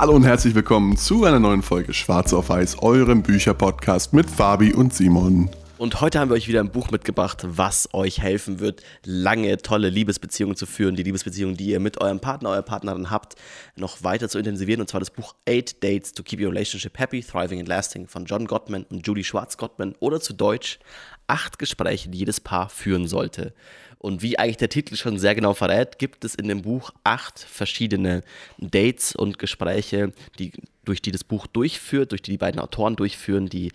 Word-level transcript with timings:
Hallo 0.00 0.14
und 0.14 0.24
herzlich 0.24 0.54
willkommen 0.54 0.96
zu 0.96 1.26
einer 1.26 1.40
neuen 1.40 1.60
Folge 1.60 1.92
Schwarz 1.92 2.32
auf 2.32 2.48
Weiß, 2.48 2.78
eurem 2.82 3.20
Bücherpodcast 3.20 4.14
mit 4.14 4.30
Fabi 4.30 4.72
und 4.72 4.94
Simon. 4.94 5.50
Und 5.80 6.02
heute 6.02 6.20
haben 6.20 6.28
wir 6.28 6.34
euch 6.34 6.46
wieder 6.46 6.60
ein 6.60 6.72
Buch 6.72 6.90
mitgebracht, 6.90 7.42
was 7.42 7.88
euch 7.94 8.20
helfen 8.20 8.60
wird, 8.60 8.82
lange, 9.02 9.56
tolle 9.56 9.88
Liebesbeziehungen 9.88 10.54
zu 10.54 10.66
führen. 10.66 10.94
Die 10.94 11.02
Liebesbeziehungen, 11.02 11.56
die 11.56 11.70
ihr 11.70 11.80
mit 11.80 12.02
eurem 12.02 12.20
Partner, 12.20 12.50
eurer 12.50 12.60
Partnerin 12.60 13.10
habt, 13.10 13.36
noch 13.76 14.04
weiter 14.04 14.28
zu 14.28 14.38
intensivieren. 14.38 14.82
Und 14.82 14.88
zwar 14.88 15.00
das 15.00 15.08
Buch 15.08 15.34
Eight 15.48 15.82
Dates 15.82 16.12
to 16.12 16.22
Keep 16.22 16.40
Your 16.40 16.50
Relationship 16.50 16.98
Happy, 16.98 17.22
Thriving 17.22 17.60
and 17.60 17.68
Lasting 17.68 18.08
von 18.08 18.26
John 18.26 18.44
Gottman 18.44 18.84
und 18.90 19.06
Julie 19.06 19.24
Schwartz-Gottman. 19.24 19.94
Oder 20.00 20.20
zu 20.20 20.34
Deutsch, 20.34 20.80
acht 21.28 21.58
Gespräche, 21.58 22.10
die 22.10 22.18
jedes 22.18 22.40
Paar 22.40 22.68
führen 22.68 23.08
sollte. 23.08 23.54
Und 23.96 24.20
wie 24.20 24.38
eigentlich 24.38 24.58
der 24.58 24.68
Titel 24.68 24.96
schon 24.96 25.18
sehr 25.18 25.34
genau 25.34 25.54
verrät, 25.54 25.98
gibt 25.98 26.26
es 26.26 26.34
in 26.34 26.48
dem 26.48 26.60
Buch 26.60 26.90
acht 27.04 27.38
verschiedene 27.38 28.20
Dates 28.58 29.16
und 29.16 29.38
Gespräche, 29.38 30.12
die, 30.38 30.52
durch 30.84 31.00
die 31.00 31.10
das 31.10 31.24
Buch 31.24 31.46
durchführt, 31.46 32.12
durch 32.12 32.20
die 32.20 32.32
die 32.32 32.38
beiden 32.38 32.60
Autoren 32.60 32.96
durchführen, 32.96 33.46
die 33.46 33.72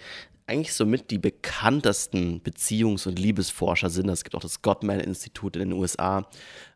eigentlich 0.47 0.73
somit 0.73 1.11
die 1.11 1.17
bekanntesten 1.17 2.41
Beziehungs- 2.41 3.07
und 3.07 3.17
Liebesforscher 3.17 3.89
sind. 3.89 4.09
Es 4.09 4.23
gibt 4.23 4.35
auch 4.35 4.41
das 4.41 4.61
Gottman-Institut 4.61 5.55
in 5.55 5.69
den 5.69 5.73
USA. 5.73 6.27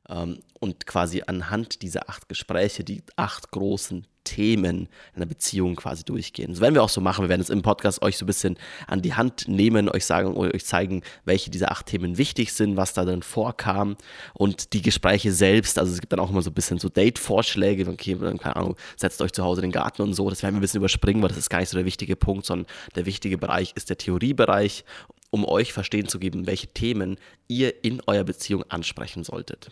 Ähm, 0.08 0.40
und 0.60 0.86
quasi 0.86 1.24
anhand 1.26 1.82
dieser 1.82 2.10
acht 2.10 2.28
Gespräche 2.30 2.84
die 2.84 3.04
acht 3.16 3.52
großen 3.52 4.08
Themen 4.30 4.88
einer 5.16 5.26
Beziehung 5.26 5.76
quasi 5.76 6.04
durchgehen. 6.04 6.52
Das 6.52 6.62
werden 6.62 6.76
wir 6.76 6.84
auch 6.84 6.90
so 6.90 7.02
machen. 7.02 7.24
Wir 7.26 7.30
werden 7.30 7.42
es 7.42 7.50
im 7.50 7.64
Podcast 7.64 8.04
euch 8.04 8.16
so 8.16 8.26
ein 8.26 8.28
bisschen 8.28 8.58
an 8.86 9.02
die 9.02 9.16
Hand 9.16 9.48
nehmen, 9.48 9.90
euch 9.90 10.06
sagen, 10.06 10.38
euch 10.38 10.66
zeigen, 10.66 11.02
welche 11.26 11.50
dieser 11.50 11.72
acht 11.72 11.88
Themen 11.88 12.20
wichtig 12.20 12.54
sind, 12.54 12.78
was 12.78 12.94
da 12.94 13.06
drin 13.06 13.24
vorkam 13.24 13.98
und 14.36 14.74
die 14.74 14.84
Gespräche 14.84 15.32
selbst. 15.32 15.80
Also 15.80 15.94
es 15.94 16.00
gibt 16.00 16.14
dann 16.14 16.20
auch 16.20 16.30
immer 16.30 16.44
so 16.44 16.52
ein 16.52 16.54
bisschen 16.54 16.78
so 16.78 16.90
Date-Vorschläge. 16.90 17.90
Okay, 17.90 18.16
keine 18.16 18.56
Ahnung, 18.56 18.76
setzt 18.98 19.20
euch 19.24 19.34
zu 19.34 19.44
Hause 19.44 19.62
in 19.62 19.70
den 19.70 19.72
Garten 19.72 20.04
und 20.04 20.14
so. 20.14 20.30
Das 20.30 20.44
werden 20.44 20.54
wir 20.54 20.60
ein 20.60 20.62
bisschen 20.62 20.82
überspringen, 20.82 21.24
weil 21.24 21.30
das 21.30 21.40
ist 21.40 21.50
gar 21.50 21.60
nicht 21.60 21.70
so 21.70 21.78
der 21.78 21.86
wichtige 21.86 22.16
Punkt, 22.16 22.46
sondern 22.46 22.68
der 22.96 23.08
wichtige 23.08 23.40
Bereich 23.40 23.72
ist 23.74 23.90
der 23.90 23.98
Theoriebereich, 23.98 24.86
um 25.32 25.44
euch 25.44 25.74
verstehen 25.74 26.08
zu 26.08 26.20
geben, 26.20 26.46
welche 26.46 26.68
Themen 26.68 27.18
ihr 27.48 27.84
in 27.84 28.00
eurer 28.06 28.26
Beziehung 28.26 28.64
ansprechen 28.70 29.24
solltet. 29.24 29.72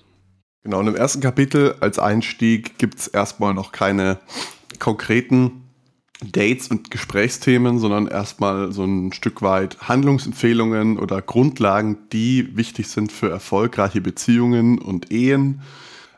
Genau, 0.64 0.80
und 0.80 0.88
im 0.88 0.96
ersten 0.96 1.22
Kapitel 1.22 1.76
als 1.80 2.00
Einstieg 2.00 2.78
gibt 2.78 3.00
es 3.00 3.08
erstmal 3.08 3.54
noch 3.54 3.72
keine 3.72 4.20
konkreten 4.80 5.64
Dates 6.22 6.70
und 6.70 6.90
Gesprächsthemen, 6.90 7.78
sondern 7.78 8.08
erstmal 8.08 8.72
so 8.72 8.84
ein 8.84 9.14
Stück 9.14 9.42
weit 9.42 9.78
Handlungsempfehlungen 9.88 10.98
oder 10.98 11.22
Grundlagen, 11.22 11.98
die 12.12 12.58
wichtig 12.58 12.88
sind 12.88 13.12
für 13.12 13.30
erfolgreiche 13.30 14.02
Beziehungen 14.02 14.80
und 14.80 15.12
Ehen. 15.12 15.62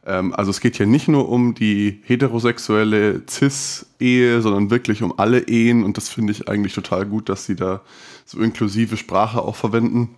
Ähm, 0.05 0.33
also 0.33 0.51
es 0.51 0.61
geht 0.61 0.77
hier 0.77 0.87
nicht 0.87 1.09
nur 1.09 1.27
um 1.27 1.53
die 1.53 2.01
heterosexuelle 2.05 3.23
Cis-Ehe, 3.29 4.41
sondern 4.41 4.69
wirklich 4.69 5.03
um 5.03 5.19
alle 5.19 5.47
Ehen 5.47 5.83
und 5.83 5.97
das 5.97 6.07
finde 6.07 6.31
ich 6.31 6.47
eigentlich 6.47 6.73
total 6.73 7.05
gut, 7.05 7.27
dass 7.27 7.45
sie 7.45 7.55
da 7.55 7.81
so 8.25 8.39
inklusive 8.39 8.95
Sprache 8.95 9.41
auch 9.41 9.57
verwenden. 9.57 10.15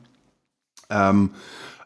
Ähm, 0.91 1.31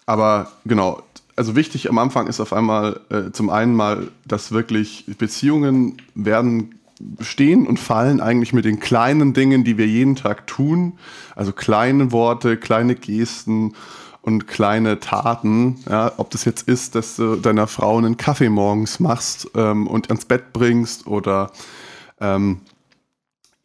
aber 0.06 0.52
genau, 0.66 1.02
also 1.36 1.56
wichtig 1.56 1.90
am 1.90 1.98
Anfang 1.98 2.28
ist 2.28 2.40
auf 2.40 2.54
einmal 2.54 3.02
äh, 3.10 3.32
zum 3.32 3.50
einen 3.50 3.76
mal, 3.76 4.08
dass 4.26 4.52
wirklich 4.52 5.06
Beziehungen 5.18 5.98
werden 6.16 6.76
stehen 7.20 7.68
und 7.68 7.80
fallen 7.80 8.22
eigentlich 8.22 8.54
mit 8.54 8.66
den 8.66 8.80
kleinen 8.80 9.34
Dingen, 9.34 9.64
die 9.64 9.78
wir 9.78 9.88
jeden 9.88 10.16
Tag 10.16 10.48
tun. 10.48 10.94
Also 11.36 11.52
kleine 11.52 12.12
Worte, 12.12 12.58
kleine 12.58 12.96
Gesten 12.96 13.74
und 14.22 14.48
kleine 14.48 15.00
Taten. 15.00 15.78
Ja, 15.90 16.14
ob 16.18 16.32
das 16.32 16.46
jetzt 16.46 16.68
ist, 16.68 16.96
dass 16.96 17.18
du 17.18 17.36
deiner 17.36 17.68
Frau 17.68 17.98
einen 17.98 18.18
Kaffee 18.18 18.50
morgens 18.50 19.00
machst 19.00 19.50
ähm, 19.56 19.88
und 19.88 20.10
ans 20.10 20.26
Bett 20.26 20.54
bringst 20.54 21.06
oder 21.06 21.52
ähm, 22.22 22.62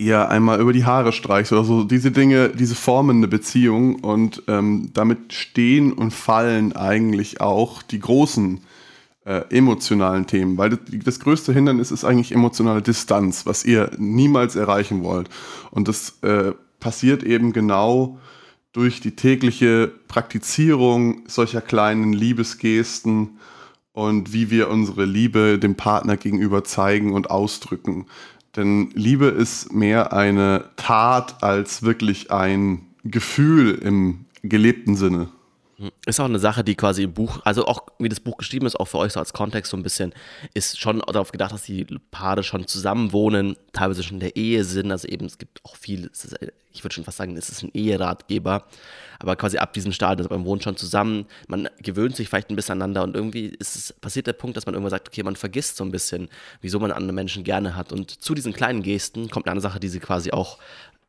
ihr 0.00 0.28
einmal 0.28 0.60
über 0.60 0.72
die 0.72 0.86
Haare 0.86 1.12
streichst 1.12 1.52
oder 1.52 1.64
so. 1.64 1.84
Diese 1.84 2.10
Dinge, 2.10 2.48
diese 2.48 2.74
formen 2.74 3.18
eine 3.18 3.28
Beziehung 3.28 3.96
und 3.96 4.42
ähm, 4.48 4.90
damit 4.94 5.32
stehen 5.32 5.92
und 5.92 6.12
fallen 6.12 6.74
eigentlich 6.74 7.40
auch 7.40 7.82
die 7.82 8.00
großen 8.00 8.60
äh, 9.26 9.42
emotionalen 9.50 10.26
Themen, 10.26 10.56
weil 10.56 10.70
das, 10.70 10.78
das, 11.04 11.20
größte 11.20 11.52
Hindernis 11.52 11.90
ist 11.90 12.04
eigentlich 12.04 12.32
emotionale 12.32 12.80
Distanz, 12.80 13.44
was 13.44 13.64
ihr 13.64 13.90
niemals 13.98 14.56
erreichen 14.56 15.04
wollt. 15.04 15.28
Und 15.70 15.88
das 15.88 16.18
äh, 16.22 16.52
passiert 16.80 17.22
eben 17.22 17.52
genau 17.52 18.18
durch 18.72 19.00
die 19.00 19.16
tägliche 19.16 19.92
Praktizierung 20.08 21.24
solcher 21.26 21.60
kleinen 21.60 22.14
Liebesgesten 22.14 23.38
und 23.92 24.32
wie 24.32 24.50
wir 24.50 24.70
unsere 24.70 25.04
Liebe 25.04 25.58
dem 25.58 25.74
Partner 25.74 26.16
gegenüber 26.16 26.64
zeigen 26.64 27.12
und 27.12 27.30
ausdrücken. 27.30 28.06
Denn 28.56 28.90
Liebe 28.94 29.26
ist 29.26 29.72
mehr 29.72 30.12
eine 30.12 30.64
Tat 30.76 31.42
als 31.42 31.82
wirklich 31.82 32.30
ein 32.32 32.86
Gefühl 33.04 33.74
im 33.74 34.26
gelebten 34.42 34.96
Sinne. 34.96 35.28
Ist 36.04 36.20
auch 36.20 36.26
eine 36.26 36.38
Sache, 36.38 36.62
die 36.62 36.74
quasi 36.74 37.04
im 37.04 37.14
Buch, 37.14 37.40
also 37.44 37.66
auch 37.66 37.86
wie 37.98 38.10
das 38.10 38.20
Buch 38.20 38.36
geschrieben 38.36 38.66
ist, 38.66 38.78
auch 38.78 38.84
für 38.86 38.98
euch 38.98 39.14
so 39.14 39.20
als 39.20 39.32
Kontext 39.32 39.70
so 39.70 39.78
ein 39.78 39.82
bisschen, 39.82 40.12
ist 40.52 40.78
schon 40.78 40.98
darauf 40.98 41.32
gedacht, 41.32 41.52
dass 41.52 41.62
die 41.62 41.86
Paare 42.10 42.42
schon 42.42 42.66
zusammen 42.66 43.12
wohnen, 43.12 43.56
teilweise 43.72 44.02
schon 44.02 44.16
in 44.16 44.20
der 44.20 44.36
Ehe 44.36 44.64
sind. 44.64 44.90
Also 44.90 45.08
eben, 45.08 45.24
es 45.24 45.38
gibt 45.38 45.64
auch 45.64 45.76
viel, 45.76 46.10
ich 46.72 46.84
würde 46.84 46.94
schon 46.94 47.04
fast 47.04 47.16
sagen, 47.16 47.34
es 47.36 47.48
ist 47.48 47.62
ein 47.62 47.70
Eheratgeber, 47.72 48.66
aber 49.20 49.36
quasi 49.36 49.56
ab 49.56 49.72
diesem 49.72 49.92
Stadium, 49.92 50.26
also 50.26 50.36
man 50.36 50.44
wohnt 50.44 50.64
schon 50.64 50.76
zusammen, 50.76 51.26
man 51.48 51.68
gewöhnt 51.80 52.14
sich 52.14 52.28
vielleicht 52.28 52.50
ein 52.50 52.56
bisschen 52.56 52.72
aneinander 52.74 53.02
und 53.02 53.16
irgendwie 53.16 53.46
ist 53.46 53.74
es, 53.74 53.92
passiert 53.92 54.26
der 54.26 54.34
Punkt, 54.34 54.58
dass 54.58 54.66
man 54.66 54.74
irgendwann 54.74 54.90
sagt, 54.90 55.08
okay, 55.08 55.22
man 55.22 55.36
vergisst 55.36 55.76
so 55.76 55.84
ein 55.84 55.90
bisschen, 55.90 56.28
wieso 56.60 56.78
man 56.78 56.92
andere 56.92 57.14
Menschen 57.14 57.42
gerne 57.42 57.74
hat. 57.74 57.92
Und 57.92 58.10
zu 58.10 58.34
diesen 58.34 58.52
kleinen 58.52 58.82
Gesten 58.82 59.30
kommt 59.30 59.46
eine 59.46 59.52
andere 59.52 59.62
Sache, 59.62 59.80
die 59.80 59.88
sie 59.88 60.00
quasi 60.00 60.30
auch 60.30 60.58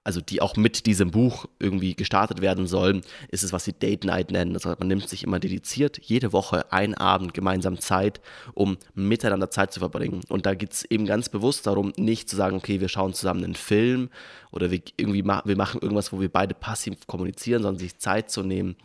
also 0.03 0.19
die 0.19 0.41
auch 0.41 0.55
mit 0.55 0.85
diesem 0.85 1.11
Buch 1.11 1.45
irgendwie 1.59 1.95
gestartet 1.95 2.41
werden 2.41 2.65
sollen, 2.65 3.01
ist 3.29 3.43
es, 3.43 3.53
was 3.53 3.65
sie 3.65 3.73
Date 3.73 4.03
Night 4.03 4.31
nennen. 4.31 4.53
Das 4.53 4.65
heißt, 4.65 4.79
man 4.79 4.87
nimmt 4.87 5.07
sich 5.07 5.23
immer 5.23 5.39
dediziert 5.39 5.99
jede 6.01 6.33
Woche 6.33 6.71
einen 6.71 6.95
Abend 6.95 7.33
gemeinsam 7.33 7.79
Zeit, 7.79 8.19
um 8.53 8.77
miteinander 8.95 9.51
Zeit 9.51 9.71
zu 9.71 9.79
verbringen. 9.79 10.21
Und 10.27 10.45
da 10.45 10.55
geht 10.55 10.73
es 10.73 10.85
eben 10.85 11.05
ganz 11.05 11.29
bewusst 11.29 11.67
darum, 11.67 11.93
nicht 11.97 12.29
zu 12.29 12.35
sagen, 12.35 12.55
okay, 12.55 12.81
wir 12.81 12.89
schauen 12.89 13.13
zusammen 13.13 13.43
einen 13.43 13.55
Film 13.55 14.09
oder 14.51 14.71
wir 14.71 14.81
irgendwie 14.97 15.23
ma 15.23 15.43
wir 15.45 15.57
machen 15.57 15.81
irgendwas, 15.81 16.11
wo 16.11 16.19
wir 16.19 16.29
beide 16.29 16.55
passiv 16.55 17.05
kommunizieren, 17.05 17.61
sondern 17.61 17.79
sich 17.79 17.97
Zeit 17.97 18.31
zu 18.31 18.43
nehmen, 18.43 18.75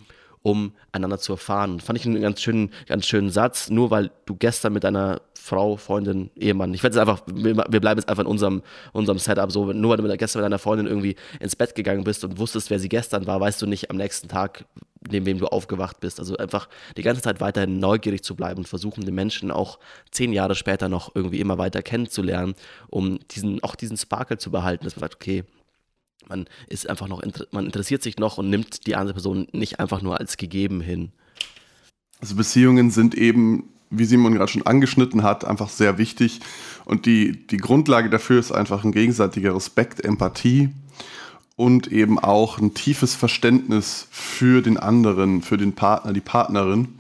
um 0.47 0.71
einander 0.93 1.19
zu 1.19 1.33
erfahren. 1.33 1.81
Fand 1.81 1.99
ich 1.99 2.07
einen 2.07 2.23
ganz 2.23 2.41
schönen, 2.41 2.71
ganz 2.87 3.05
schönen 3.05 3.31
Satz. 3.31 3.69
Nur 3.69 3.91
weil 3.91 4.13
du 4.27 4.37
gestern 4.37 4.75
mit 4.75 4.85
deiner 4.85 5.21
Frau, 5.35 5.77
Freundin, 5.77 6.31
Ehemann, 6.37 6.73
ich 6.73 6.85
werde 6.85 6.97
jetzt 6.97 7.01
einfach, 7.01 7.23
wir 7.27 7.81
bleiben 7.81 7.99
jetzt 7.99 8.09
einfach 8.09 8.23
in 8.23 8.29
unserem, 8.29 8.63
unserem 8.93 9.19
Setup 9.19 9.51
so, 9.51 9.73
nur 9.73 9.91
weil 9.91 9.97
du 9.97 10.17
gestern 10.17 10.43
mit 10.43 10.45
deiner 10.45 10.61
Freundin 10.61 10.87
irgendwie 10.87 11.17
ins 11.41 11.57
Bett 11.57 11.75
gegangen 11.75 12.05
bist 12.05 12.23
und 12.23 12.39
wusstest, 12.39 12.71
wer 12.71 12.79
sie 12.79 12.89
gestern 12.89 13.27
war, 13.27 13.41
weißt 13.41 13.61
du 13.61 13.67
nicht 13.67 13.91
am 13.91 13.97
nächsten 13.97 14.29
Tag, 14.29 14.67
neben 15.11 15.27
wem 15.27 15.39
du 15.39 15.49
aufgewacht 15.49 15.99
bist. 15.99 16.21
Also 16.21 16.37
einfach 16.37 16.69
die 16.97 17.03
ganze 17.03 17.23
Zeit 17.23 17.41
weiterhin 17.41 17.81
neugierig 17.81 18.23
zu 18.23 18.37
bleiben 18.37 18.59
und 18.59 18.69
versuchen, 18.69 19.05
den 19.05 19.17
Menschen 19.17 19.51
auch 19.51 19.81
zehn 20.13 20.33
Jahre 20.33 20.55
später 20.55 20.89
noch 20.89 21.13
irgendwie 21.17 21.41
immer 21.41 21.59
weiter 21.59 21.83
kennenzulernen, 21.83 22.55
um 22.87 23.19
diesen, 23.33 23.65
auch 23.65 23.75
diesen 23.75 23.97
Sparkle 23.97 24.39
zu 24.39 24.53
behalten, 24.53 24.85
dass 24.85 24.95
man 24.95 25.01
sagt, 25.01 25.17
okay, 25.17 25.43
man 26.29 26.47
ist 26.69 26.89
einfach 26.89 27.09
noch, 27.09 27.23
man 27.53 27.67
interessiert 27.67 28.03
sich 28.03 28.19
noch 28.19 28.39
und 28.39 28.51
nimmt 28.51 28.87
die 28.87 28.97
andere 28.97 29.15
Person 29.15 29.49
nicht 29.53 29.81
einfach 29.81 30.03
nur 30.03 30.19
als 30.19 30.37
gegeben 30.37 30.81
hin. 30.81 31.13
Also 32.21 32.35
Beziehungen 32.35 32.91
sind 32.91 33.15
eben, 33.15 33.69
wie 33.91 34.05
Simon 34.05 34.35
gerade 34.35 34.51
schon 34.51 34.67
angeschnitten 34.67 35.23
hat, 35.23 35.45
einfach 35.45 35.69
sehr 35.69 35.99
wichtig. 35.99 36.41
Und 36.85 37.07
die, 37.07 37.47
die 37.47 37.59
Grundlage 37.59 38.11
dafür 38.11 38.41
ist 38.41 38.53
einfach 38.53 38.85
ein 38.85 38.93
gegenseitiger 38.93 39.55
Respekt, 39.55 40.05
Empathie 40.05 40.71
und 41.57 41.89
eben 41.89 42.19
auch 42.19 42.59
ein 42.59 42.75
tiefes 42.75 43.15
Verständnis 43.15 44.07
für 44.11 44.63
den 44.63 44.77
anderen, 44.77 45.43
für 45.43 45.57
den 45.57 45.75
Partner, 45.75 46.13
die 46.13 46.21
Partnerin. 46.21 46.99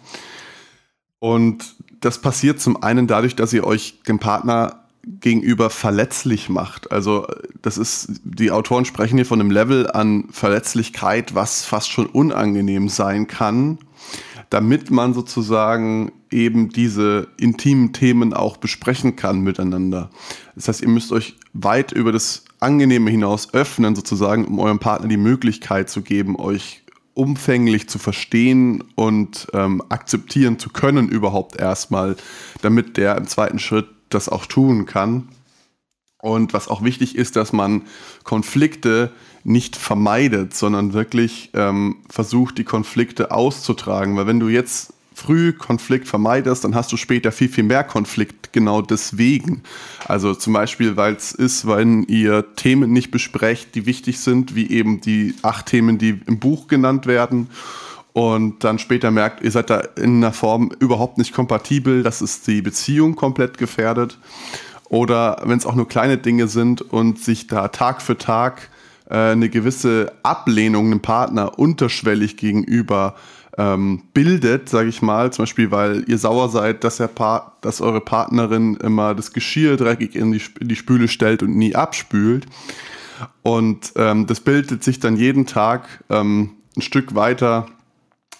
Und 1.18 1.76
das 2.00 2.20
passiert 2.20 2.60
zum 2.60 2.82
einen 2.82 3.06
dadurch, 3.06 3.36
dass 3.36 3.52
ihr 3.52 3.64
euch 3.64 4.02
dem 4.06 4.18
Partner 4.18 4.85
gegenüber 5.06 5.70
verletzlich 5.70 6.48
macht. 6.48 6.90
Also 6.90 7.26
das 7.62 7.78
ist, 7.78 8.20
die 8.24 8.50
Autoren 8.50 8.84
sprechen 8.84 9.16
hier 9.16 9.26
von 9.26 9.40
einem 9.40 9.52
Level 9.52 9.88
an 9.90 10.24
Verletzlichkeit, 10.30 11.34
was 11.34 11.64
fast 11.64 11.90
schon 11.90 12.06
unangenehm 12.06 12.88
sein 12.88 13.28
kann, 13.28 13.78
damit 14.50 14.90
man 14.90 15.14
sozusagen 15.14 16.10
eben 16.30 16.70
diese 16.70 17.28
intimen 17.38 17.92
Themen 17.92 18.34
auch 18.34 18.56
besprechen 18.56 19.14
kann 19.14 19.40
miteinander. 19.40 20.10
Das 20.56 20.66
heißt, 20.66 20.82
ihr 20.82 20.88
müsst 20.88 21.12
euch 21.12 21.36
weit 21.52 21.92
über 21.92 22.10
das 22.10 22.44
Angenehme 22.58 23.10
hinaus 23.10 23.54
öffnen, 23.54 23.94
sozusagen, 23.94 24.44
um 24.44 24.58
eurem 24.58 24.80
Partner 24.80 25.08
die 25.08 25.16
Möglichkeit 25.16 25.88
zu 25.88 26.02
geben, 26.02 26.36
euch 26.36 26.82
umfänglich 27.14 27.88
zu 27.88 27.98
verstehen 27.98 28.82
und 28.94 29.46
ähm, 29.54 29.82
akzeptieren 29.88 30.58
zu 30.58 30.68
können 30.70 31.08
überhaupt 31.08 31.56
erstmal, 31.56 32.16
damit 32.60 32.96
der 32.96 33.16
im 33.16 33.26
zweiten 33.26 33.58
Schritt 33.58 33.86
das 34.08 34.28
auch 34.28 34.46
tun 34.46 34.86
kann. 34.86 35.28
Und 36.18 36.54
was 36.54 36.68
auch 36.68 36.82
wichtig 36.82 37.16
ist, 37.16 37.36
dass 37.36 37.52
man 37.52 37.82
Konflikte 38.24 39.12
nicht 39.44 39.76
vermeidet, 39.76 40.54
sondern 40.54 40.92
wirklich 40.92 41.50
ähm, 41.54 41.98
versucht, 42.08 42.58
die 42.58 42.64
Konflikte 42.64 43.30
auszutragen. 43.30 44.16
Weil 44.16 44.26
wenn 44.26 44.40
du 44.40 44.48
jetzt 44.48 44.92
früh 45.14 45.52
Konflikt 45.52 46.08
vermeidest, 46.08 46.64
dann 46.64 46.74
hast 46.74 46.90
du 46.92 46.96
später 46.96 47.32
viel, 47.32 47.48
viel 47.48 47.64
mehr 47.64 47.84
Konflikt 47.84 48.52
genau 48.52 48.82
deswegen. 48.82 49.62
Also 50.06 50.34
zum 50.34 50.52
Beispiel, 50.52 50.96
weil 50.96 51.14
es 51.14 51.32
ist, 51.32 51.66
wenn 51.66 52.02
ihr 52.04 52.54
Themen 52.56 52.92
nicht 52.92 53.10
besprecht, 53.10 53.74
die 53.74 53.86
wichtig 53.86 54.18
sind, 54.18 54.54
wie 54.54 54.68
eben 54.68 55.00
die 55.00 55.34
acht 55.42 55.66
Themen, 55.66 55.96
die 55.96 56.20
im 56.26 56.38
Buch 56.38 56.66
genannt 56.66 57.06
werden 57.06 57.48
und 58.16 58.64
dann 58.64 58.78
später 58.78 59.10
merkt, 59.10 59.42
ihr 59.42 59.50
seid 59.50 59.68
da 59.68 59.80
in 59.94 60.24
einer 60.24 60.32
Form 60.32 60.70
überhaupt 60.78 61.18
nicht 61.18 61.34
kompatibel, 61.34 62.02
dass 62.02 62.22
es 62.22 62.40
die 62.40 62.62
Beziehung 62.62 63.14
komplett 63.14 63.58
gefährdet. 63.58 64.16
Oder 64.88 65.42
wenn 65.44 65.58
es 65.58 65.66
auch 65.66 65.74
nur 65.74 65.86
kleine 65.86 66.16
Dinge 66.16 66.48
sind 66.48 66.80
und 66.80 67.18
sich 67.18 67.46
da 67.46 67.68
Tag 67.68 68.00
für 68.00 68.16
Tag 68.16 68.70
äh, 69.10 69.32
eine 69.32 69.50
gewisse 69.50 70.14
Ablehnung 70.22 70.86
einem 70.86 71.00
Partner 71.00 71.58
unterschwellig 71.58 72.38
gegenüber 72.38 73.16
ähm, 73.58 74.04
bildet, 74.14 74.70
sage 74.70 74.88
ich 74.88 75.02
mal, 75.02 75.30
zum 75.30 75.42
Beispiel, 75.42 75.70
weil 75.70 76.04
ihr 76.06 76.16
sauer 76.16 76.48
seid, 76.48 76.84
dass, 76.84 76.96
der 76.96 77.08
pa 77.08 77.52
dass 77.60 77.82
eure 77.82 78.00
Partnerin 78.00 78.76
immer 78.76 79.14
das 79.14 79.34
Geschirr 79.34 79.76
dreckig 79.76 80.16
in 80.16 80.32
die, 80.32 80.40
in 80.58 80.68
die 80.68 80.76
Spüle 80.76 81.08
stellt 81.08 81.42
und 81.42 81.54
nie 81.54 81.74
abspült. 81.74 82.46
Und 83.42 83.92
ähm, 83.96 84.26
das 84.26 84.40
bildet 84.40 84.82
sich 84.82 85.00
dann 85.00 85.18
jeden 85.18 85.44
Tag 85.44 86.02
ähm, 86.08 86.52
ein 86.78 86.80
Stück 86.80 87.14
weiter 87.14 87.66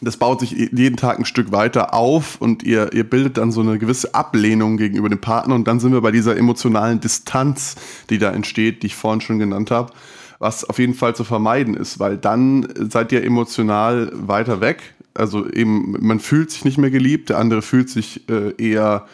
das 0.00 0.16
baut 0.16 0.40
sich 0.40 0.50
jeden 0.50 0.96
Tag 0.96 1.18
ein 1.18 1.24
Stück 1.24 1.52
weiter 1.52 1.94
auf 1.94 2.40
und 2.40 2.62
ihr, 2.62 2.92
ihr 2.92 3.04
bildet 3.04 3.38
dann 3.38 3.50
so 3.50 3.62
eine 3.62 3.78
gewisse 3.78 4.14
Ablehnung 4.14 4.76
gegenüber 4.76 5.08
dem 5.08 5.20
Partner 5.20 5.54
und 5.54 5.66
dann 5.66 5.80
sind 5.80 5.92
wir 5.92 6.00
bei 6.00 6.10
dieser 6.10 6.36
emotionalen 6.36 7.00
Distanz, 7.00 7.76
die 8.10 8.18
da 8.18 8.30
entsteht, 8.30 8.82
die 8.82 8.88
ich 8.88 8.96
vorhin 8.96 9.20
schon 9.20 9.38
genannt 9.38 9.70
habe, 9.70 9.92
was 10.38 10.64
auf 10.64 10.78
jeden 10.78 10.94
Fall 10.94 11.16
zu 11.16 11.24
vermeiden 11.24 11.74
ist, 11.74 11.98
weil 11.98 12.18
dann 12.18 12.68
seid 12.90 13.10
ihr 13.12 13.24
emotional 13.24 14.10
weiter 14.12 14.60
weg. 14.60 14.94
Also 15.14 15.48
eben, 15.50 15.96
man 15.98 16.20
fühlt 16.20 16.50
sich 16.50 16.66
nicht 16.66 16.76
mehr 16.76 16.90
geliebt, 16.90 17.30
der 17.30 17.38
andere 17.38 17.62
fühlt 17.62 17.88
sich 17.88 18.28
äh, 18.28 18.52
eher 18.58 19.06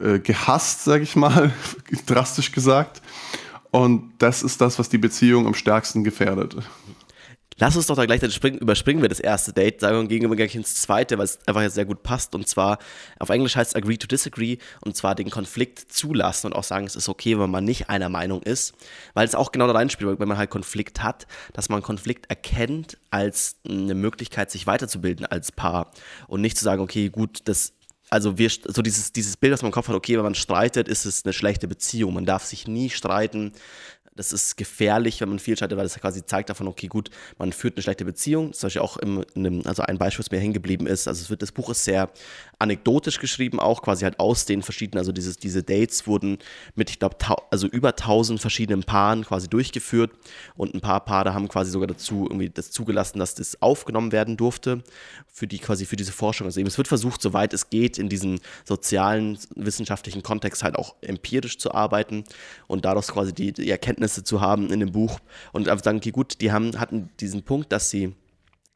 äh, 0.00 0.18
gehasst, 0.18 0.84
sag 0.84 1.02
ich 1.02 1.14
mal, 1.14 1.52
drastisch 2.06 2.50
gesagt. 2.50 3.00
Und 3.70 4.10
das 4.18 4.42
ist 4.42 4.60
das, 4.60 4.80
was 4.80 4.88
die 4.88 4.98
Beziehung 4.98 5.46
am 5.46 5.54
stärksten 5.54 6.02
gefährdet. 6.02 6.56
Lass 7.60 7.76
uns 7.76 7.86
doch 7.88 7.96
da 7.96 8.06
gleich 8.06 8.22
springen, 8.32 8.56
überspringen 8.56 9.02
wir 9.02 9.10
das 9.10 9.20
erste 9.20 9.52
Date, 9.52 9.80
sagen 9.80 10.08
wir 10.08 10.18
gehen 10.18 10.30
wir 10.30 10.36
gleich 10.36 10.54
ins 10.54 10.76
zweite, 10.76 11.18
weil 11.18 11.26
es 11.26 11.38
einfach 11.46 11.68
sehr 11.68 11.84
gut 11.84 12.02
passt. 12.02 12.34
Und 12.34 12.48
zwar, 12.48 12.78
auf 13.18 13.28
Englisch 13.28 13.54
heißt 13.54 13.72
es 13.72 13.76
agree 13.76 13.98
to 13.98 14.06
disagree. 14.06 14.56
Und 14.80 14.96
zwar 14.96 15.14
den 15.14 15.28
Konflikt 15.28 15.92
zulassen 15.92 16.46
und 16.46 16.52
auch 16.54 16.64
sagen, 16.64 16.86
es 16.86 16.96
ist 16.96 17.10
okay, 17.10 17.38
wenn 17.38 17.50
man 17.50 17.64
nicht 17.64 17.90
einer 17.90 18.08
Meinung 18.08 18.42
ist, 18.42 18.72
weil 19.12 19.26
es 19.26 19.34
auch 19.34 19.52
genau 19.52 19.66
da 19.66 19.74
reinspielt, 19.74 20.18
wenn 20.18 20.28
man 20.28 20.38
halt 20.38 20.48
Konflikt 20.48 21.02
hat, 21.02 21.26
dass 21.52 21.68
man 21.68 21.82
Konflikt 21.82 22.30
erkennt 22.30 22.96
als 23.10 23.56
eine 23.68 23.94
Möglichkeit, 23.94 24.50
sich 24.50 24.66
weiterzubilden 24.66 25.26
als 25.26 25.52
Paar. 25.52 25.90
Und 26.28 26.40
nicht 26.40 26.56
zu 26.56 26.64
sagen, 26.64 26.80
okay, 26.80 27.10
gut, 27.10 27.40
das 27.44 27.74
also 28.10 28.38
wir, 28.38 28.50
so 28.50 28.82
dieses, 28.82 29.12
dieses 29.12 29.36
Bild, 29.36 29.52
was 29.52 29.62
man 29.62 29.68
im 29.68 29.72
Kopf 29.72 29.86
hat, 29.86 29.94
okay, 29.94 30.16
wenn 30.16 30.24
man 30.24 30.34
streitet, 30.34 30.88
ist 30.88 31.04
es 31.04 31.24
eine 31.24 31.32
schlechte 31.32 31.68
Beziehung. 31.68 32.12
Man 32.12 32.26
darf 32.26 32.44
sich 32.44 32.66
nie 32.66 32.90
streiten, 32.90 33.52
das 34.16 34.32
ist 34.32 34.56
gefährlich, 34.56 35.20
wenn 35.20 35.28
man 35.28 35.38
viel 35.38 35.56
schaltet, 35.56 35.78
weil 35.78 35.84
das 35.84 35.98
quasi 35.98 36.24
zeigt 36.26 36.50
davon, 36.50 36.66
okay, 36.66 36.88
gut, 36.88 37.10
man 37.38 37.52
führt 37.52 37.76
eine 37.76 37.82
schlechte 37.82 38.04
Beziehung. 38.04 38.52
Zum 38.52 38.66
Beispiel 38.66 38.82
auch 38.82 38.96
im, 38.96 39.24
einem, 39.34 39.62
also 39.64 39.82
ein 39.82 39.98
Beispiel, 39.98 40.24
was 40.24 40.30
mir 40.30 40.38
hängen 40.38 40.52
geblieben 40.52 40.86
ist. 40.86 41.06
Also 41.06 41.22
es 41.22 41.30
wird, 41.30 41.42
das 41.42 41.52
Buch 41.52 41.70
ist 41.70 41.84
sehr 41.84 42.10
anekdotisch 42.58 43.18
geschrieben, 43.18 43.60
auch 43.60 43.82
quasi 43.82 44.04
halt 44.04 44.18
aus 44.20 44.44
den 44.44 44.62
verschiedenen, 44.62 44.98
also 44.98 45.12
dieses, 45.12 45.36
diese 45.36 45.62
Dates 45.62 46.06
wurden 46.06 46.38
mit, 46.74 46.90
ich 46.90 46.98
glaube, 46.98 47.16
also 47.50 47.66
über 47.68 47.96
tausend 47.96 48.40
verschiedenen 48.40 48.82
Paaren 48.82 49.24
quasi 49.24 49.48
durchgeführt 49.48 50.10
und 50.56 50.74
ein 50.74 50.80
paar 50.80 51.04
Paare 51.04 51.32
haben 51.32 51.48
quasi 51.48 51.70
sogar 51.70 51.86
dazu 51.86 52.26
irgendwie 52.28 52.50
das 52.50 52.70
zugelassen, 52.72 53.20
dass 53.20 53.34
das 53.36 53.62
aufgenommen 53.62 54.12
werden 54.12 54.36
durfte 54.36 54.82
für 55.32 55.46
die 55.46 55.58
quasi 55.58 55.86
für 55.86 55.96
diese 55.96 56.12
Forschung. 56.12 56.46
Also 56.46 56.60
eben, 56.60 56.66
es 56.66 56.76
wird 56.76 56.88
versucht, 56.88 57.22
soweit 57.22 57.54
es 57.54 57.70
geht, 57.70 57.96
in 57.96 58.08
diesem 58.08 58.40
sozialen, 58.64 59.38
wissenschaftlichen 59.54 60.22
Kontext 60.22 60.62
halt 60.62 60.76
auch 60.76 60.96
empirisch 61.00 61.58
zu 61.58 61.72
arbeiten 61.72 62.24
und 62.66 62.84
daraus 62.84 63.08
quasi 63.08 63.32
die, 63.32 63.52
die 63.52 63.72
Erkenntnisse 64.00 64.24
zu 64.24 64.40
haben 64.40 64.72
in 64.72 64.80
dem 64.80 64.92
Buch 64.92 65.18
und 65.52 65.68
einfach 65.68 65.84
sagen, 65.84 65.98
okay, 65.98 66.10
gut, 66.10 66.40
die 66.40 66.52
haben, 66.52 66.78
hatten 66.80 67.10
diesen 67.20 67.42
Punkt, 67.42 67.70
dass 67.72 67.90
sie 67.90 68.14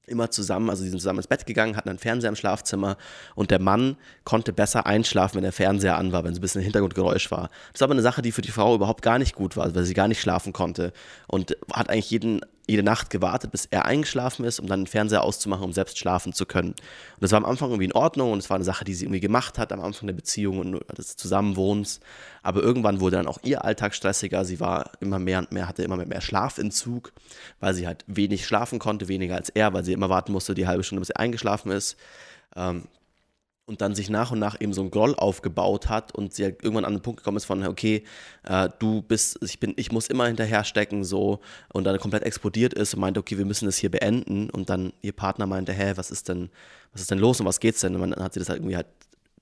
immer 0.07 0.31
zusammen, 0.31 0.69
also 0.69 0.83
sie 0.83 0.91
sind 0.91 0.99
zusammen 0.99 1.21
ins 1.21 1.29
Bett 1.29 1.47
gegangen, 1.47 1.77
hatten 1.77 1.89
einen 1.89 1.99
Fernseher 1.99 2.29
im 2.29 2.37
Schlafzimmer 2.37 2.99
und 3.35 3.51
der 3.51 3.59
Mann 3.59 3.97
konnte 4.25 4.53
besser 4.53 4.85
einschlafen, 4.85 5.37
wenn 5.37 5.45
der 5.45 5.53
Fernseher 5.53 5.97
an 5.97 6.13
war, 6.13 6.25
wenn 6.25 6.35
so 6.35 6.41
ein 6.41 6.43
bisschen 6.43 6.61
Hintergrundgeräusch 6.61 7.31
war. 7.31 7.49
Das 7.73 7.81
war 7.81 7.87
aber 7.87 7.95
eine 7.95 8.03
Sache, 8.03 8.21
die 8.21 8.31
für 8.31 8.43
die 8.43 8.51
Frau 8.51 8.75
überhaupt 8.75 9.01
gar 9.01 9.19
nicht 9.19 9.35
gut 9.35 9.57
war, 9.57 9.75
weil 9.75 9.85
sie 9.85 9.95
gar 9.95 10.09
nicht 10.09 10.21
schlafen 10.21 10.53
konnte 10.53 10.93
und 11.27 11.57
hat 11.73 11.89
eigentlich 11.89 12.11
jeden 12.11 12.43
jede 12.67 12.83
Nacht 12.83 13.11
gewartet, 13.11 13.51
bis 13.51 13.67
er 13.67 13.85
eingeschlafen 13.85 14.45
ist, 14.45 14.59
um 14.59 14.67
dann 14.67 14.81
den 14.81 14.87
Fernseher 14.87 15.23
auszumachen, 15.23 15.65
um 15.65 15.73
selbst 15.73 15.99
schlafen 15.99 16.33
zu 16.33 16.47
können. 16.47 16.71
Und 16.71 17.21
das 17.21 17.31
war 17.33 17.39
am 17.39 17.45
Anfang 17.45 17.71
irgendwie 17.71 17.85
in 17.85 17.93
Ordnung 17.93 18.33
und 18.33 18.39
es 18.39 18.49
war 18.49 18.55
eine 18.55 18.65
Sache, 18.65 18.85
die 18.85 18.95
sie 18.95 19.05
irgendwie 19.05 19.21
gemacht 19.21 19.59
hat 19.59 19.73
am 19.73 19.81
Anfang 19.81 20.07
der 20.07 20.15
Beziehung 20.15 20.59
und 20.59 20.99
des 20.99 21.17
Zusammenwohnens. 21.17 22.01
Aber 22.43 22.63
irgendwann 22.63 23.01
wurde 23.01 23.17
dann 23.17 23.27
auch 23.27 23.39
ihr 23.43 23.65
Alltag 23.65 23.95
stressiger. 23.95 24.45
Sie 24.45 24.61
war 24.61 24.93
immer 25.01 25.19
mehr 25.19 25.41
und 25.41 25.53
mehr, 25.53 25.69
hatte 25.69 25.83
immer 25.83 25.97
mehr 25.97 26.21
Schlafentzug, 26.21 27.13
weil 27.61 27.75
sie 27.75 27.87
halt 27.87 28.05
wenig 28.07 28.47
schlafen 28.47 28.79
konnte, 28.79 29.09
weniger 29.09 29.35
als 29.35 29.51
er, 29.51 29.75
weil 29.75 29.85
sie 29.85 29.93
immer 29.93 30.09
warten 30.09 30.33
musste, 30.33 30.55
die 30.55 30.67
halbe 30.67 30.85
Stunde, 30.85 31.01
bis 31.01 31.11
er 31.11 31.21
eingeschlafen 31.21 31.71
ist. 31.71 31.97
Ähm, 32.57 32.85
und 33.67 33.81
dann 33.81 33.95
sich 33.95 34.11
nach 34.11 34.31
und 34.31 34.39
nach 34.39 34.61
eben 34.61 34.73
so 34.73 34.83
ein 34.83 34.91
Groll 34.91 35.15
aufgebaut 35.15 35.89
hat 35.89 36.15
und 36.15 36.35
sie 36.35 36.45
halt 36.45 36.63
irgendwann 36.63 36.85
an 36.85 36.95
den 36.95 37.03
Punkt 37.03 37.21
gekommen 37.21 37.39
ist 37.39 37.47
von, 37.47 37.67
okay, 37.67 38.05
äh, 38.43 38.69
du 38.79 39.01
bist, 39.03 39.39
ich 39.43 39.59
bin, 39.59 39.73
ich 39.77 39.91
muss 39.91 40.09
immer 40.09 40.27
hinterher 40.27 40.65
stecken, 40.65 41.03
so, 41.03 41.41
und 41.73 41.85
dann 41.85 41.99
komplett 41.99 42.25
explodiert 42.25 42.75
ist 42.75 42.95
und 42.95 43.01
meinte, 43.01 43.21
okay, 43.21 43.39
wir 43.39 43.47
müssen 43.47 43.65
das 43.65 43.77
hier 43.77 43.91
beenden. 43.91 44.51
Und 44.51 44.69
dann 44.69 44.93
ihr 45.01 45.13
Partner 45.13 45.47
meinte, 45.47 45.73
hä, 45.73 45.93
was 45.97 46.11
ist 46.11 46.29
denn, 46.29 46.51
was 46.93 47.01
ist 47.01 47.11
denn 47.11 47.19
los 47.19 47.41
und 47.41 47.47
was 47.47 47.61
geht's 47.61 47.81
denn? 47.81 47.95
Und 47.97 48.11
dann 48.11 48.23
hat 48.23 48.35
sie 48.35 48.41
das 48.41 48.51
halt 48.51 48.59
irgendwie 48.59 48.77
halt 48.77 48.87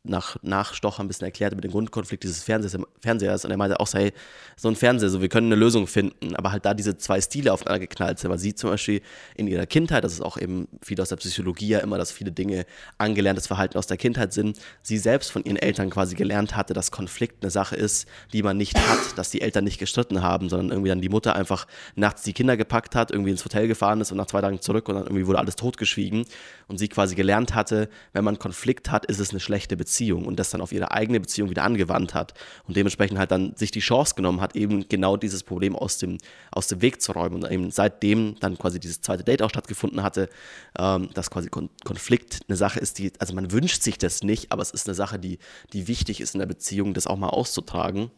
nach 0.04 0.36
Nachstocher 0.42 1.00
ein 1.00 1.06
bisschen 1.06 1.26
erklärt 1.26 1.52
über 1.52 1.62
den 1.62 1.70
Grundkonflikt 1.70 2.24
dieses 2.24 2.42
Fernsehers, 2.42 2.82
Fernsehers. 3.00 3.44
Und 3.44 3.52
er 3.52 3.56
meinte 3.56 3.78
auch, 3.78 3.86
sei 3.86 4.12
so 4.56 4.68
ein 4.68 4.74
Fernseher, 4.74 5.08
so 5.08 5.20
wir 5.20 5.28
können 5.28 5.46
eine 5.46 5.54
Lösung 5.54 5.86
finden, 5.86 6.34
aber 6.34 6.50
halt 6.50 6.64
da 6.64 6.74
diese 6.74 6.96
zwei 6.98 7.20
Stile 7.20 7.52
aufeinander 7.52 7.78
geknallt 7.78 8.18
sind, 8.18 8.30
weil 8.30 8.38
sie 8.38 8.54
zum 8.54 8.70
Beispiel 8.70 9.00
in 9.36 9.46
ihrer 9.46 9.66
Kindheit, 9.66 10.02
das 10.02 10.12
ist 10.12 10.20
auch 10.20 10.38
eben 10.38 10.66
viel 10.82 11.00
aus 11.00 11.10
der 11.10 11.16
Psychologie 11.16 11.68
ja 11.68 11.78
immer, 11.78 11.98
dass 11.98 12.10
viele 12.10 12.32
Dinge 12.32 12.66
angelerntes 12.98 13.46
Verhalten 13.46 13.78
aus 13.78 13.86
der 13.86 13.96
Kindheit 13.96 14.32
sind, 14.32 14.58
sie 14.82 14.98
selbst 14.98 15.30
von 15.30 15.44
ihren 15.44 15.56
Eltern 15.56 15.90
quasi 15.90 16.16
gelernt 16.16 16.56
hatte, 16.56 16.74
dass 16.74 16.90
Konflikt 16.90 17.42
eine 17.42 17.50
Sache 17.50 17.76
ist, 17.76 18.08
die 18.32 18.42
man 18.42 18.56
nicht 18.56 18.76
hat, 18.76 19.16
dass 19.16 19.30
die 19.30 19.40
Eltern 19.40 19.62
nicht 19.62 19.78
gestritten 19.78 20.22
haben, 20.22 20.48
sondern 20.48 20.70
irgendwie 20.70 20.88
dann 20.88 21.00
die 21.00 21.08
Mutter 21.08 21.36
einfach 21.36 21.68
nachts 21.94 22.22
die 22.22 22.32
Kinder 22.32 22.56
gepackt 22.56 22.96
hat, 22.96 23.12
irgendwie 23.12 23.30
ins 23.30 23.44
Hotel 23.44 23.68
gefahren 23.68 24.00
ist 24.00 24.10
und 24.10 24.18
nach 24.18 24.26
zwei 24.26 24.40
Tagen 24.40 24.60
zurück 24.60 24.88
und 24.88 24.96
dann 24.96 25.04
irgendwie 25.04 25.26
wurde 25.26 25.38
alles 25.38 25.54
totgeschwiegen 25.54 26.24
und 26.72 26.78
sie 26.78 26.88
quasi 26.88 27.14
gelernt 27.14 27.54
hatte, 27.54 27.90
wenn 28.14 28.24
man 28.24 28.38
Konflikt 28.38 28.90
hat, 28.90 29.04
ist 29.04 29.20
es 29.20 29.30
eine 29.30 29.40
schlechte 29.40 29.76
Beziehung. 29.76 30.24
Und 30.24 30.40
das 30.40 30.48
dann 30.50 30.62
auf 30.62 30.72
ihre 30.72 30.90
eigene 30.90 31.20
Beziehung 31.20 31.50
wieder 31.50 31.64
angewandt 31.64 32.14
hat 32.14 32.32
und 32.66 32.76
dementsprechend 32.76 33.18
halt 33.18 33.30
dann 33.30 33.54
sich 33.56 33.70
die 33.70 33.80
Chance 33.80 34.14
genommen 34.14 34.40
hat, 34.40 34.56
eben 34.56 34.88
genau 34.88 35.18
dieses 35.18 35.42
Problem 35.42 35.76
aus 35.76 35.98
dem, 35.98 36.16
aus 36.50 36.68
dem 36.68 36.80
Weg 36.80 37.02
zu 37.02 37.12
räumen 37.12 37.44
und 37.44 37.50
eben 37.50 37.70
seitdem 37.70 38.36
dann 38.40 38.56
quasi 38.56 38.80
dieses 38.80 39.02
zweite 39.02 39.22
Date 39.22 39.42
auch 39.42 39.50
stattgefunden 39.50 40.02
hatte, 40.02 40.30
ähm, 40.78 41.10
dass 41.12 41.30
quasi 41.30 41.50
Kon 41.50 41.68
Konflikt 41.84 42.40
eine 42.48 42.56
Sache 42.56 42.80
ist, 42.80 42.98
die, 42.98 43.12
also 43.18 43.34
man 43.34 43.52
wünscht 43.52 43.82
sich 43.82 43.98
das 43.98 44.22
nicht, 44.22 44.50
aber 44.50 44.62
es 44.62 44.70
ist 44.70 44.88
eine 44.88 44.94
Sache, 44.94 45.18
die, 45.18 45.38
die 45.74 45.88
wichtig 45.88 46.22
ist 46.22 46.34
in 46.34 46.38
der 46.38 46.46
Beziehung, 46.46 46.94
das 46.94 47.06
auch 47.06 47.18
mal 47.18 47.28
auszutragen. 47.28 48.10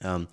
Ähm, 0.00 0.28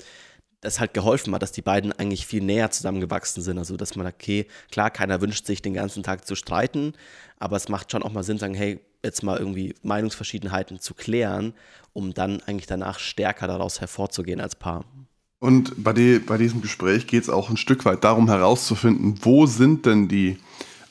das 0.62 0.80
halt 0.80 0.94
geholfen 0.94 1.34
hat, 1.34 1.41
dass 1.41 1.51
die 1.51 1.62
beiden 1.62 1.91
eigentlich 1.91 2.25
viel 2.25 2.44
näher 2.44 2.72
zusammengewachsen 2.72 3.41
sind. 3.44 3.58
Also, 3.58 3.77
dass 3.77 3.96
man, 3.96 4.08
okay, 4.08 4.48
klar, 4.72 4.91
keiner 4.91 5.20
wünscht 5.20 5.46
sich 5.46 5.62
den 5.62 5.74
ganzen 5.74 6.03
Tag 6.03 6.25
zu 6.25 6.36
streiten, 6.36 6.94
aber 7.39 7.58
es 7.58 7.68
macht 7.68 7.91
schon 7.91 8.03
auch 8.03 8.13
mal 8.13 8.24
Sinn, 8.24 8.38
sagen, 8.38 8.53
hey, 8.53 8.80
jetzt 9.03 9.24
mal 9.24 9.38
irgendwie 9.38 9.74
Meinungsverschiedenheiten 9.82 10.80
zu 10.80 10.94
klären, 10.94 11.53
um 11.94 12.13
dann 12.13 12.41
eigentlich 12.41 12.68
danach 12.68 13.00
stärker 13.00 13.48
daraus 13.48 13.82
hervorzugehen 13.82 14.39
als 14.39 14.56
Paar. 14.56 14.86
Und 15.39 15.84
bei, 15.84 15.91
die, 15.91 16.20
bei 16.20 16.38
diesem 16.38 16.62
Gespräch 16.62 17.08
geht 17.08 17.24
es 17.24 17.30
auch 17.30 17.50
ein 17.50 17.58
Stück 17.58 17.84
weit 17.86 18.03
darum 18.03 18.30
herauszufinden, 18.30 19.15
wo 19.24 19.48
sind 19.48 19.88
denn 19.88 20.08
die 20.08 20.38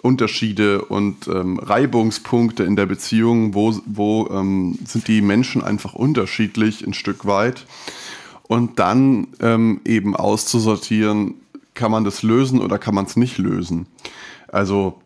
Unterschiede 0.03 0.85
und 0.87 1.29
ähm, 1.29 1.61
Reibungspunkte 1.61 2.65
in 2.65 2.75
der 2.75 2.87
Beziehung, 2.87 3.55
wo, 3.55 3.79
wo 3.87 4.29
ähm, 4.33 4.79
sind 4.85 5.07
die 5.07 5.21
Menschen 5.21 5.63
einfach 5.63 5.95
unterschiedlich 5.95 6.85
ein 6.85 6.95
Stück 6.95 7.27
weit 7.27 7.67
und 8.51 8.81
dann 8.81 9.29
ähm, 9.39 9.81
eben 9.85 10.17
auszusortieren, 10.17 11.35
kann 11.75 11.93
man 11.93 12.03
das 12.03 12.25
lösen 12.25 12.61
oder 12.61 12.81
kann 12.81 12.97
man 12.97 13.05
es 13.05 13.15
nicht 13.15 13.39
lösen. 13.39 13.87
Also 14.49 15.01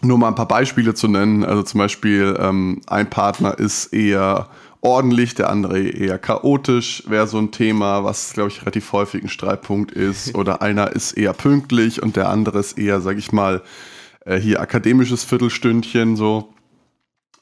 nur 0.00 0.18
mal 0.18 0.26
ein 0.26 0.34
paar 0.34 0.48
Beispiele 0.48 0.92
zu 0.92 1.06
nennen. 1.06 1.44
Also 1.44 1.62
zum 1.62 1.78
Beispiel 1.78 2.36
ähm, 2.40 2.80
ein 2.88 3.08
Partner 3.08 3.56
ist 3.56 3.92
eher 3.92 4.48
ordentlich, 4.80 5.36
der 5.36 5.48
andere 5.50 5.80
eher 5.80 6.18
chaotisch, 6.18 7.04
wäre 7.06 7.28
so 7.28 7.38
ein 7.38 7.52
Thema, 7.52 8.02
was, 8.02 8.32
glaube 8.32 8.50
ich, 8.50 8.62
relativ 8.62 8.92
häufig 8.92 9.22
ein 9.22 9.28
Streitpunkt 9.28 9.92
ist. 9.92 10.34
Oder 10.34 10.60
einer 10.60 10.90
ist 10.90 11.12
eher 11.12 11.34
pünktlich 11.34 12.02
und 12.02 12.16
der 12.16 12.30
andere 12.30 12.58
ist 12.58 12.76
eher, 12.78 13.00
sag 13.00 13.16
ich 13.16 13.30
mal, 13.30 13.62
äh, 14.24 14.40
hier 14.40 14.60
akademisches 14.60 15.22
Viertelstündchen 15.22 16.16
so. 16.16 16.51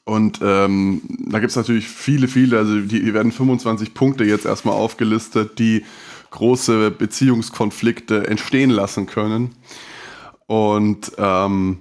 Und 0.03 0.39
ähm, 0.41 1.01
da 1.27 1.39
gibt 1.39 1.51
es 1.51 1.55
natürlich 1.55 1.87
viele, 1.87 2.27
viele, 2.27 2.57
also 2.57 2.79
die 2.79 3.13
werden 3.13 3.31
25 3.31 3.93
Punkte 3.93 4.23
jetzt 4.23 4.45
erstmal 4.45 4.75
aufgelistet, 4.75 5.59
die 5.59 5.85
große 6.31 6.91
Beziehungskonflikte 6.91 8.27
entstehen 8.27 8.71
lassen 8.71 9.05
können. 9.05 9.55
Und 10.47 11.11
ähm, 11.17 11.79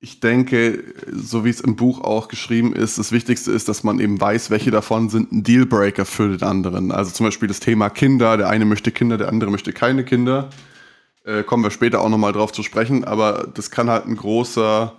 Ich 0.00 0.20
denke, 0.20 0.84
so 1.10 1.44
wie 1.44 1.48
es 1.50 1.60
im 1.60 1.74
Buch 1.74 2.00
auch 2.02 2.28
geschrieben 2.28 2.74
ist, 2.74 2.98
das 2.98 3.10
Wichtigste 3.12 3.50
ist, 3.50 3.68
dass 3.68 3.82
man 3.82 3.98
eben 3.98 4.20
weiß, 4.20 4.50
welche 4.50 4.70
davon 4.70 5.08
sind 5.08 5.32
ein 5.32 5.42
Dealbreaker 5.42 6.04
für 6.04 6.28
den 6.28 6.42
anderen. 6.46 6.92
Also 6.92 7.10
zum 7.12 7.26
Beispiel 7.26 7.48
das 7.48 7.60
Thema 7.60 7.88
Kinder. 7.88 8.36
Der 8.36 8.48
eine 8.48 8.66
möchte 8.66 8.92
Kinder, 8.92 9.16
der 9.18 9.28
andere 9.28 9.50
möchte 9.50 9.72
keine 9.72 10.04
Kinder. 10.04 10.50
Äh, 11.24 11.42
kommen 11.42 11.64
wir 11.64 11.70
später 11.70 12.02
auch 12.02 12.08
nochmal 12.10 12.32
drauf 12.32 12.52
zu 12.52 12.62
sprechen. 12.62 13.04
Aber 13.04 13.48
das 13.54 13.70
kann 13.70 13.90
halt 13.90 14.06
ein 14.06 14.16
großer, 14.16 14.92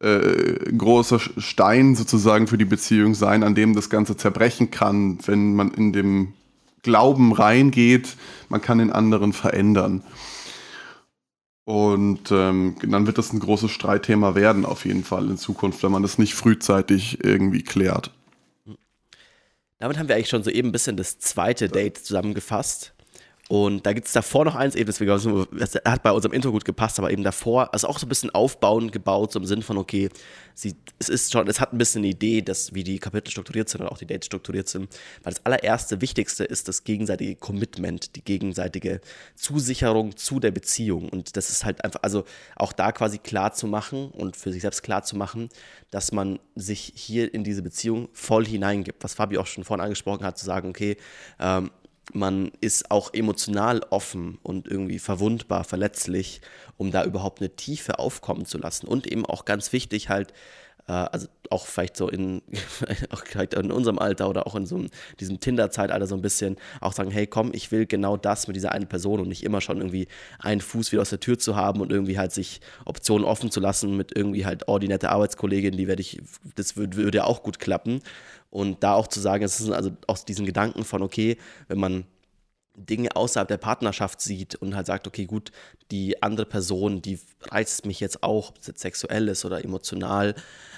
äh, 0.00 0.72
großer 0.76 1.18
Stein 1.18 1.94
sozusagen 1.94 2.46
für 2.46 2.58
die 2.58 2.64
Beziehung 2.64 3.14
sein, 3.14 3.42
an 3.42 3.54
dem 3.54 3.74
das 3.74 3.90
Ganze 3.90 4.16
zerbrechen 4.16 4.70
kann, 4.70 5.18
wenn 5.26 5.54
man 5.54 5.72
in 5.72 5.92
dem 5.92 6.32
Glauben 6.82 7.32
reingeht, 7.32 8.16
man 8.48 8.62
kann 8.62 8.78
den 8.78 8.90
anderen 8.90 9.32
verändern. 9.32 10.02
Und 11.64 12.32
ähm, 12.32 12.76
dann 12.82 13.06
wird 13.06 13.18
das 13.18 13.32
ein 13.32 13.38
großes 13.38 13.70
Streitthema 13.70 14.34
werden, 14.34 14.64
auf 14.64 14.86
jeden 14.86 15.04
Fall 15.04 15.28
in 15.28 15.36
Zukunft, 15.36 15.82
wenn 15.82 15.92
man 15.92 16.02
das 16.02 16.18
nicht 16.18 16.34
frühzeitig 16.34 17.22
irgendwie 17.22 17.62
klärt. 17.62 18.10
Damit 19.78 19.98
haben 19.98 20.08
wir 20.08 20.16
eigentlich 20.16 20.28
schon 20.28 20.42
so 20.42 20.50
eben 20.50 20.68
ein 20.68 20.72
bisschen 20.72 20.96
das 20.96 21.18
zweite 21.18 21.68
Date 21.68 21.98
zusammengefasst. 21.98 22.92
Und 23.50 23.84
da 23.84 23.94
gibt 23.94 24.06
es 24.06 24.12
davor 24.12 24.44
noch 24.44 24.54
eins, 24.54 24.76
eben 24.76 24.86
deswegen 24.86 25.10
das 25.58 25.74
hat 25.74 26.04
bei 26.04 26.12
unserem 26.12 26.32
Intro 26.32 26.52
gut 26.52 26.64
gepasst, 26.64 27.00
aber 27.00 27.10
eben 27.10 27.24
davor, 27.24 27.74
also 27.74 27.88
auch 27.88 27.98
so 27.98 28.06
ein 28.06 28.08
bisschen 28.08 28.30
aufbauend 28.30 28.92
gebaut, 28.92 29.32
so 29.32 29.40
im 29.40 29.44
Sinn 29.44 29.62
von, 29.62 29.76
okay, 29.76 30.08
sie, 30.54 30.76
es 31.00 31.08
ist 31.08 31.32
schon, 31.32 31.48
es 31.48 31.58
hat 31.58 31.72
ein 31.72 31.78
bisschen 31.78 32.02
eine 32.02 32.12
Idee, 32.12 32.42
dass, 32.42 32.74
wie 32.74 32.84
die 32.84 33.00
Kapitel 33.00 33.28
strukturiert 33.32 33.68
sind 33.68 33.80
und 33.80 33.88
auch 33.88 33.98
die 33.98 34.06
Dates 34.06 34.26
strukturiert 34.26 34.68
sind. 34.68 34.88
Weil 35.24 35.32
das 35.32 35.44
allererste 35.44 36.00
Wichtigste 36.00 36.44
ist 36.44 36.68
das 36.68 36.84
gegenseitige 36.84 37.34
Commitment, 37.34 38.14
die 38.14 38.22
gegenseitige 38.22 39.00
Zusicherung 39.34 40.16
zu 40.16 40.38
der 40.38 40.52
Beziehung. 40.52 41.08
Und 41.08 41.36
das 41.36 41.50
ist 41.50 41.64
halt 41.64 41.84
einfach, 41.84 42.04
also 42.04 42.26
auch 42.54 42.72
da 42.72 42.92
quasi 42.92 43.18
klar 43.18 43.52
zu 43.52 43.66
machen 43.66 44.12
und 44.12 44.36
für 44.36 44.52
sich 44.52 44.62
selbst 44.62 44.84
klar 44.84 45.02
zu 45.02 45.16
machen, 45.16 45.48
dass 45.90 46.12
man 46.12 46.38
sich 46.54 46.92
hier 46.94 47.34
in 47.34 47.42
diese 47.42 47.62
Beziehung 47.62 48.10
voll 48.12 48.46
hineingibt. 48.46 49.02
Was 49.02 49.14
Fabi 49.14 49.38
auch 49.38 49.48
schon 49.48 49.64
vorhin 49.64 49.82
angesprochen 49.82 50.24
hat, 50.24 50.38
zu 50.38 50.44
sagen, 50.44 50.68
okay, 50.68 50.96
ähm, 51.40 51.72
man 52.12 52.50
ist 52.60 52.90
auch 52.90 53.14
emotional 53.14 53.80
offen 53.90 54.38
und 54.42 54.66
irgendwie 54.66 54.98
verwundbar, 54.98 55.64
verletzlich, 55.64 56.40
um 56.76 56.90
da 56.90 57.04
überhaupt 57.04 57.40
eine 57.40 57.50
Tiefe 57.50 57.98
aufkommen 57.98 58.46
zu 58.46 58.58
lassen. 58.58 58.86
Und 58.86 59.06
eben 59.06 59.26
auch 59.26 59.44
ganz 59.44 59.72
wichtig 59.72 60.08
halt, 60.08 60.32
äh, 60.88 60.92
also 60.92 61.28
auch 61.50 61.66
vielleicht 61.66 61.96
so 61.96 62.08
in, 62.08 62.42
auch 63.10 63.24
vielleicht 63.24 63.54
in 63.54 63.70
unserem 63.70 63.98
Alter 63.98 64.28
oder 64.28 64.46
auch 64.46 64.54
in 64.54 64.66
so 64.66 64.76
einem, 64.76 64.90
diesem 65.18 65.40
Tinder-Zeitalter 65.40 66.06
so 66.06 66.14
ein 66.14 66.22
bisschen 66.22 66.56
auch 66.80 66.92
sagen, 66.92 67.10
hey 67.10 67.26
komm, 67.26 67.52
ich 67.54 67.70
will 67.72 67.86
genau 67.86 68.16
das 68.16 68.46
mit 68.46 68.56
dieser 68.56 68.72
einen 68.72 68.88
Person 68.88 69.20
und 69.20 69.28
nicht 69.28 69.44
immer 69.44 69.60
schon 69.60 69.78
irgendwie 69.78 70.08
einen 70.38 70.60
Fuß 70.60 70.92
wieder 70.92 71.02
aus 71.02 71.10
der 71.10 71.20
Tür 71.20 71.38
zu 71.38 71.56
haben 71.56 71.80
und 71.80 71.92
irgendwie 71.92 72.18
halt 72.18 72.32
sich 72.32 72.60
Optionen 72.84 73.26
offen 73.26 73.50
zu 73.50 73.60
lassen 73.60 73.96
mit 73.96 74.16
irgendwie 74.16 74.46
halt, 74.46 74.64
oh, 74.66 74.78
die 74.78 74.88
nette 74.88 75.10
Arbeitskollegin, 75.10 75.76
die 75.76 75.88
werde 75.88 76.02
ich, 76.02 76.20
das 76.54 76.76
würde, 76.76 77.18
ja 77.18 77.24
auch 77.24 77.42
gut 77.42 77.58
klappen. 77.58 78.00
Und 78.50 78.82
da 78.82 78.94
auch 78.94 79.06
zu 79.06 79.20
sagen, 79.20 79.44
es 79.44 79.60
ist 79.60 79.70
also 79.70 79.92
aus 80.06 80.24
diesen 80.24 80.44
Gedanken 80.44 80.84
von, 80.84 81.02
okay, 81.02 81.36
wenn 81.68 81.78
man 81.78 82.04
Dinge 82.76 83.14
außerhalb 83.14 83.48
der 83.48 83.58
Partnerschaft 83.58 84.20
sieht 84.20 84.54
und 84.54 84.74
halt 84.74 84.86
sagt, 84.86 85.06
okay, 85.06 85.26
gut, 85.26 85.52
die 85.90 86.22
andere 86.22 86.46
Person, 86.46 87.02
die 87.02 87.18
reizt 87.50 87.84
mich 87.84 88.00
jetzt 88.00 88.22
auch, 88.22 88.50
ob 88.50 88.58
es 88.58 88.66
jetzt 88.66 88.80
sexuell 88.80 89.28
ist 89.28 89.44
oder 89.44 89.64
emotional, 89.64 90.34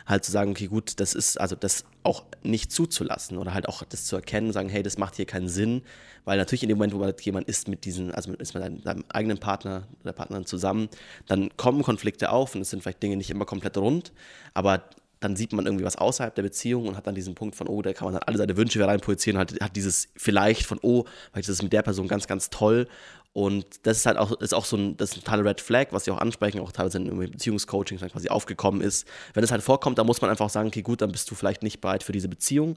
halt 0.07 0.25
zu 0.25 0.33
sagen, 0.33 0.51
okay, 0.51 0.67
gut, 0.67 0.99
das 1.01 1.15
ist, 1.15 1.41
also 1.41 1.55
das 1.55 1.85
auch 2.03 2.25
nicht 2.43 2.73
zuzulassen 2.73 3.39
oder 3.39 3.55
halt 3.55 3.69
auch 3.69 3.85
das 3.85 4.07
zu 4.07 4.17
erkennen, 4.17 4.53
sagen, 4.53 4.69
hey, 4.69 4.83
das 4.83 4.99
macht 4.99 5.17
hier 5.17 5.27
keinen 5.27 5.49
Sinn, 5.49 5.83
weil 6.25 6.39
natürlich 6.39 6.63
in 6.63 6.69
dem 6.69 6.79
Moment, 6.79 6.95
wo 6.95 6.99
man 6.99 7.15
jemand 7.21 7.49
ist 7.49 7.69
mit 7.69 7.85
diesen, 7.85 8.13
also 8.13 8.33
ist 8.33 8.55
mit 8.55 8.63
seinem, 8.63 8.83
seinem 8.83 9.05
eigenen 9.11 9.39
Partner 9.39 9.87
oder 10.03 10.13
Partnerin 10.13 10.47
zusammen, 10.47 10.89
dann 11.27 11.57
kommen 11.57 11.83
Konflikte 11.83 12.31
auf 12.31 12.55
und 12.55 12.63
es 12.63 12.71
sind 12.71 12.83
vielleicht 12.83 13.03
Dinge 13.03 13.17
nicht 13.17 13.31
immer 13.31 13.45
komplett 13.45 13.77
rund, 13.77 14.13
aber 14.55 14.83
dann 15.23 15.37
sieht 15.37 15.53
man 15.53 15.67
irgendwie 15.67 15.85
was 15.85 15.97
außerhalb 15.97 16.35
der 16.35 16.43
Beziehung 16.43 16.89
und 16.89 16.97
hat 16.97 17.07
dann 17.07 17.15
diesen 17.15 17.35
Punkt 17.35 17.55
von, 17.55 17.69
oh, 17.69 17.81
da 17.81 17.93
kann 17.93 18.07
man 18.07 18.15
dann 18.15 18.23
alle 18.25 18.39
seine 18.39 18.57
Wünsche 18.57 18.79
wieder 18.79 18.89
reinprojizieren, 18.89 19.39
hat, 19.39 19.55
hat 19.61 19.77
dieses 19.77 20.09
vielleicht 20.17 20.67
von, 20.67 20.79
oh, 20.83 21.05
weil 21.33 21.43
das 21.43 21.49
ist 21.49 21.63
mit 21.63 21.73
der 21.73 21.83
Person 21.83 22.09
ganz, 22.09 22.27
ganz 22.27 22.51
toll. 22.51 22.89
Und 23.35 23.65
das 23.85 23.99
ist 23.99 24.07
halt 24.07 24.19
auch, 24.19 24.33
ist 24.41 24.53
auch 24.53 24.67
so 24.67 24.77
ein, 24.77 24.97
das 24.99 25.11
ist 25.11 25.17
ein 25.17 25.21
totale 25.21 25.45
Red 25.45 25.61
Flag, 25.63 25.87
was 25.93 26.05
sie 26.05 26.11
auch 26.11 26.19
ansprechen, 26.19 26.61
auch 26.61 26.71
teilweise 26.71 26.99
in 26.99 27.19
Beziehungscoachings 27.19 28.03
dann 28.03 28.11
quasi 28.11 28.29
aufgekommen 28.29 28.83
ist. 28.83 29.07
Wenn 29.33 29.43
es 29.43 29.51
halt 29.51 29.63
vorkommt, 29.63 29.97
dann 29.97 30.07
muss 30.07 30.21
man 30.21 30.29
einfach 30.29 30.51
sagen, 30.51 30.69
okay, 30.69 30.83
gut, 30.83 31.01
dann 31.01 31.13
bist 31.13 31.31
du 31.31 31.35
vielleicht 31.35 31.63
nicht 31.63 31.81
bereit 31.81 32.03
für 32.03 32.13
diese 32.13 32.29
Beziehung, 32.29 32.77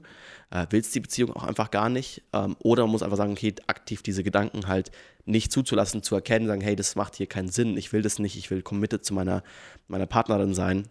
äh, 0.50 0.64
willst 0.70 0.94
die 0.94 1.00
Beziehung 1.00 1.34
auch 1.34 1.44
einfach 1.44 1.70
gar 1.70 1.90
nicht. 1.90 2.22
Ähm, 2.32 2.56
oder 2.60 2.84
man 2.84 2.92
muss 2.92 3.02
einfach 3.02 3.18
sagen, 3.18 3.32
okay, 3.32 3.54
aktiv 3.66 4.02
diese 4.02 4.22
Gedanken 4.24 4.66
halt 4.66 4.90
nicht 5.26 5.52
zuzulassen, 5.52 6.02
zu 6.02 6.14
erkennen, 6.14 6.46
sagen, 6.46 6.62
hey, 6.62 6.74
das 6.74 6.96
macht 6.96 7.16
hier 7.16 7.26
keinen 7.26 7.50
Sinn, 7.50 7.76
ich 7.76 7.92
will 7.92 8.00
das 8.00 8.18
nicht, 8.18 8.36
ich 8.36 8.50
will 8.50 8.62
committed 8.62 9.04
zu 9.04 9.12
meiner, 9.12 9.42
meiner 9.88 10.06
Partnerin 10.06 10.54
sein 10.54 10.88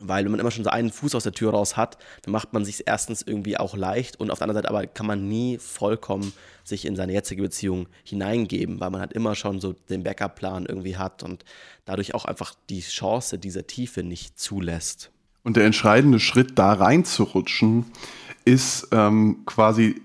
weil 0.00 0.24
wenn 0.24 0.32
man 0.32 0.40
immer 0.40 0.50
schon 0.50 0.64
so 0.64 0.70
einen 0.70 0.90
Fuß 0.90 1.14
aus 1.14 1.22
der 1.22 1.32
Tür 1.32 1.50
raus 1.52 1.76
hat, 1.76 1.98
dann 2.22 2.32
macht 2.32 2.52
man 2.52 2.64
sich 2.64 2.84
erstens 2.86 3.22
irgendwie 3.22 3.56
auch 3.56 3.76
leicht 3.76 4.18
und 4.18 4.30
auf 4.30 4.38
der 4.38 4.48
anderen 4.48 4.62
Seite 4.62 4.68
aber 4.68 4.86
kann 4.86 5.06
man 5.06 5.28
nie 5.28 5.58
vollkommen 5.58 6.32
sich 6.64 6.84
in 6.84 6.96
seine 6.96 7.12
jetzige 7.12 7.42
Beziehung 7.42 7.86
hineingeben, 8.04 8.80
weil 8.80 8.90
man 8.90 9.00
halt 9.00 9.12
immer 9.12 9.34
schon 9.34 9.60
so 9.60 9.74
den 9.88 10.02
Backup-Plan 10.02 10.66
irgendwie 10.66 10.96
hat 10.96 11.22
und 11.22 11.44
dadurch 11.84 12.14
auch 12.14 12.24
einfach 12.24 12.54
die 12.68 12.80
Chance 12.80 13.38
dieser 13.38 13.66
Tiefe 13.66 14.02
nicht 14.02 14.38
zulässt. 14.38 15.10
Und 15.42 15.56
der 15.56 15.64
entscheidende 15.64 16.20
Schritt, 16.20 16.58
da 16.58 16.72
reinzurutschen, 16.72 17.86
ist 18.44 18.88
ähm, 18.92 19.42
quasi 19.46 20.00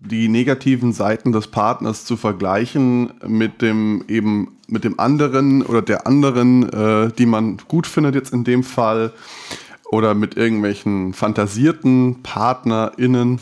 die 0.00 0.28
negativen 0.28 0.92
Seiten 0.92 1.32
des 1.32 1.48
Partners 1.48 2.04
zu 2.04 2.16
vergleichen 2.16 3.12
mit 3.26 3.62
dem 3.62 4.04
eben 4.08 4.52
mit 4.68 4.84
dem 4.84 5.00
anderen 5.00 5.62
oder 5.62 5.80
der 5.80 6.06
anderen, 6.06 6.68
äh, 6.70 7.10
die 7.12 7.26
man 7.26 7.56
gut 7.68 7.86
findet 7.86 8.14
jetzt 8.14 8.32
in 8.32 8.44
dem 8.44 8.62
Fall 8.62 9.12
oder 9.90 10.14
mit 10.14 10.36
irgendwelchen 10.36 11.14
fantasierten 11.14 12.22
PartnerInnen. 12.22 13.40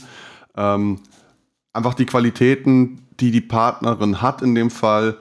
Ähm, 0.56 1.00
einfach 1.72 1.94
die 1.94 2.06
Qualitäten, 2.06 3.00
die 3.18 3.32
die 3.32 3.40
Partnerin 3.40 4.22
hat 4.22 4.40
in 4.40 4.54
dem 4.54 4.70
Fall 4.70 5.16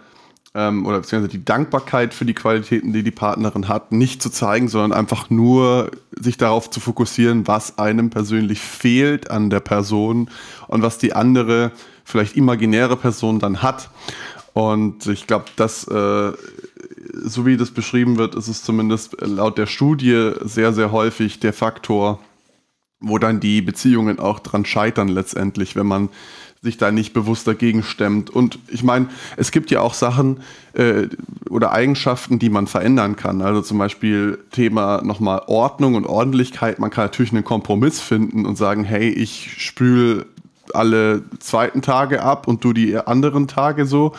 ähm, 0.55 0.85
oder 0.85 1.01
beziehungsweise 1.01 1.37
die 1.37 1.43
Dankbarkeit 1.43 2.13
für 2.13 2.25
die 2.25 2.33
Qualitäten, 2.33 2.93
die 2.93 3.03
die 3.03 3.11
Partnerin 3.11 3.67
hat, 3.67 3.91
nicht 3.91 4.23
zu 4.23 4.29
zeigen, 4.29 4.69
sondern 4.69 4.93
einfach 4.97 5.29
nur 5.29 5.91
sich 6.17 6.37
darauf 6.37 6.69
zu 6.69 6.79
fokussieren, 6.79 7.45
was 7.45 7.77
einem 7.77 8.09
persönlich 8.09 8.59
fehlt 8.59 9.29
an 9.29 9.49
der 9.49 9.59
Person 9.59 10.29
und 10.67 10.81
was 10.81 10.97
die 10.97 11.13
andere, 11.13 11.71
vielleicht 12.05 12.37
imaginäre 12.37 12.95
Person 12.95 13.39
dann 13.39 13.61
hat. 13.61 13.89
Und 14.53 15.05
ich 15.07 15.27
glaube, 15.27 15.45
dass, 15.57 15.85
äh, 15.89 16.31
so 17.11 17.45
wie 17.45 17.57
das 17.57 17.71
beschrieben 17.71 18.17
wird, 18.17 18.35
ist 18.35 18.47
es 18.47 18.63
zumindest 18.63 19.17
laut 19.19 19.57
der 19.57 19.65
Studie 19.65 20.31
sehr, 20.41 20.71
sehr 20.71 20.93
häufig 20.93 21.41
der 21.41 21.51
Faktor, 21.51 22.19
wo 23.01 23.17
dann 23.17 23.41
die 23.41 23.61
Beziehungen 23.61 24.19
auch 24.19 24.39
dran 24.39 24.63
scheitern 24.63 25.09
letztendlich, 25.09 25.75
wenn 25.75 25.87
man 25.87 26.09
sich 26.65 26.77
da 26.77 26.91
nicht 26.91 27.13
bewusst 27.13 27.47
dagegen 27.47 27.83
stemmt. 27.83 28.29
Und 28.29 28.59
ich 28.67 28.83
meine, 28.83 29.07
es 29.37 29.51
gibt 29.51 29.71
ja 29.71 29.79
auch 29.79 29.93
Sachen 29.93 30.41
äh, 30.73 31.07
oder 31.49 31.71
Eigenschaften, 31.71 32.39
die 32.39 32.49
man 32.49 32.67
verändern 32.67 33.15
kann. 33.15 33.41
Also 33.41 33.61
zum 33.61 33.77
Beispiel 33.77 34.39
Thema 34.51 35.01
nochmal 35.03 35.43
Ordnung 35.47 35.95
und 35.95 36.05
Ordentlichkeit. 36.05 36.79
Man 36.79 36.89
kann 36.89 37.05
natürlich 37.05 37.31
einen 37.31 37.45
Kompromiss 37.45 38.01
finden 38.01 38.45
und 38.45 38.57
sagen, 38.57 38.83
hey, 38.83 39.09
ich 39.09 39.55
spüle 39.57 40.25
alle 40.73 41.21
zweiten 41.39 41.81
Tage 41.81 42.23
ab 42.23 42.47
und 42.47 42.63
du 42.63 42.73
die 42.73 42.97
anderen 42.97 43.47
Tage 43.47 43.85
so. 43.85 44.13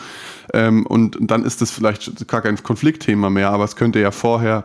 Ähm, 0.53 0.85
und 0.85 1.17
dann 1.19 1.43
ist 1.43 1.61
das 1.61 1.69
vielleicht 1.69 2.27
gar 2.27 2.41
kein 2.41 2.61
Konfliktthema 2.63 3.29
mehr, 3.29 3.51
aber 3.51 3.65
es 3.65 3.75
könnte 3.75 3.99
ja 3.99 4.11
vorher 4.11 4.63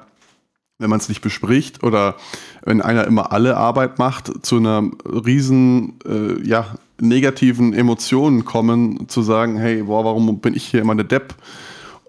wenn 0.82 0.90
man 0.90 0.98
es 0.98 1.08
nicht 1.08 1.22
bespricht 1.22 1.82
oder 1.82 2.16
wenn 2.64 2.82
einer 2.82 3.06
immer 3.06 3.32
alle 3.32 3.56
Arbeit 3.56 3.98
macht, 3.98 4.44
zu 4.44 4.56
einer 4.56 4.90
riesen 5.04 5.94
äh, 6.04 6.46
ja, 6.46 6.74
negativen 7.00 7.72
Emotionen 7.72 8.44
kommen, 8.44 9.08
zu 9.08 9.22
sagen, 9.22 9.56
hey, 9.56 9.84
boah, 9.84 10.04
warum 10.04 10.40
bin 10.40 10.54
ich 10.54 10.64
hier 10.64 10.80
immer 10.80 10.92
eine 10.92 11.04
Depp? 11.04 11.34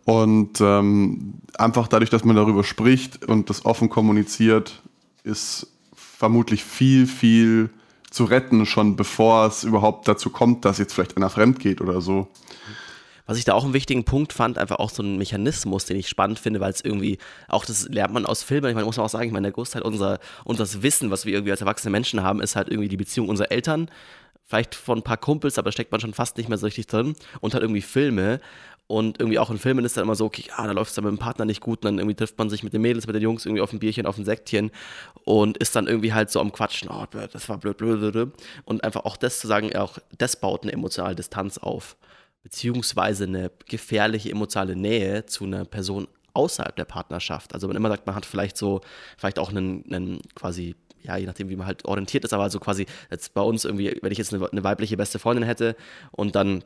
Und 0.05 0.59
ähm, 0.59 1.35
einfach 1.57 1.87
dadurch, 1.87 2.09
dass 2.09 2.25
man 2.25 2.35
darüber 2.35 2.63
spricht 2.63 3.23
und 3.25 3.49
das 3.49 3.65
offen 3.65 3.89
kommuniziert, 3.89 4.81
ist 5.23 5.67
vermutlich 5.95 6.63
viel, 6.63 7.07
viel 7.07 7.69
zu 8.09 8.25
retten, 8.25 8.65
schon 8.65 8.95
bevor 8.95 9.47
es 9.47 9.63
überhaupt 9.63 10.07
dazu 10.07 10.29
kommt, 10.29 10.65
dass 10.65 10.77
jetzt 10.77 10.93
vielleicht 10.93 11.15
einer 11.15 11.29
fremd 11.29 11.59
geht 11.59 11.79
oder 11.79 12.01
so. 12.01 12.27
Was 13.25 13.37
ich 13.37 13.45
da 13.45 13.53
auch 13.53 13.63
einen 13.63 13.73
wichtigen 13.73 14.03
Punkt 14.03 14.33
fand, 14.33 14.57
einfach 14.57 14.77
auch 14.77 14.89
so 14.89 15.01
ein 15.01 15.17
Mechanismus, 15.17 15.85
den 15.85 15.97
ich 15.97 16.09
spannend 16.09 16.39
finde, 16.39 16.59
weil 16.59 16.71
es 16.71 16.81
irgendwie, 16.81 17.17
auch 17.47 17.65
das 17.65 17.87
lernt 17.89 18.13
man 18.13 18.25
aus 18.25 18.43
Filmen, 18.43 18.69
ich 18.69 18.75
meine, 18.75 18.85
muss 18.85 18.97
man 18.97 19.05
auch 19.05 19.09
sagen, 19.09 19.27
ich 19.27 19.31
meine, 19.31 19.47
der 19.47 19.53
Großteil 19.53 19.81
unserer, 19.81 20.19
unseres 20.43 20.81
Wissen, 20.81 21.09
was 21.11 21.25
wir 21.25 21.33
irgendwie 21.33 21.51
als 21.51 21.61
erwachsene 21.61 21.91
Menschen 21.91 22.21
haben, 22.21 22.41
ist 22.41 22.55
halt 22.55 22.69
irgendwie 22.69 22.89
die 22.89 22.97
Beziehung 22.97 23.29
unserer 23.29 23.51
Eltern, 23.51 23.89
vielleicht 24.45 24.75
von 24.75 24.99
ein 24.99 25.03
paar 25.03 25.17
Kumpels, 25.17 25.57
aber 25.57 25.69
da 25.69 25.71
steckt 25.71 25.91
man 25.91 26.01
schon 26.01 26.13
fast 26.13 26.37
nicht 26.37 26.49
mehr 26.49 26.57
so 26.57 26.65
richtig 26.65 26.87
drin 26.87 27.15
und 27.41 27.53
halt 27.53 27.63
irgendwie 27.63 27.81
Filme. 27.81 28.39
Und 28.85 29.19
irgendwie 29.19 29.39
auch 29.39 29.49
in 29.49 29.57
Filmen 29.57 29.85
ist 29.85 29.95
dann 29.95 30.03
immer 30.03 30.15
so, 30.15 30.25
okay, 30.25 30.43
ah, 30.55 30.67
da 30.67 30.73
läuft 30.73 30.89
es 30.89 30.95
dann 30.95 31.05
mit 31.05 31.13
dem 31.13 31.17
Partner 31.17 31.45
nicht 31.45 31.61
gut. 31.61 31.79
Und 31.79 31.85
dann 31.85 31.99
irgendwie 31.99 32.15
trifft 32.15 32.37
man 32.37 32.49
sich 32.49 32.63
mit 32.63 32.73
den 32.73 32.81
Mädels, 32.81 33.07
mit 33.07 33.15
den 33.15 33.23
Jungs 33.23 33.45
irgendwie 33.45 33.61
auf 33.61 33.71
ein 33.71 33.79
Bierchen, 33.79 34.05
auf 34.05 34.17
ein 34.17 34.25
Sektchen 34.25 34.71
und 35.23 35.57
ist 35.57 35.75
dann 35.75 35.87
irgendwie 35.87 36.13
halt 36.13 36.29
so 36.29 36.41
am 36.41 36.51
Quatschen, 36.51 36.89
oh, 36.89 37.05
das 37.09 37.47
war 37.47 37.57
blöd, 37.57 37.77
blöd, 37.77 38.11
blöd. 38.11 38.31
Und 38.65 38.83
einfach 38.83 39.05
auch 39.05 39.15
das 39.15 39.39
zu 39.39 39.47
sagen, 39.47 39.73
auch 39.75 39.99
das 40.17 40.39
baut 40.39 40.63
eine 40.63 40.73
emotionale 40.73 41.15
Distanz 41.15 41.57
auf 41.57 41.95
beziehungsweise 42.43 43.23
eine 43.23 43.51
gefährliche 43.67 44.29
emotionale 44.29 44.75
Nähe 44.75 45.25
zu 45.25 45.45
einer 45.45 45.65
Person 45.65 46.07
außerhalb 46.33 46.75
der 46.75 46.85
Partnerschaft. 46.85 47.53
Also 47.53 47.67
man 47.67 47.75
immer 47.77 47.89
sagt, 47.89 48.05
man 48.05 48.15
hat 48.15 48.25
vielleicht 48.25 48.57
so, 48.57 48.81
vielleicht 49.17 49.39
auch 49.39 49.49
einen, 49.49 49.85
einen 49.91 50.21
quasi 50.35 50.75
ja, 51.03 51.17
je 51.17 51.25
nachdem, 51.25 51.49
wie 51.49 51.55
man 51.55 51.67
halt 51.67 51.85
orientiert 51.85 52.23
ist, 52.23 52.33
aber 52.33 52.43
also 52.43 52.59
quasi 52.59 52.85
jetzt 53.11 53.33
bei 53.33 53.41
uns 53.41 53.65
irgendwie, 53.65 53.97
wenn 54.01 54.11
ich 54.11 54.17
jetzt 54.17 54.33
eine, 54.33 54.49
eine 54.49 54.63
weibliche 54.63 54.97
beste 54.97 55.19
Freundin 55.19 55.43
hätte 55.43 55.75
und 56.11 56.35
dann 56.35 56.63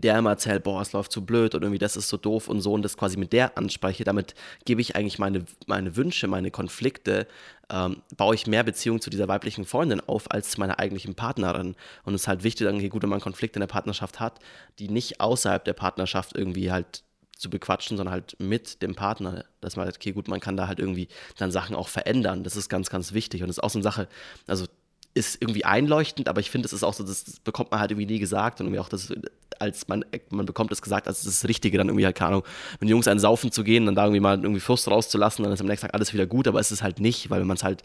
der 0.00 0.18
immer 0.18 0.30
erzählt, 0.30 0.64
boah, 0.64 0.80
es 0.80 0.92
läuft 0.92 1.12
zu 1.12 1.24
blöd 1.24 1.54
und 1.54 1.62
irgendwie 1.62 1.78
das 1.78 1.96
ist 1.96 2.08
so 2.08 2.16
doof 2.16 2.48
und 2.48 2.60
so 2.60 2.72
und 2.72 2.82
das 2.82 2.96
quasi 2.96 3.16
mit 3.16 3.32
der 3.32 3.56
anspreche, 3.56 4.04
damit 4.04 4.34
gebe 4.64 4.80
ich 4.80 4.96
eigentlich 4.96 5.18
meine, 5.18 5.44
meine 5.66 5.96
Wünsche, 5.96 6.26
meine 6.26 6.50
Konflikte, 6.50 7.26
ähm, 7.70 8.02
baue 8.16 8.34
ich 8.34 8.46
mehr 8.46 8.62
Beziehung 8.62 9.00
zu 9.00 9.10
dieser 9.10 9.28
weiblichen 9.28 9.64
Freundin 9.64 10.00
auf 10.00 10.30
als 10.30 10.50
zu 10.50 10.60
meiner 10.60 10.78
eigentlichen 10.78 11.14
Partnerin. 11.14 11.76
Und 12.04 12.14
es 12.14 12.22
ist 12.22 12.28
halt 12.28 12.44
wichtig, 12.44 12.66
dann, 12.66 12.76
okay, 12.76 12.88
gut, 12.88 13.02
wenn 13.02 13.08
man 13.08 13.20
Konflikte 13.20 13.58
in 13.58 13.60
der 13.62 13.68
Partnerschaft 13.68 14.20
hat, 14.20 14.38
die 14.78 14.88
nicht 14.88 15.20
außerhalb 15.20 15.64
der 15.64 15.72
Partnerschaft 15.72 16.36
irgendwie 16.36 16.70
halt 16.70 17.04
zu 17.36 17.50
bequatschen, 17.50 17.96
sondern 17.96 18.12
halt 18.12 18.36
mit 18.38 18.82
dem 18.82 18.94
Partner, 18.94 19.44
dass 19.60 19.76
man 19.76 19.86
halt, 19.86 19.96
okay, 19.96 20.12
gut, 20.12 20.28
man 20.28 20.40
kann 20.40 20.56
da 20.56 20.68
halt 20.68 20.78
irgendwie 20.78 21.08
dann 21.36 21.50
Sachen 21.50 21.74
auch 21.74 21.88
verändern. 21.88 22.44
Das 22.44 22.56
ist 22.56 22.68
ganz, 22.68 22.90
ganz 22.90 23.12
wichtig. 23.12 23.42
Und 23.42 23.48
das 23.48 23.58
ist 23.58 23.64
auch 23.64 23.70
so 23.70 23.78
eine 23.78 23.84
Sache, 23.84 24.08
also 24.46 24.66
ist 25.14 25.40
irgendwie 25.40 25.64
einleuchtend, 25.64 26.28
aber 26.28 26.40
ich 26.40 26.50
finde, 26.50 26.66
es 26.66 26.72
ist 26.72 26.82
auch 26.82 26.92
so, 26.92 27.04
das, 27.04 27.24
bekommt 27.44 27.70
man 27.70 27.78
halt 27.78 27.92
irgendwie 27.92 28.12
nie 28.12 28.18
gesagt 28.18 28.60
und 28.60 28.66
irgendwie 28.66 28.80
auch 28.80 28.88
das, 28.88 29.12
als 29.60 29.86
man, 29.86 30.04
man 30.30 30.44
bekommt 30.44 30.72
es 30.72 30.82
gesagt, 30.82 31.06
als 31.06 31.22
das 31.22 31.46
Richtige, 31.46 31.78
dann 31.78 31.88
irgendwie 31.88 32.04
halt, 32.04 32.16
keine 32.16 32.28
Ahnung, 32.28 32.44
mit 32.80 32.90
Jungs 32.90 33.06
einen 33.06 33.20
saufen 33.20 33.52
zu 33.52 33.62
gehen, 33.62 33.86
dann 33.86 33.94
da 33.94 34.04
irgendwie 34.04 34.20
mal 34.20 34.36
irgendwie 34.36 34.60
Frust 34.60 34.88
rauszulassen, 34.88 35.44
dann 35.44 35.52
ist 35.52 35.60
am 35.60 35.68
nächsten 35.68 35.86
Tag 35.86 35.94
alles 35.94 36.12
wieder 36.12 36.26
gut, 36.26 36.48
aber 36.48 36.58
es 36.58 36.72
ist 36.72 36.82
halt 36.82 36.98
nicht, 36.98 37.30
weil 37.30 37.40
wenn 37.40 37.46
man 37.46 37.56
es 37.56 37.62
halt 37.62 37.84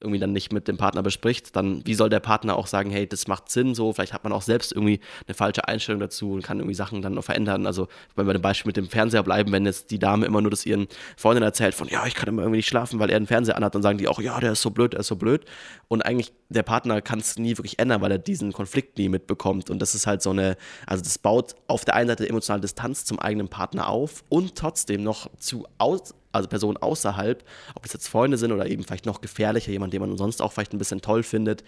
irgendwie 0.00 0.18
dann 0.18 0.32
nicht 0.32 0.52
mit 0.52 0.68
dem 0.68 0.78
Partner 0.78 1.02
bespricht, 1.02 1.54
dann 1.54 1.86
wie 1.86 1.94
soll 1.94 2.08
der 2.08 2.20
Partner 2.20 2.56
auch 2.56 2.66
sagen, 2.66 2.90
hey, 2.90 3.06
das 3.06 3.28
macht 3.28 3.50
Sinn 3.50 3.74
so, 3.74 3.92
vielleicht 3.92 4.14
hat 4.14 4.24
man 4.24 4.32
auch 4.32 4.42
selbst 4.42 4.72
irgendwie 4.72 5.00
eine 5.26 5.34
falsche 5.34 5.68
Einstellung 5.68 6.00
dazu 6.00 6.32
und 6.32 6.42
kann 6.42 6.58
irgendwie 6.58 6.74
Sachen 6.74 7.02
dann 7.02 7.14
noch 7.14 7.24
verändern. 7.24 7.66
Also 7.66 7.88
wenn 8.16 8.26
wir 8.26 8.32
dem 8.32 8.40
Beispiel 8.40 8.70
mit 8.70 8.78
dem 8.78 8.88
Fernseher 8.88 9.22
bleiben, 9.22 9.52
wenn 9.52 9.66
jetzt 9.66 9.90
die 9.90 9.98
Dame 9.98 10.24
immer 10.24 10.40
nur 10.40 10.50
das 10.50 10.64
ihren 10.64 10.88
Freundinnen 11.18 11.44
erzählt 11.46 11.74
von, 11.74 11.88
ja, 11.88 12.06
ich 12.06 12.14
kann 12.14 12.28
immer 12.28 12.42
irgendwie 12.42 12.58
nicht 12.58 12.68
schlafen, 12.68 12.98
weil 12.98 13.10
er 13.10 13.16
einen 13.16 13.26
Fernseher 13.26 13.56
anhat, 13.56 13.74
dann 13.74 13.82
sagen 13.82 13.98
die 13.98 14.08
auch, 14.08 14.20
ja, 14.20 14.40
der 14.40 14.52
ist 14.52 14.62
so 14.62 14.70
blöd, 14.70 14.94
der 14.94 15.00
ist 15.00 15.08
so 15.08 15.16
blöd. 15.16 15.44
Und 15.88 16.02
eigentlich 16.02 16.32
der 16.48 16.62
Partner 16.70 17.02
kann 17.02 17.18
es 17.18 17.36
nie 17.36 17.58
wirklich 17.58 17.80
ändern, 17.80 18.00
weil 18.00 18.12
er 18.12 18.18
diesen 18.18 18.52
Konflikt 18.52 18.96
nie 18.96 19.08
mitbekommt. 19.08 19.70
Und 19.70 19.82
das 19.82 19.96
ist 19.96 20.06
halt 20.06 20.22
so 20.22 20.30
eine, 20.30 20.56
also 20.86 21.02
das 21.02 21.18
baut 21.18 21.56
auf 21.66 21.84
der 21.84 21.96
einen 21.96 22.08
Seite 22.08 22.28
emotionale 22.28 22.60
Distanz 22.60 23.04
zum 23.04 23.18
eigenen 23.18 23.48
Partner 23.48 23.88
auf 23.88 24.22
und 24.28 24.54
trotzdem 24.54 25.02
noch 25.02 25.28
zu 25.36 25.66
aus, 25.78 26.14
also 26.30 26.48
Personen 26.48 26.76
außerhalb, 26.76 27.42
ob 27.74 27.84
es 27.84 27.92
jetzt 27.92 28.06
Freunde 28.06 28.38
sind 28.38 28.52
oder 28.52 28.66
eben 28.68 28.84
vielleicht 28.84 29.04
noch 29.04 29.20
gefährlicher, 29.20 29.72
jemand, 29.72 29.92
den 29.92 30.00
man 30.00 30.16
sonst 30.16 30.40
auch 30.40 30.52
vielleicht 30.52 30.72
ein 30.72 30.78
bisschen 30.78 31.00
toll 31.00 31.24
findet, 31.24 31.64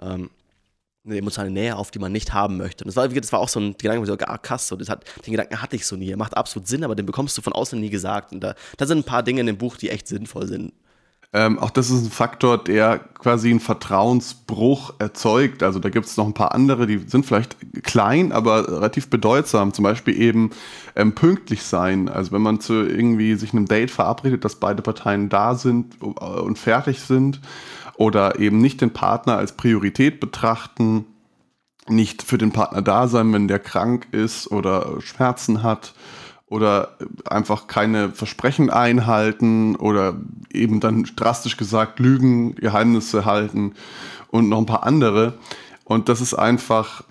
ähm, 0.00 0.30
eine 1.04 1.18
emotionale 1.18 1.52
Nähe 1.52 1.76
auf, 1.76 1.90
die 1.90 1.98
man 1.98 2.10
nicht 2.10 2.32
haben 2.32 2.56
möchte. 2.56 2.84
Und 2.84 2.88
das 2.88 2.96
war, 2.96 3.06
das 3.08 3.32
war 3.32 3.40
auch 3.40 3.50
so 3.50 3.60
ein 3.60 3.76
Gedanke, 3.76 4.06
so, 4.06 4.16
ah, 4.18 4.38
krass, 4.38 4.68
so, 4.68 4.76
das 4.76 4.88
hat, 4.88 5.04
den 5.26 5.32
Gedanken 5.32 5.60
hatte 5.60 5.76
ich 5.76 5.84
so 5.84 5.96
nie. 5.96 6.08
Er 6.08 6.16
macht 6.16 6.34
absolut 6.34 6.66
Sinn, 6.66 6.82
aber 6.82 6.94
den 6.94 7.04
bekommst 7.04 7.36
du 7.36 7.42
von 7.42 7.52
außen 7.52 7.78
nie 7.78 7.90
gesagt. 7.90 8.32
Und 8.32 8.40
da, 8.40 8.54
da 8.78 8.86
sind 8.86 9.00
ein 9.00 9.04
paar 9.04 9.22
Dinge 9.22 9.40
in 9.42 9.48
dem 9.48 9.58
Buch, 9.58 9.76
die 9.76 9.90
echt 9.90 10.08
sinnvoll 10.08 10.46
sind. 10.46 10.72
Ähm, 11.36 11.58
auch 11.58 11.68
das 11.68 11.90
ist 11.90 12.02
ein 12.02 12.10
Faktor, 12.10 12.56
der 12.56 12.98
quasi 12.98 13.50
einen 13.50 13.60
Vertrauensbruch 13.60 14.94
erzeugt. 14.98 15.62
Also 15.62 15.78
da 15.78 15.90
gibt 15.90 16.06
es 16.06 16.16
noch 16.16 16.24
ein 16.24 16.32
paar 16.32 16.54
andere, 16.54 16.86
die 16.86 16.96
sind 16.96 17.26
vielleicht 17.26 17.58
klein, 17.82 18.32
aber 18.32 18.66
relativ 18.66 19.10
bedeutsam. 19.10 19.74
Zum 19.74 19.82
Beispiel 19.82 20.18
eben 20.18 20.48
ähm, 20.94 21.14
pünktlich 21.14 21.62
sein. 21.62 22.08
Also 22.08 22.32
wenn 22.32 22.40
man 22.40 22.60
zu 22.60 22.72
irgendwie 22.72 23.34
sich 23.34 23.52
einem 23.52 23.66
Date 23.66 23.90
verabredet, 23.90 24.46
dass 24.46 24.54
beide 24.54 24.80
Parteien 24.80 25.28
da 25.28 25.54
sind 25.56 25.96
äh, 26.00 26.06
und 26.06 26.58
fertig 26.58 27.00
sind 27.00 27.42
oder 27.98 28.38
eben 28.38 28.56
nicht 28.56 28.80
den 28.80 28.94
Partner 28.94 29.36
als 29.36 29.52
Priorität 29.52 30.20
betrachten, 30.20 31.04
nicht 31.86 32.22
für 32.22 32.38
den 32.38 32.52
Partner 32.52 32.80
da 32.80 33.08
sein, 33.08 33.30
wenn 33.34 33.46
der 33.46 33.58
krank 33.58 34.06
ist 34.10 34.50
oder 34.50 35.02
Schmerzen 35.02 35.62
hat 35.62 35.92
oder 36.48 36.96
einfach 37.24 37.66
keine 37.66 38.10
Versprechen 38.10 38.70
einhalten 38.70 39.74
oder 39.76 40.16
eben 40.52 40.80
dann 40.80 41.04
drastisch 41.16 41.56
gesagt 41.56 41.98
Lügen, 41.98 42.54
Geheimnisse 42.54 43.24
halten 43.24 43.74
und 44.28 44.48
noch 44.48 44.58
ein 44.58 44.66
paar 44.66 44.84
andere. 44.84 45.34
Und 45.84 46.08
das 46.08 46.20
ist 46.20 46.34
einfach, 46.34 47.02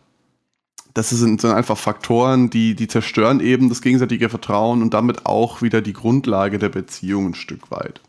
das 0.93 1.09
sind, 1.09 1.41
sind 1.41 1.51
einfach 1.51 1.77
Faktoren, 1.77 2.49
die, 2.49 2.75
die 2.75 2.87
zerstören 2.87 3.41
eben 3.41 3.67
das 3.67 3.81
gegenseitige 3.81 4.29
Vertrauen 4.29 4.81
und 4.81 4.93
damit 4.93 5.25
auch 5.25 5.61
wieder 5.61 5.81
die 5.81 5.93
Grundlage 5.93 6.57
der 6.57 6.69
Beziehung 6.69 7.27
ein 7.27 7.35
Stück 7.35 7.71
weit. 7.71 7.99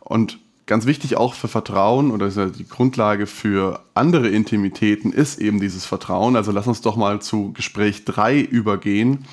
Und 0.00 0.38
ganz 0.66 0.84
wichtig 0.84 1.16
auch 1.16 1.32
für 1.32 1.48
Vertrauen 1.48 2.10
oder 2.10 2.28
die 2.28 2.68
Grundlage 2.68 3.26
für 3.26 3.80
andere 3.94 4.28
Intimitäten 4.28 5.12
ist 5.12 5.40
eben 5.40 5.58
dieses 5.58 5.86
Vertrauen. 5.86 6.36
Also 6.36 6.52
lass 6.52 6.66
uns 6.66 6.82
doch 6.82 6.96
mal 6.96 7.22
zu 7.22 7.52
Gespräch 7.52 8.04
3 8.04 8.40
übergehen 8.40 9.24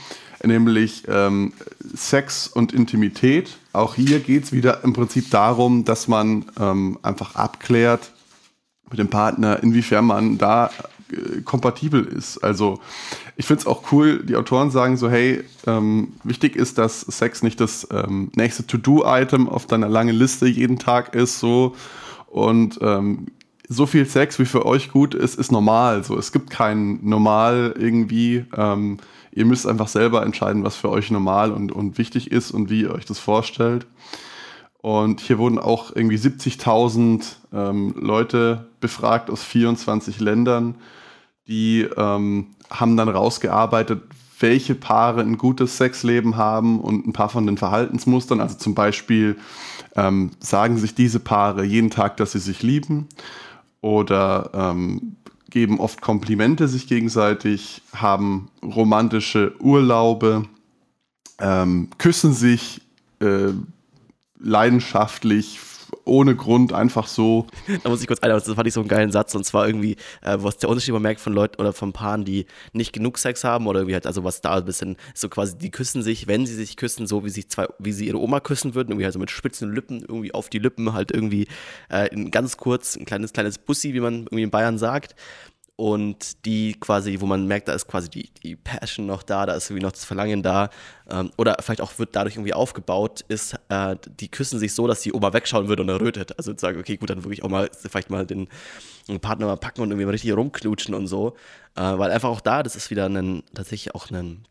nämlich 0.46 1.04
ähm, 1.08 1.54
Sex 1.96 2.48
und 2.48 2.74
Intimität. 2.74 3.58
Auch 3.72 3.96
hier 3.96 4.20
geht 4.20 4.44
es 4.46 4.52
wieder 4.52 4.84
im 4.84 4.94
Prinzip 4.94 5.30
darum, 5.32 5.86
dass 5.86 6.08
man 6.08 6.46
ähm, 6.60 7.00
einfach 7.02 7.36
abklärt 7.36 8.12
mit 8.90 9.00
dem 9.00 9.10
Partner, 9.10 9.62
inwiefern 9.64 10.06
man 10.06 10.38
da 10.38 10.70
äh, 11.12 11.42
kompatibel 11.42 12.04
ist. 12.06 12.38
Also 12.44 12.80
ich 13.36 13.46
finde 13.46 13.62
es 13.62 13.68
auch 13.68 13.92
cool, 13.92 14.24
die 14.24 14.36
Autoren 14.36 14.70
sagen 14.70 14.98
so, 14.98 15.10
hey, 15.10 15.44
ähm, 15.66 16.14
wichtig 16.24 16.56
ist, 16.56 16.78
dass 16.78 17.02
Sex 17.02 17.42
nicht 17.42 17.60
das 17.60 17.88
ähm, 17.92 18.32
nächste 18.36 18.68
To-Do-Item 18.68 19.50
auf 19.50 19.66
deiner 19.66 19.90
langen 19.90 20.16
Liste 20.16 20.46
jeden 20.46 20.78
Tag 20.78 21.16
ist, 21.16 21.40
so 21.40 21.76
und 22.28 22.80
ähm, 22.82 23.28
so 23.70 23.86
viel 23.86 24.06
Sex, 24.06 24.40
wie 24.40 24.46
für 24.46 24.66
euch 24.66 24.92
gut 24.92 25.16
ist, 25.16 25.36
ist 25.36 25.52
normal. 25.52 26.04
So, 26.04 26.18
es 26.18 26.32
gibt 26.32 26.50
kein 26.50 27.00
Normal 27.04 27.74
irgendwie. 27.78 28.46
Ähm, 28.56 28.98
ihr 29.36 29.46
müsst 29.46 29.68
einfach 29.68 29.88
selber 29.88 30.24
entscheiden, 30.24 30.64
was 30.64 30.76
für 30.76 30.90
euch 30.90 31.12
normal 31.12 31.52
und, 31.52 31.72
und 31.72 31.98
wichtig 31.98 32.32
ist 32.32 32.52
und 32.52 32.70
wie 32.70 32.82
ihr 32.82 32.94
euch 32.94 33.06
das 33.06 33.20
vorstellt. 33.20 33.88
Und 34.78 35.22
hier 35.22 35.38
wurden 35.38 35.60
auch 35.60 35.96
irgendwie 35.96 36.18
70.000 36.18 37.36
ähm, 37.54 37.96
Leute 37.98 38.68
befragt 38.80 39.30
aus 39.30 39.42
24 39.42 40.20
Ländern, 40.20 40.76
die 41.48 41.88
ähm, 41.98 42.48
haben 42.70 42.98
dann 42.98 43.10
rausgearbeitet, 43.10 44.04
welche 44.40 44.76
Paare 44.76 45.22
ein 45.22 45.38
gutes 45.38 45.78
Sexleben 45.78 46.36
haben 46.36 46.80
und 46.82 47.08
ein 47.08 47.14
paar 47.14 47.30
von 47.30 47.46
den 47.46 47.58
Verhaltensmustern. 47.58 48.42
Also 48.42 48.58
zum 48.58 48.76
Beispiel 48.76 49.38
ähm, 49.96 50.32
sagen 50.40 50.78
sich 50.78 50.96
diese 50.96 51.22
Paare 51.22 51.64
jeden 51.64 51.90
Tag, 51.90 52.18
dass 52.18 52.34
sie 52.34 52.40
sich 52.40 52.62
lieben 52.62 53.08
oder 53.80 54.50
ähm, 54.54 55.16
geben 55.54 55.80
oft 55.80 56.02
Komplimente 56.02 56.68
sich 56.68 56.88
gegenseitig, 56.88 57.84
haben 57.94 58.50
romantische 58.64 59.54
Urlaube, 59.60 60.46
ähm, 61.40 61.90
küssen 62.00 62.34
sich 62.34 62.82
äh, 63.20 63.52
leidenschaftlich, 64.40 65.60
ohne 66.06 66.36
Grund 66.36 66.74
einfach 66.74 67.08
so. 67.08 67.48
Da 67.84 67.90
muss 67.90 68.02
ich 68.02 68.08
kurz 68.08 68.20
ein, 68.20 68.30
das 68.30 68.46
fand 68.46 68.68
ich 68.68 68.74
so 68.74 68.82
einen 68.82 68.90
geilen 68.90 69.12
Satz 69.12 69.36
und 69.36 69.44
zwar 69.46 69.68
irgendwie, 69.68 69.98
äh, 70.22 70.38
was 70.40 70.58
der 70.58 70.70
Unterschied 70.70 70.94
man 70.94 71.02
merkt 71.02 71.22
von 71.22 71.34
Leuten 71.34 71.60
oder 71.60 71.74
von 71.74 71.94
Paaren, 71.94 72.26
die 72.26 72.46
nicht 72.74 72.94
genug 72.94 73.18
Sex 73.18 73.44
haben 73.44 73.68
oder 73.68 73.80
irgendwie 73.80 73.96
halt, 73.96 74.08
also 74.08 74.24
was 74.24 74.42
da 74.42 74.56
ein 74.58 74.66
bisschen 74.66 74.98
so 75.14 75.30
quasi, 75.30 75.58
die 75.58 75.72
küssen 75.72 76.04
sich, 76.04 76.28
wenn 76.28 76.46
sie 76.46 76.56
sich 76.56 76.78
küssen, 76.78 77.08
so 77.08 77.24
wie 77.26 77.30
sich 77.30 77.50
zwei, 77.50 77.68
wie 77.80 77.92
sie 77.92 78.08
ihre 78.08 78.20
Oma 78.20 78.40
küssen 78.40 78.76
würden, 78.76 78.90
irgendwie 78.90 79.06
halt 79.06 79.14
so 79.14 79.20
mit 79.20 79.32
spitzen 79.32 79.74
Lippen, 79.74 80.02
irgendwie 80.02 80.34
auf 80.34 80.50
die 80.50 80.60
Lippen 80.60 80.94
halt 80.94 81.12
irgendwie 81.12 81.48
äh, 81.90 82.10
ganz 82.30 82.58
kurz, 82.58 82.96
ein 82.96 83.06
kleines, 83.06 83.34
kleines 83.34 83.58
Bussi, 83.58 83.94
wie 83.94 84.00
man 84.00 84.24
irgendwie 84.24 84.44
in 84.44 84.52
Bayern 84.52 84.78
sagt 84.78 85.16
und 85.84 86.46
die 86.46 86.76
quasi, 86.80 87.18
wo 87.20 87.26
man 87.26 87.46
merkt, 87.46 87.68
da 87.68 87.74
ist 87.74 87.90
quasi 87.90 88.10
die, 88.10 88.30
die 88.42 88.56
Passion 88.56 89.06
noch 89.06 89.22
da, 89.22 89.46
da 89.46 89.56
ist 89.56 89.70
irgendwie 89.70 89.84
noch 89.84 89.92
das 89.92 90.06
Verlangen 90.06 90.42
da 90.42 90.70
ähm, 91.12 91.30
oder 91.36 91.58
vielleicht 91.60 91.82
auch 91.82 92.00
wird 92.00 92.16
dadurch 92.16 92.38
irgendwie 92.38 92.54
aufgebaut, 92.54 93.26
ist, 93.28 93.56
äh, 93.68 93.98
die 94.18 94.30
küssen 94.30 94.60
sich 94.60 94.74
so, 94.74 94.88
dass 94.88 95.02
die 95.02 95.12
Oma 95.12 95.34
wegschauen 95.34 95.68
würde 95.68 95.82
und 95.82 95.90
errötet. 95.90 96.38
Also 96.38 96.58
sagen, 96.58 96.80
okay, 96.80 96.96
gut, 96.96 97.10
dann 97.10 97.26
wirklich 97.26 97.44
auch 97.44 97.50
mal 97.50 97.70
vielleicht 97.78 98.10
mal 98.10 98.26
den, 98.26 98.48
den 99.10 99.20
Partner 99.20 99.48
mal 99.48 99.58
packen 99.58 99.82
und 99.82 99.90
irgendwie 99.90 100.06
mal 100.06 100.12
richtig 100.12 100.32
rumknutschen 100.32 100.96
und 100.96 101.08
so, 101.08 101.36
äh, 101.76 101.82
weil 101.82 102.12
einfach 102.12 102.30
auch 102.30 102.40
da, 102.40 102.64
das 102.64 102.78
ist 102.78 102.90
wieder 102.90 103.10
ein, 103.10 103.44
tatsächlich 103.54 103.94
auch 103.94 104.10
ein 104.10 104.46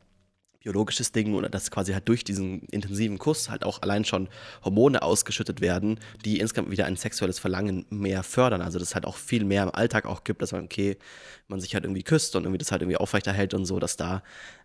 biologisches 0.62 1.12
Ding 1.12 1.34
oder 1.34 1.48
dass 1.48 1.70
quasi 1.70 1.92
halt 1.92 2.08
durch 2.08 2.24
diesen 2.24 2.60
intensiven 2.70 3.18
Kuss 3.18 3.50
halt 3.50 3.64
auch 3.64 3.82
allein 3.82 4.04
schon 4.04 4.28
Hormone 4.64 5.02
ausgeschüttet 5.02 5.60
werden, 5.60 5.98
die 6.24 6.40
insgesamt 6.40 6.70
wieder 6.70 6.86
ein 6.86 6.96
sexuelles 6.96 7.38
Verlangen 7.38 7.84
mehr 7.90 8.22
fördern. 8.22 8.62
Also 8.62 8.78
dass 8.78 8.88
es 8.88 8.94
halt 8.94 9.06
auch 9.06 9.16
viel 9.16 9.44
mehr 9.44 9.64
im 9.64 9.70
Alltag 9.74 10.06
auch 10.06 10.24
gibt, 10.24 10.42
dass 10.42 10.52
man, 10.52 10.64
okay, 10.64 10.96
man 11.48 11.60
sich 11.60 11.74
halt 11.74 11.84
irgendwie 11.84 12.02
küsst 12.02 12.36
und 12.36 12.44
irgendwie 12.44 12.58
das 12.58 12.72
halt 12.72 12.82
irgendwie 12.82 12.96
aufrechterhält 12.96 13.54
und 13.54 13.64
so, 13.64 13.78
dass 13.78 13.96
da 13.96 14.22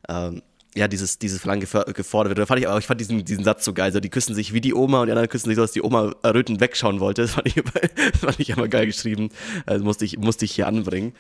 ähm, 0.08 0.42
ja, 0.78 0.88
dieses, 0.88 1.18
dieses 1.18 1.42
Verlangen 1.42 1.62
gefordert 1.62 2.30
wird. 2.30 2.38
Da 2.38 2.46
fand 2.46 2.60
ich, 2.60 2.68
aber 2.68 2.78
ich 2.78 2.86
fand 2.86 3.02
diesen, 3.02 3.26
diesen 3.26 3.44
Satz 3.44 3.66
so 3.66 3.74
geil. 3.74 3.92
So, 3.92 4.00
die 4.00 4.10
küssen 4.10 4.36
sich 4.36 4.54
wie 4.54 4.62
die 4.62 4.74
Oma 4.74 5.02
und 5.02 5.08
die 5.08 5.12
anderen 5.12 5.28
küssen 5.28 5.50
sich 5.50 5.56
so, 5.56 5.62
dass 5.62 5.72
die 5.72 5.82
Oma 5.82 6.14
errötend 6.24 6.60
wegschauen 6.60 7.00
wollte. 7.00 7.24
Das 7.24 7.32
fand 7.32 7.48
ich, 7.48 7.56
das 7.56 8.20
fand 8.22 8.40
ich 8.40 8.50
immer 8.52 8.68
geil 8.68 8.86
geschrieben. 8.86 9.30
Also 9.66 9.84
musste 9.84 10.06
ich, 10.06 10.18
musste 10.18 10.46
ich 10.46 10.52
hier 10.52 10.68
anbringen. 10.68 11.14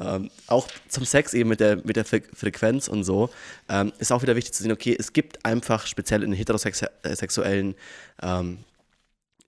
Ähm, 0.00 0.30
auch 0.46 0.66
zum 0.88 1.04
Sex 1.04 1.34
eben 1.34 1.50
mit 1.50 1.60
der, 1.60 1.76
mit 1.84 1.96
der 1.96 2.04
Frequenz 2.04 2.88
und 2.88 3.04
so 3.04 3.30
ähm, 3.68 3.92
ist 3.98 4.12
auch 4.12 4.22
wieder 4.22 4.34
wichtig 4.34 4.54
zu 4.54 4.62
sehen, 4.62 4.72
okay, 4.72 4.96
es 4.98 5.12
gibt 5.12 5.44
einfach 5.44 5.86
speziell 5.86 6.22
in 6.22 6.32
heterosexuellen 6.32 7.74
ähm, 8.22 8.58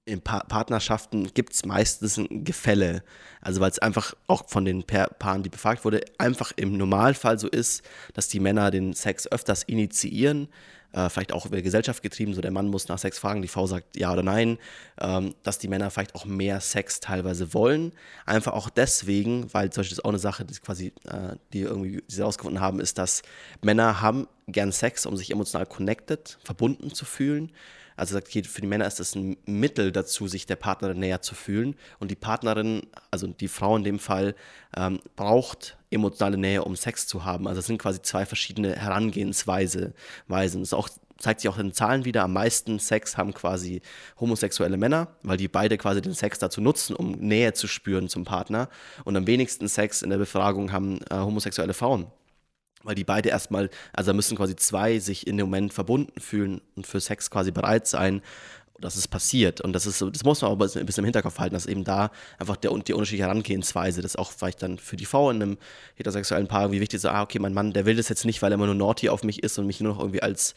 in 0.06 0.20
pa 0.20 0.40
Partnerschaften 0.40 1.32
gibt 1.32 1.54
es 1.54 1.64
meistens 1.64 2.18
ein 2.18 2.44
Gefälle. 2.44 3.02
Also 3.40 3.60
weil 3.60 3.70
es 3.70 3.78
einfach 3.78 4.14
auch 4.26 4.48
von 4.48 4.64
den 4.64 4.84
pa 4.84 5.06
Paaren, 5.06 5.42
die 5.42 5.48
befragt 5.48 5.84
wurde, 5.84 6.02
einfach 6.18 6.52
im 6.56 6.76
Normalfall 6.76 7.38
so 7.38 7.48
ist, 7.48 7.82
dass 8.12 8.28
die 8.28 8.40
Männer 8.40 8.70
den 8.70 8.92
Sex 8.92 9.26
öfters 9.30 9.62
initiieren, 9.62 10.48
äh, 10.92 11.08
vielleicht 11.08 11.32
auch 11.32 11.46
über 11.46 11.60
Gesellschaft 11.62 12.02
getrieben, 12.02 12.34
so 12.34 12.42
der 12.42 12.50
Mann 12.50 12.68
muss 12.68 12.88
nach 12.88 12.98
Sex 12.98 13.18
fragen, 13.18 13.40
die 13.40 13.48
Frau 13.48 13.66
sagt 13.66 13.96
ja 13.96 14.12
oder 14.12 14.22
nein, 14.22 14.58
ähm, 15.00 15.34
dass 15.42 15.58
die 15.58 15.68
Männer 15.68 15.90
vielleicht 15.90 16.14
auch 16.14 16.26
mehr 16.26 16.60
Sex 16.60 17.00
teilweise 17.00 17.54
wollen. 17.54 17.92
Einfach 18.26 18.52
auch 18.52 18.68
deswegen, 18.68 19.52
weil 19.54 19.70
zum 19.70 19.80
Beispiel 19.80 19.96
das 19.96 19.98
ist 19.98 20.04
auch 20.04 20.10
eine 20.10 20.18
Sache, 20.18 20.44
die 20.44 20.54
quasi, 20.54 20.92
äh, 21.08 21.36
die 21.52 21.62
irgendwie 21.62 22.02
die 22.08 22.14
sie 22.14 22.20
herausgefunden 22.20 22.60
haben, 22.60 22.78
ist, 22.78 22.98
dass 22.98 23.22
Männer 23.62 24.02
haben 24.02 24.28
gern 24.48 24.70
Sex, 24.70 25.06
um 25.06 25.16
sich 25.16 25.30
emotional 25.30 25.64
connected, 25.66 26.38
verbunden 26.44 26.92
zu 26.92 27.06
fühlen. 27.06 27.50
Also 27.96 28.14
sagt, 28.14 28.28
für 28.28 28.60
die 28.60 28.66
Männer 28.66 28.86
ist 28.86 29.00
das 29.00 29.14
ein 29.14 29.36
Mittel 29.46 29.92
dazu, 29.92 30.26
sich 30.28 30.46
der 30.46 30.56
Partnerin 30.56 30.98
näher 30.98 31.22
zu 31.22 31.34
fühlen. 31.34 31.76
Und 31.98 32.10
die 32.10 32.16
Partnerin, 32.16 32.82
also 33.10 33.26
die 33.26 33.48
Frau 33.48 33.76
in 33.76 33.84
dem 33.84 33.98
Fall, 33.98 34.34
ähm, 34.76 35.00
braucht 35.16 35.76
emotionale 35.90 36.36
Nähe, 36.36 36.64
um 36.64 36.76
Sex 36.76 37.06
zu 37.06 37.24
haben. 37.24 37.46
Also 37.46 37.60
es 37.60 37.66
sind 37.66 37.78
quasi 37.78 38.02
zwei 38.02 38.26
verschiedene 38.26 38.74
Herangehensweisen. 38.74 39.94
Das 40.28 40.72
auch, 40.72 40.88
zeigt 41.18 41.40
sich 41.40 41.48
auch 41.48 41.58
in 41.58 41.68
den 41.68 41.72
Zahlen 41.72 42.04
wieder. 42.04 42.24
Am 42.24 42.32
meisten 42.32 42.78
Sex 42.78 43.16
haben 43.16 43.32
quasi 43.32 43.80
homosexuelle 44.18 44.76
Männer, 44.76 45.08
weil 45.22 45.36
die 45.36 45.48
beide 45.48 45.78
quasi 45.78 46.02
den 46.02 46.14
Sex 46.14 46.38
dazu 46.38 46.60
nutzen, 46.60 46.96
um 46.96 47.12
Nähe 47.12 47.52
zu 47.52 47.68
spüren 47.68 48.08
zum 48.08 48.24
Partner. 48.24 48.68
Und 49.04 49.16
am 49.16 49.26
wenigsten 49.26 49.68
Sex 49.68 50.02
in 50.02 50.10
der 50.10 50.18
Befragung 50.18 50.72
haben 50.72 51.00
äh, 51.10 51.16
homosexuelle 51.16 51.74
Frauen 51.74 52.06
weil 52.84 52.94
die 52.94 53.04
beide 53.04 53.30
erstmal, 53.30 53.70
also 53.92 54.12
da 54.12 54.14
müssen 54.14 54.36
quasi 54.36 54.54
zwei 54.56 54.98
sich 54.98 55.26
in 55.26 55.36
dem 55.36 55.46
Moment 55.46 55.72
verbunden 55.72 56.20
fühlen 56.20 56.60
und 56.76 56.86
für 56.86 57.00
Sex 57.00 57.30
quasi 57.30 57.50
bereit 57.50 57.86
sein, 57.86 58.22
dass 58.80 58.96
es 58.96 59.08
passiert. 59.08 59.60
Und 59.60 59.72
das 59.72 59.86
ist 59.86 60.02
das 60.02 60.24
muss 60.24 60.42
man 60.42 60.50
aber 60.50 60.64
ein 60.66 60.86
bisschen 60.86 61.02
im 61.02 61.06
Hinterkopf 61.06 61.38
halten, 61.38 61.54
dass 61.54 61.66
eben 61.66 61.84
da 61.84 62.10
einfach 62.38 62.56
der, 62.56 62.70
die 62.70 62.92
unterschiedliche 62.92 63.24
Herangehensweise, 63.24 64.02
das 64.02 64.16
auch 64.16 64.32
vielleicht 64.32 64.62
dann 64.62 64.78
für 64.78 64.96
die 64.96 65.04
Frau 65.04 65.30
in 65.30 65.42
einem 65.42 65.58
heterosexuellen 65.94 66.48
Paar 66.48 66.62
irgendwie 66.62 66.80
wichtig 66.80 66.96
ist, 66.96 67.02
so, 67.02 67.08
ah, 67.08 67.22
okay, 67.22 67.38
mein 67.38 67.54
Mann, 67.54 67.72
der 67.72 67.86
will 67.86 67.96
das 67.96 68.08
jetzt 68.08 68.24
nicht, 68.24 68.42
weil 68.42 68.52
er 68.52 68.54
immer 68.54 68.66
nur 68.66 68.74
naughty 68.74 69.08
auf 69.08 69.22
mich 69.22 69.42
ist 69.42 69.58
und 69.58 69.66
mich 69.66 69.80
nur 69.80 69.94
noch 69.94 70.00
irgendwie 70.00 70.22
als, 70.22 70.54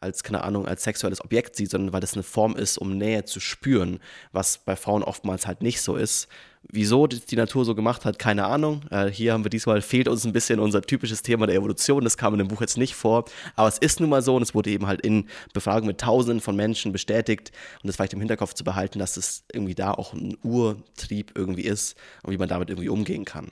als, 0.00 0.22
keine 0.22 0.42
Ahnung, 0.44 0.66
als 0.66 0.82
sexuelles 0.82 1.22
Objekt 1.22 1.56
sieht, 1.56 1.70
sondern 1.70 1.92
weil 1.92 2.00
das 2.00 2.14
eine 2.14 2.22
Form 2.22 2.56
ist, 2.56 2.78
um 2.78 2.96
Nähe 2.96 3.24
zu 3.24 3.38
spüren, 3.38 4.00
was 4.32 4.58
bei 4.58 4.76
Frauen 4.76 5.02
oftmals 5.02 5.46
halt 5.46 5.62
nicht 5.62 5.82
so 5.82 5.96
ist. 5.96 6.28
Wieso 6.62 7.06
die 7.06 7.36
Natur 7.36 7.64
so 7.64 7.74
gemacht 7.74 8.04
hat, 8.04 8.18
keine 8.18 8.44
Ahnung. 8.44 8.82
Äh, 8.90 9.06
hier 9.06 9.32
haben 9.32 9.44
wir 9.44 9.50
diesmal, 9.50 9.80
fehlt 9.80 10.08
uns 10.08 10.24
ein 10.24 10.32
bisschen 10.32 10.60
unser 10.60 10.82
typisches 10.82 11.22
Thema 11.22 11.46
der 11.46 11.56
Evolution. 11.56 12.04
Das 12.04 12.18
kam 12.18 12.34
in 12.34 12.38
dem 12.38 12.48
Buch 12.48 12.60
jetzt 12.60 12.76
nicht 12.76 12.94
vor. 12.94 13.24
Aber 13.56 13.66
es 13.66 13.78
ist 13.78 13.98
nun 13.98 14.10
mal 14.10 14.20
so 14.20 14.36
und 14.36 14.42
es 14.42 14.54
wurde 14.54 14.70
eben 14.70 14.86
halt 14.86 15.00
in 15.00 15.26
Befragungen 15.54 15.86
mit 15.86 16.00
Tausenden 16.00 16.40
von 16.40 16.56
Menschen 16.56 16.92
bestätigt. 16.92 17.50
Und 17.82 17.88
das 17.88 17.96
vielleicht 17.96 18.12
im 18.12 18.20
Hinterkopf 18.20 18.52
zu 18.52 18.62
behalten, 18.62 18.98
dass 18.98 19.16
es 19.16 19.44
irgendwie 19.52 19.74
da 19.74 19.92
auch 19.92 20.12
ein 20.12 20.36
Urtrieb 20.42 21.32
irgendwie 21.34 21.62
ist 21.62 21.96
und 22.22 22.32
wie 22.32 22.38
man 22.38 22.48
damit 22.48 22.68
irgendwie 22.68 22.90
umgehen 22.90 23.24
kann. 23.24 23.48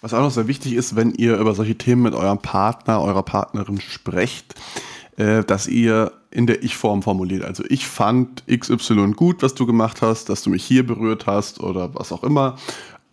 Was 0.00 0.14
auch 0.14 0.20
noch 0.20 0.30
sehr 0.30 0.46
wichtig 0.46 0.74
ist, 0.74 0.96
wenn 0.96 1.12
ihr 1.12 1.36
über 1.38 1.54
solche 1.54 1.76
Themen 1.76 2.02
mit 2.02 2.14
eurem 2.14 2.38
Partner, 2.38 3.00
eurer 3.00 3.22
Partnerin 3.22 3.80
sprecht, 3.80 4.54
äh, 5.16 5.44
dass 5.44 5.66
ihr 5.66 6.12
in 6.30 6.46
der 6.46 6.62
Ich-Form 6.62 7.02
formuliert. 7.02 7.44
Also 7.44 7.62
ich 7.68 7.86
fand 7.86 8.44
XY 8.48 9.12
gut, 9.12 9.42
was 9.42 9.54
du 9.54 9.66
gemacht 9.66 10.02
hast, 10.02 10.28
dass 10.28 10.42
du 10.42 10.50
mich 10.50 10.64
hier 10.64 10.84
berührt 10.86 11.26
hast 11.26 11.60
oder 11.60 11.94
was 11.94 12.10
auch 12.10 12.24
immer. 12.24 12.56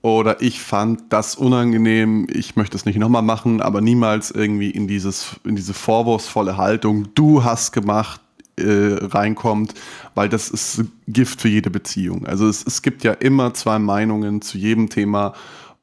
Oder 0.01 0.41
ich 0.41 0.59
fand 0.59 1.13
das 1.13 1.35
unangenehm, 1.35 2.25
ich 2.33 2.55
möchte 2.55 2.75
es 2.75 2.85
nicht 2.85 2.97
nochmal 2.97 3.21
machen, 3.21 3.61
aber 3.61 3.81
niemals 3.81 4.31
irgendwie 4.31 4.71
in, 4.71 4.87
dieses, 4.87 5.35
in 5.43 5.55
diese 5.55 5.75
vorwurfsvolle 5.75 6.57
Haltung, 6.57 7.09
du 7.13 7.43
hast 7.43 7.71
gemacht, 7.71 8.19
äh, 8.57 8.97
reinkommt, 8.99 9.75
weil 10.15 10.27
das 10.27 10.49
ist 10.49 10.83
Gift 11.07 11.41
für 11.41 11.47
jede 11.47 11.69
Beziehung. 11.69 12.25
Also 12.25 12.47
es, 12.47 12.65
es 12.65 12.81
gibt 12.81 13.03
ja 13.03 13.13
immer 13.13 13.53
zwei 13.53 13.79
Meinungen 13.79 14.41
zu 14.41 14.57
jedem 14.57 14.89
Thema 14.89 15.33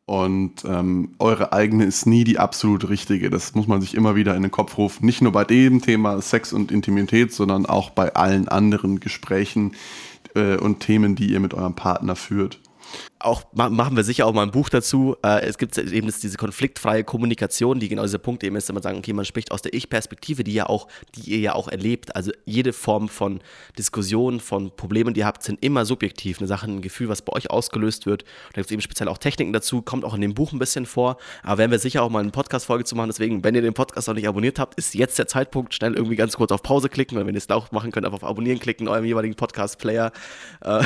und 0.08 0.64
ähm, 0.64 1.10
eure 1.18 1.52
eigene 1.52 1.84
ist 1.84 2.06
nie 2.06 2.24
die 2.24 2.38
absolut 2.38 2.88
richtige. 2.88 3.28
Das 3.28 3.54
muss 3.54 3.66
man 3.66 3.82
sich 3.82 3.94
immer 3.94 4.16
wieder 4.16 4.34
in 4.34 4.40
den 4.40 4.50
Kopf 4.50 4.78
rufen. 4.78 5.04
Nicht 5.04 5.20
nur 5.20 5.32
bei 5.32 5.44
dem 5.44 5.82
Thema 5.82 6.22
Sex 6.22 6.54
und 6.54 6.72
Intimität, 6.72 7.34
sondern 7.34 7.66
auch 7.66 7.90
bei 7.90 8.14
allen 8.14 8.48
anderen 8.48 9.00
Gesprächen 9.00 9.72
äh, 10.34 10.56
und 10.56 10.80
Themen, 10.80 11.14
die 11.14 11.30
ihr 11.30 11.40
mit 11.40 11.52
eurem 11.52 11.74
Partner 11.74 12.16
führt 12.16 12.58
auch 13.20 13.44
machen 13.52 13.96
wir 13.96 14.04
sicher 14.04 14.26
auch 14.26 14.32
mal 14.32 14.42
ein 14.42 14.50
Buch 14.50 14.68
dazu. 14.68 15.16
Äh, 15.24 15.40
es 15.40 15.58
gibt 15.58 15.76
eben 15.76 16.06
diese 16.08 16.36
konfliktfreie 16.36 17.02
Kommunikation, 17.02 17.80
die 17.80 17.88
genau 17.88 18.02
dieser 18.02 18.18
Punkt 18.18 18.44
eben 18.44 18.54
ist, 18.56 18.68
wenn 18.68 18.74
man 18.74 18.82
sagen, 18.82 18.98
okay, 18.98 19.12
man 19.12 19.24
spricht 19.24 19.50
aus 19.50 19.62
der 19.62 19.74
Ich-Perspektive, 19.74 20.44
die 20.44 20.54
ja 20.54 20.66
auch, 20.66 20.88
die 21.16 21.30
ihr 21.32 21.38
ja 21.38 21.54
auch 21.54 21.68
erlebt. 21.68 22.14
Also 22.14 22.30
jede 22.44 22.72
Form 22.72 23.08
von 23.08 23.40
Diskussion, 23.76 24.38
von 24.40 24.70
Problemen, 24.74 25.14
die 25.14 25.20
ihr 25.20 25.26
habt, 25.26 25.42
sind 25.42 25.64
immer 25.64 25.84
subjektiv. 25.84 26.38
Eine 26.38 26.46
Sache, 26.46 26.66
ein 26.66 26.80
Gefühl, 26.80 27.08
was 27.08 27.22
bei 27.22 27.32
euch 27.32 27.50
ausgelöst 27.50 28.06
wird. 28.06 28.22
da 28.22 28.56
gibt 28.56 28.66
es 28.66 28.72
eben 28.72 28.82
speziell 28.82 29.08
auch 29.08 29.18
Techniken 29.18 29.52
dazu, 29.52 29.82
kommt 29.82 30.04
auch 30.04 30.14
in 30.14 30.20
dem 30.20 30.34
Buch 30.34 30.52
ein 30.52 30.58
bisschen 30.58 30.86
vor. 30.86 31.16
Aber 31.42 31.58
werden 31.58 31.72
wir 31.72 31.78
sicher 31.80 32.02
auch 32.02 32.10
mal 32.10 32.20
eine 32.20 32.30
Podcast-Folge 32.30 32.84
zu 32.84 32.94
machen. 32.94 33.08
Deswegen, 33.08 33.42
wenn 33.42 33.54
ihr 33.54 33.62
den 33.62 33.74
Podcast 33.74 34.06
noch 34.06 34.14
nicht 34.14 34.28
abonniert 34.28 34.60
habt, 34.60 34.78
ist 34.78 34.94
jetzt 34.94 35.18
der 35.18 35.26
Zeitpunkt, 35.26 35.74
schnell 35.74 35.94
irgendwie 35.94 36.16
ganz 36.16 36.36
kurz 36.36 36.52
auf 36.52 36.62
Pause 36.62 36.88
klicken. 36.88 37.18
Und 37.18 37.26
wenn 37.26 37.34
ihr 37.34 37.38
es 37.38 37.50
auch 37.50 37.72
machen 37.72 37.90
könnt, 37.90 38.06
einfach 38.06 38.22
auf 38.22 38.28
Abonnieren 38.28 38.60
klicken 38.60 38.86
eurem 38.86 39.04
jeweiligen 39.04 39.34
Podcast-Player. 39.34 40.12
Äh, 40.60 40.82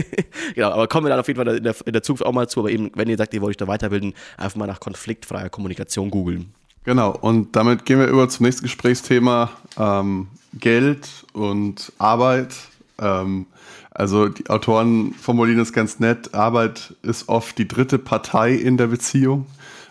genau, 0.54 0.70
aber 0.70 0.88
kommen 0.88 1.06
wir 1.06 1.10
dann 1.10 1.20
auf 1.20 1.28
jeden 1.28 1.38
Fall 1.38 1.56
in 1.56 1.62
der, 1.62 1.75
in 1.84 1.92
der 1.92 2.02
Zukunft 2.02 2.24
auch 2.24 2.32
mal 2.32 2.48
zu, 2.48 2.60
aber 2.60 2.70
eben, 2.70 2.90
wenn 2.94 3.08
ihr 3.08 3.16
sagt, 3.16 3.34
ihr 3.34 3.40
wollt 3.40 3.50
euch 3.50 3.56
da 3.56 3.66
weiterbilden, 3.66 4.14
einfach 4.36 4.56
mal 4.56 4.66
nach 4.66 4.80
konfliktfreier 4.80 5.48
Kommunikation 5.48 6.10
googeln. 6.10 6.52
Genau, 6.84 7.10
und 7.10 7.56
damit 7.56 7.84
gehen 7.84 7.98
wir 7.98 8.06
über 8.06 8.28
zum 8.28 8.46
nächsten 8.46 8.62
Gesprächsthema 8.62 9.50
ähm, 9.76 10.28
Geld 10.54 11.08
und 11.32 11.92
Arbeit. 11.98 12.54
Ähm, 13.00 13.46
also 13.90 14.28
die 14.28 14.48
Autoren 14.50 15.14
formulieren 15.14 15.60
es 15.60 15.72
ganz 15.72 16.00
nett, 16.00 16.34
Arbeit 16.34 16.94
ist 17.02 17.28
oft 17.28 17.56
die 17.58 17.66
dritte 17.66 17.98
Partei 17.98 18.52
in 18.52 18.76
der 18.76 18.88
Beziehung, 18.88 19.46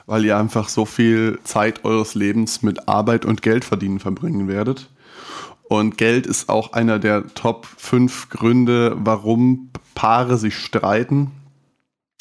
weil 0.06 0.24
ihr 0.24 0.38
einfach 0.38 0.70
so 0.70 0.86
viel 0.86 1.40
Zeit 1.44 1.84
eures 1.84 2.16
Lebens 2.16 2.62
mit 2.62 2.88
Arbeit 2.88 3.26
und 3.26 3.42
Geld 3.42 3.66
verdienen 3.66 4.00
verbringen 4.00 4.48
werdet. 4.48 4.90
Und 5.68 5.98
Geld 5.98 6.28
ist 6.28 6.50
auch 6.50 6.74
einer 6.74 7.00
der 7.00 7.34
Top 7.34 7.66
5 7.66 8.30
Gründe, 8.30 8.96
warum 9.00 9.72
Paare 9.96 10.38
sich 10.38 10.56
streiten. 10.56 11.32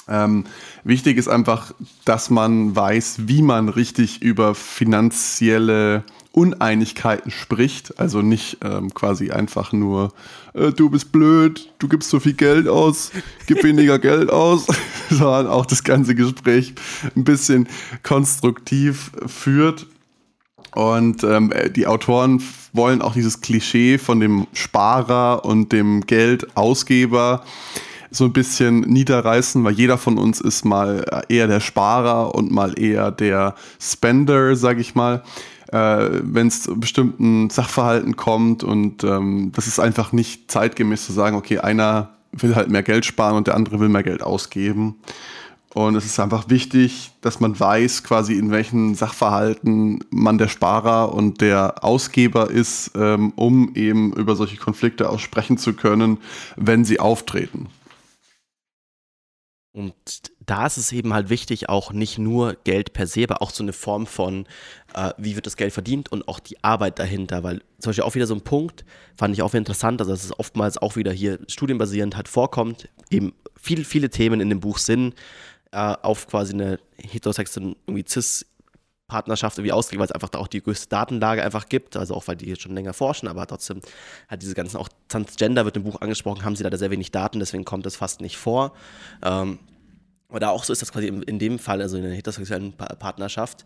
Ähm, 0.08 0.44
wichtig 0.84 1.16
ist 1.16 1.28
einfach, 1.28 1.72
dass 2.04 2.30
man 2.30 2.76
weiß, 2.76 3.20
wie 3.26 3.42
man 3.42 3.68
richtig 3.68 4.22
über 4.22 4.54
finanzielle 4.54 6.04
Uneinigkeiten 6.32 7.30
spricht. 7.30 7.98
Also 7.98 8.20
nicht 8.20 8.58
ähm, 8.62 8.92
quasi 8.92 9.30
einfach 9.30 9.72
nur, 9.72 10.12
äh, 10.52 10.72
du 10.72 10.90
bist 10.90 11.12
blöd, 11.12 11.70
du 11.78 11.88
gibst 11.88 12.10
so 12.10 12.20
viel 12.20 12.34
Geld 12.34 12.68
aus, 12.68 13.12
gib 13.46 13.62
weniger 13.62 13.98
Geld 14.00 14.30
aus, 14.30 14.66
sondern 15.10 15.46
auch 15.46 15.64
das 15.64 15.84
ganze 15.84 16.14
Gespräch 16.14 16.74
ein 17.16 17.24
bisschen 17.24 17.68
konstruktiv 18.02 19.12
führt. 19.26 19.86
Und 20.74 21.22
ähm, 21.22 21.52
die 21.76 21.86
Autoren 21.86 22.42
wollen 22.72 23.00
auch 23.00 23.14
dieses 23.14 23.40
Klischee 23.40 23.96
von 23.96 24.18
dem 24.18 24.48
Sparer 24.52 25.44
und 25.44 25.70
dem 25.70 26.04
Geldausgeber 26.04 27.44
so 28.14 28.24
ein 28.24 28.32
bisschen 28.32 28.80
niederreißen, 28.80 29.64
weil 29.64 29.74
jeder 29.74 29.98
von 29.98 30.18
uns 30.18 30.40
ist 30.40 30.64
mal 30.64 31.24
eher 31.28 31.48
der 31.48 31.60
Sparer 31.60 32.34
und 32.34 32.50
mal 32.50 32.78
eher 32.78 33.10
der 33.10 33.54
Spender, 33.80 34.56
sag 34.56 34.78
ich 34.78 34.94
mal. 34.94 35.22
Äh, 35.72 36.20
Wenn 36.22 36.46
es 36.46 36.62
zu 36.62 36.78
bestimmten 36.78 37.50
Sachverhalten 37.50 38.16
kommt 38.16 38.62
und 38.62 39.02
ähm, 39.04 39.52
das 39.54 39.66
ist 39.66 39.80
einfach 39.80 40.12
nicht 40.12 40.50
zeitgemäß 40.50 41.06
zu 41.06 41.12
sagen, 41.12 41.36
okay, 41.36 41.58
einer 41.58 42.10
will 42.32 42.54
halt 42.54 42.68
mehr 42.68 42.82
Geld 42.82 43.04
sparen 43.04 43.36
und 43.36 43.46
der 43.46 43.54
andere 43.54 43.80
will 43.80 43.88
mehr 43.88 44.02
Geld 44.02 44.22
ausgeben. 44.22 44.96
Und 45.74 45.96
es 45.96 46.04
ist 46.04 46.20
einfach 46.20 46.48
wichtig, 46.48 47.10
dass 47.20 47.40
man 47.40 47.58
weiß, 47.58 48.04
quasi 48.04 48.34
in 48.34 48.52
welchen 48.52 48.94
Sachverhalten 48.94 50.04
man 50.10 50.38
der 50.38 50.46
Sparer 50.46 51.12
und 51.12 51.40
der 51.40 51.82
Ausgeber 51.82 52.48
ist, 52.48 52.92
ähm, 52.94 53.32
um 53.34 53.74
eben 53.74 54.12
über 54.12 54.36
solche 54.36 54.56
Konflikte 54.56 55.08
aussprechen 55.08 55.58
zu 55.58 55.72
können, 55.72 56.18
wenn 56.56 56.84
sie 56.84 57.00
auftreten. 57.00 57.66
Und 59.74 59.94
da 60.46 60.66
ist 60.66 60.76
es 60.76 60.92
eben 60.92 61.12
halt 61.12 61.30
wichtig, 61.30 61.68
auch 61.68 61.92
nicht 61.92 62.16
nur 62.16 62.56
Geld 62.62 62.92
per 62.92 63.08
se, 63.08 63.24
aber 63.24 63.42
auch 63.42 63.50
so 63.50 63.64
eine 63.64 63.72
Form 63.72 64.06
von, 64.06 64.46
äh, 64.94 65.12
wie 65.18 65.34
wird 65.34 65.46
das 65.46 65.56
Geld 65.56 65.72
verdient 65.72 66.12
und 66.12 66.28
auch 66.28 66.38
die 66.38 66.62
Arbeit 66.62 67.00
dahinter. 67.00 67.42
Weil 67.42 67.58
zum 67.80 67.90
Beispiel 67.90 68.04
auch 68.04 68.14
wieder 68.14 68.28
so 68.28 68.36
ein 68.36 68.42
Punkt, 68.42 68.84
fand 69.16 69.34
ich 69.34 69.42
auch 69.42 69.52
interessant, 69.52 70.00
also 70.00 70.12
dass 70.12 70.24
es 70.24 70.38
oftmals 70.38 70.78
auch 70.78 70.94
wieder 70.94 71.10
hier 71.10 71.40
studienbasierend 71.48 72.14
halt 72.14 72.28
vorkommt, 72.28 72.88
eben 73.10 73.34
viel, 73.60 73.84
viele 73.84 74.10
Themen 74.10 74.40
in 74.40 74.48
dem 74.48 74.60
Buch 74.60 74.78
sind 74.78 75.14
äh, 75.72 75.76
auf 76.02 76.28
quasi 76.28 76.52
eine 76.52 76.78
heterosexuelle, 76.96 77.74
irgendwie 77.88 78.04
cis 78.08 78.46
Partnerschaft 79.14 79.56
irgendwie 79.58 79.70
ausgelegt, 79.70 80.00
weil 80.00 80.06
es 80.06 80.12
einfach 80.12 80.28
da 80.28 80.40
auch 80.40 80.48
die 80.48 80.60
größte 80.60 80.88
Datenlage 80.88 81.44
einfach 81.44 81.68
gibt, 81.68 81.96
also 81.96 82.14
auch 82.14 82.26
weil 82.26 82.34
die 82.34 82.46
jetzt 82.46 82.62
schon 82.62 82.74
länger 82.74 82.92
forschen, 82.92 83.28
aber 83.28 83.46
trotzdem 83.46 83.80
hat 84.26 84.42
diese 84.42 84.54
ganzen, 84.54 84.76
auch 84.76 84.88
Transgender 85.06 85.64
wird 85.64 85.76
im 85.76 85.84
Buch 85.84 86.00
angesprochen, 86.00 86.44
haben 86.44 86.56
sie 86.56 86.64
leider 86.64 86.78
sehr 86.78 86.90
wenig 86.90 87.12
Daten, 87.12 87.38
deswegen 87.38 87.64
kommt 87.64 87.86
das 87.86 87.94
fast 87.94 88.20
nicht 88.20 88.36
vor. 88.36 88.72
Ähm, 89.22 89.60
oder 90.34 90.50
auch 90.50 90.64
so 90.64 90.72
ist 90.72 90.82
das 90.82 90.92
quasi 90.92 91.06
in 91.06 91.38
dem 91.38 91.58
Fall, 91.58 91.80
also 91.80 91.96
in 91.96 92.02
der 92.02 92.12
heterosexuellen 92.12 92.72
Partnerschaft, 92.72 93.64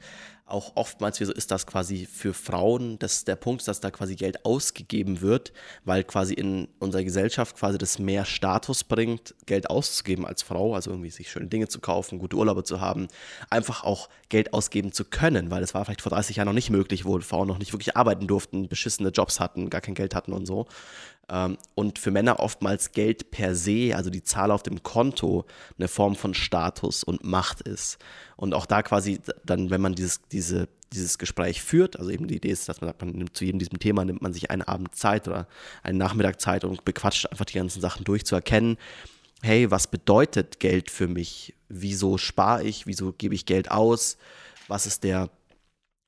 auch 0.48 0.72
oftmals 0.76 1.20
ist 1.20 1.50
das 1.50 1.66
quasi 1.66 2.06
für 2.06 2.32
Frauen, 2.32 2.98
dass 2.98 3.24
der 3.24 3.36
Punkt 3.36 3.60
ist, 3.60 3.68
dass 3.68 3.80
da 3.80 3.90
quasi 3.90 4.16
Geld 4.16 4.46
ausgegeben 4.46 5.20
wird, 5.20 5.52
weil 5.84 6.04
quasi 6.04 6.32
in 6.32 6.68
unserer 6.78 7.04
Gesellschaft 7.04 7.56
quasi 7.56 7.76
das 7.76 7.98
mehr 7.98 8.24
Status 8.24 8.84
bringt, 8.84 9.34
Geld 9.44 9.68
auszugeben 9.68 10.24
als 10.24 10.42
Frau, 10.42 10.74
also 10.74 10.90
irgendwie 10.90 11.10
sich 11.10 11.30
schöne 11.30 11.48
Dinge 11.48 11.68
zu 11.68 11.80
kaufen, 11.80 12.18
gute 12.18 12.36
Urlaube 12.36 12.64
zu 12.64 12.80
haben, 12.80 13.08
einfach 13.50 13.84
auch 13.84 14.08
Geld 14.30 14.54
ausgeben 14.54 14.92
zu 14.92 15.04
können, 15.04 15.50
weil 15.50 15.60
das 15.60 15.74
war 15.74 15.84
vielleicht 15.84 16.02
vor 16.02 16.10
30 16.10 16.36
Jahren 16.36 16.46
noch 16.46 16.54
nicht 16.54 16.70
möglich, 16.70 17.04
wo 17.04 17.20
Frauen 17.20 17.48
noch 17.48 17.58
nicht 17.58 17.72
wirklich 17.72 17.96
arbeiten 17.96 18.26
durften, 18.26 18.68
beschissene 18.68 19.10
Jobs 19.10 19.40
hatten, 19.40 19.68
gar 19.68 19.82
kein 19.82 19.94
Geld 19.94 20.14
hatten 20.14 20.32
und 20.32 20.46
so. 20.46 20.66
Ähm, 21.30 21.58
und 21.74 21.98
für 21.98 22.10
Männer 22.10 22.40
oftmals 22.40 22.92
Geld 22.92 23.30
per 23.30 23.54
se, 23.54 23.92
also 23.94 24.10
die 24.10 24.22
Zahl 24.22 24.50
auf 24.50 24.62
dem 24.62 24.82
Konto, 24.82 25.44
eine 25.78 25.88
Form 25.88 26.16
von 26.16 26.34
Status 26.34 27.04
und 27.04 27.24
Macht 27.24 27.62
ist. 27.62 27.98
Und 28.36 28.54
auch 28.54 28.66
da 28.66 28.82
quasi 28.82 29.20
dann, 29.44 29.70
wenn 29.70 29.80
man 29.80 29.94
dieses, 29.94 30.20
diese, 30.32 30.68
dieses 30.92 31.18
Gespräch 31.18 31.62
führt, 31.62 31.98
also 31.98 32.10
eben 32.10 32.28
die 32.28 32.36
Idee 32.36 32.50
ist, 32.50 32.68
dass 32.68 32.80
man 32.80 32.88
sagt, 32.88 33.02
man 33.02 33.10
nimmt 33.10 33.36
zu 33.36 33.44
jedem 33.44 33.58
diesem 33.58 33.78
Thema, 33.78 34.04
nimmt 34.04 34.22
man 34.22 34.32
sich 34.32 34.50
einen 34.50 34.62
Abend 34.62 34.94
Zeit 34.94 35.28
oder 35.28 35.46
einen 35.82 35.98
Nachmittag 35.98 36.40
Zeit 36.40 36.64
und 36.64 36.84
bequatscht 36.84 37.26
einfach 37.26 37.44
die 37.44 37.58
ganzen 37.58 37.80
Sachen 37.80 38.04
durchzuerkennen. 38.04 38.78
Hey, 39.42 39.70
was 39.70 39.86
bedeutet 39.86 40.60
Geld 40.60 40.90
für 40.90 41.08
mich? 41.08 41.54
Wieso 41.68 42.18
spare 42.18 42.64
ich? 42.64 42.86
Wieso 42.86 43.12
gebe 43.12 43.34
ich 43.34 43.46
Geld 43.46 43.70
aus? 43.70 44.16
Was 44.66 44.86
ist 44.86 45.04
der 45.04 45.30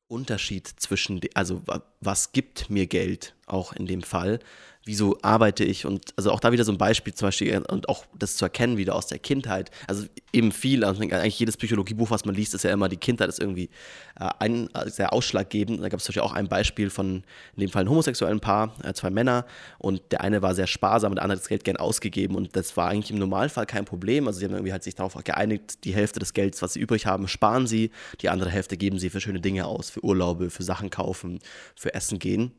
Unterschied 0.09 0.67
zwischen, 0.67 1.21
also 1.35 1.63
was 2.01 2.33
gibt 2.33 2.69
mir 2.71 2.87
Geld 2.87 3.35
auch 3.47 3.73
in 3.73 3.87
dem 3.87 4.03
Fall? 4.03 4.41
Wieso 4.91 5.17
arbeite 5.23 5.63
ich 5.63 5.87
und 5.87 6.13
also 6.17 6.33
auch 6.33 6.41
da 6.41 6.51
wieder 6.51 6.65
so 6.65 6.73
ein 6.73 6.79
Beispiel 6.79 7.15
zum 7.15 7.29
Beispiel 7.29 7.53
äh, 7.53 7.61
und 7.73 7.89
auch 7.89 8.05
das 8.19 8.37
zu 8.37 8.45
erkennen 8.45 8.77
wieder 8.77 8.97
aus 8.97 9.07
der 9.07 9.21
Kindheit. 9.21 9.71
Also 9.87 10.07
eben 10.33 10.51
viel, 10.51 10.85
also 10.85 11.01
eigentlich 11.01 11.39
jedes 11.39 11.57
Psychologiebuch, 11.57 12.11
was 12.11 12.25
man 12.25 12.35
liest, 12.35 12.55
ist 12.55 12.65
ja 12.65 12.73
immer, 12.73 12.89
die 12.89 12.97
Kindheit 12.97 13.29
ist 13.29 13.39
irgendwie 13.39 13.71
äh, 14.19 14.29
ein, 14.41 14.69
äh, 14.75 14.91
sehr 14.91 15.13
ausschlaggebend. 15.13 15.81
Da 15.81 15.89
gab 15.89 16.01
es 16.01 16.05
zum 16.05 16.11
Beispiel 16.11 16.23
auch 16.23 16.33
ein 16.33 16.49
Beispiel 16.49 16.91
von, 16.91 17.23
in 17.55 17.61
dem 17.61 17.71
Fall 17.71 17.85
ein 17.85 17.89
homosexuellen 17.89 18.41
Paar, 18.41 18.75
äh, 18.83 18.93
zwei 18.93 19.11
Männer 19.11 19.47
und 19.79 20.03
der 20.11 20.23
eine 20.23 20.43
war 20.43 20.57
sehr 20.57 20.67
sparsam 20.67 21.13
und 21.13 21.17
der 21.17 21.23
andere 21.23 21.37
hat 21.37 21.43
das 21.45 21.49
Geld 21.49 21.63
gern 21.63 21.77
ausgegeben 21.77 22.35
und 22.35 22.57
das 22.57 22.77
war 22.77 22.89
eigentlich 22.89 23.13
im 23.13 23.19
Normalfall 23.19 23.67
kein 23.67 23.85
Problem. 23.85 24.27
Also 24.27 24.41
sie 24.41 24.47
haben 24.47 24.55
irgendwie 24.55 24.73
halt 24.73 24.83
sich 24.83 24.97
darauf 24.97 25.15
geeinigt, 25.23 25.85
die 25.85 25.95
Hälfte 25.95 26.19
des 26.19 26.33
Geldes, 26.33 26.63
was 26.63 26.73
sie 26.73 26.81
übrig 26.81 27.07
haben, 27.07 27.29
sparen 27.29 27.69
sie, 27.69 27.93
die 28.23 28.29
andere 28.29 28.51
Hälfte 28.51 28.77
geben 28.77 28.99
sie 28.99 29.09
für 29.09 29.21
schöne 29.21 29.41
Dinge 29.41 29.67
aus, 29.67 29.89
für 29.89 30.03
Urlaube, 30.03 30.51
für 30.51 30.65
Sachen 30.65 30.91
kaufen, 30.91 31.39
für 31.77 31.95
Essen 31.95 32.19
gehen. 32.19 32.51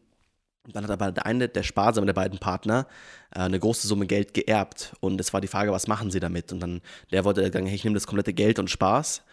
Dann 0.68 0.84
hat 0.84 0.92
aber 0.92 1.12
der 1.12 1.26
eine, 1.26 1.50
der 1.50 1.64
sparsame 1.64 2.06
der 2.06 2.14
beiden 2.14 2.40
Partner, 2.40 2.88
äh, 3.34 3.40
eine 3.40 3.60
große 3.60 3.88
Summe 3.88 4.06
Geld 4.06 4.34
geerbt. 4.34 4.94
Und 5.00 5.20
es 5.20 5.34
war 5.34 5.42
die 5.42 5.48
Frage, 5.48 5.72
was 5.72 5.88
machen 5.88 6.12
sie 6.12 6.20
damit? 6.20 6.52
Und 6.52 6.60
dann, 6.60 6.82
der 7.12 7.26
wollte 7.26 7.42
sagen, 7.52 7.66
hey, 7.66 7.76
ich 7.76 7.84
nehme 7.84 7.96
das 7.96 8.08
komplette 8.08 8.34
Geld 8.34 8.60
und 8.60 8.70
Spaß. 8.70 9.24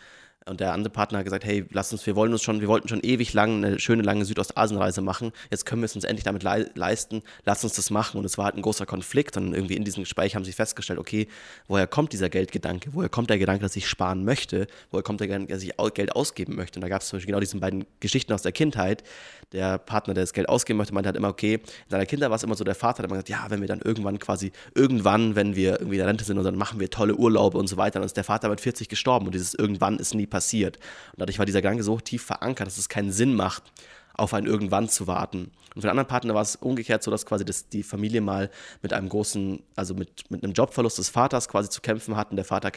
Und 0.48 0.60
der 0.60 0.72
andere 0.72 0.90
Partner 0.90 1.18
hat 1.18 1.24
gesagt, 1.24 1.44
hey, 1.44 1.64
lass 1.70 1.92
uns, 1.92 2.06
wir 2.06 2.16
wollen 2.16 2.32
uns 2.32 2.42
schon, 2.42 2.60
wir 2.60 2.68
wollten 2.68 2.88
schon 2.88 3.00
ewig 3.00 3.32
lang 3.34 3.64
eine 3.64 3.78
schöne 3.78 4.02
lange 4.02 4.24
Südostasienreise 4.24 5.02
machen. 5.02 5.32
Jetzt 5.50 5.66
können 5.66 5.82
wir 5.82 5.86
es 5.86 5.94
uns 5.94 6.04
endlich 6.04 6.24
damit 6.24 6.42
le 6.42 6.70
leisten. 6.74 7.22
Lass 7.44 7.64
uns 7.64 7.74
das 7.74 7.90
machen. 7.90 8.18
Und 8.18 8.24
es 8.24 8.38
war 8.38 8.46
halt 8.46 8.56
ein 8.56 8.62
großer 8.62 8.86
Konflikt. 8.86 9.36
Und 9.36 9.52
irgendwie 9.52 9.76
in 9.76 9.84
diesem 9.84 10.04
Gespräch 10.04 10.34
haben 10.34 10.44
sie 10.44 10.52
festgestellt, 10.52 10.98
okay, 10.98 11.28
woher 11.66 11.86
kommt 11.86 12.12
dieser 12.12 12.30
Geldgedanke? 12.30 12.90
Woher 12.94 13.10
kommt 13.10 13.28
der 13.30 13.38
Gedanke, 13.38 13.62
dass 13.62 13.76
ich 13.76 13.86
sparen 13.86 14.24
möchte? 14.24 14.66
Woher 14.90 15.02
kommt 15.02 15.20
der 15.20 15.28
Gedanke, 15.28 15.52
dass 15.52 15.62
ich 15.62 15.76
Geld 15.94 16.16
ausgeben 16.16 16.56
möchte? 16.56 16.78
Und 16.78 16.82
da 16.82 16.88
gab 16.88 17.02
es 17.02 17.08
zum 17.08 17.18
Beispiel 17.18 17.32
genau 17.32 17.40
diese 17.40 17.58
beiden 17.58 17.84
Geschichten 18.00 18.32
aus 18.32 18.42
der 18.42 18.52
Kindheit. 18.52 19.04
Der 19.52 19.78
Partner, 19.78 20.14
der 20.14 20.22
das 20.22 20.32
Geld 20.32 20.48
ausgeben 20.48 20.78
möchte, 20.78 20.94
meinte 20.94 21.08
halt 21.08 21.16
immer, 21.16 21.28
okay, 21.28 21.54
in 21.54 21.90
seiner 21.90 22.06
Kindheit 22.06 22.30
war 22.30 22.36
es 22.36 22.42
immer 22.42 22.54
so, 22.54 22.64
der 22.64 22.74
Vater 22.74 22.98
hat 22.98 23.06
immer 23.06 23.16
gesagt, 23.16 23.28
ja, 23.28 23.46
wenn 23.48 23.60
wir 23.60 23.68
dann 23.68 23.80
irgendwann 23.80 24.18
quasi, 24.18 24.52
irgendwann, 24.74 25.36
wenn 25.36 25.56
wir 25.56 25.72
irgendwie 25.72 25.96
in 25.96 26.00
der 26.00 26.06
Rente 26.06 26.24
sind 26.24 26.38
und 26.38 26.44
dann 26.44 26.56
machen 26.56 26.80
wir 26.80 26.90
tolle 26.90 27.16
Urlaube 27.16 27.58
und 27.58 27.66
so 27.66 27.76
weiter. 27.76 27.98
Dann 27.98 28.06
ist 28.06 28.16
der 28.16 28.24
Vater 28.24 28.48
mit 28.48 28.60
40 28.60 28.88
gestorben 28.88 29.26
und 29.26 29.34
dieses 29.34 29.54
irgendwann 29.54 29.98
ist 29.98 30.14
nie 30.14 30.26
passiert. 30.26 30.37
Und 31.12 31.20
dadurch 31.20 31.38
war 31.38 31.46
dieser 31.46 31.62
Gedanke 31.62 31.82
so 31.82 31.98
tief 31.98 32.24
verankert, 32.24 32.66
dass 32.66 32.78
es 32.78 32.88
keinen 32.88 33.12
Sinn 33.12 33.34
macht, 33.34 33.62
auf 34.18 34.34
ein 34.34 34.46
Irgendwann 34.46 34.88
zu 34.88 35.06
warten. 35.06 35.50
Und 35.74 35.82
für 35.82 35.86
den 35.86 35.90
anderen 35.90 36.08
Partner 36.08 36.34
war 36.34 36.42
es 36.42 36.56
umgekehrt 36.56 37.04
so, 37.04 37.10
dass 37.10 37.24
quasi 37.24 37.44
das, 37.44 37.68
die 37.68 37.84
Familie 37.84 38.20
mal 38.20 38.50
mit 38.82 38.92
einem 38.92 39.08
großen, 39.08 39.62
also 39.76 39.94
mit, 39.94 40.28
mit 40.28 40.42
einem 40.42 40.52
Jobverlust 40.52 40.98
des 40.98 41.08
Vaters 41.08 41.48
quasi 41.48 41.70
zu 41.70 41.80
kämpfen 41.80 42.16
hatten. 42.16 42.34
Der 42.34 42.44
Vater, 42.44 42.72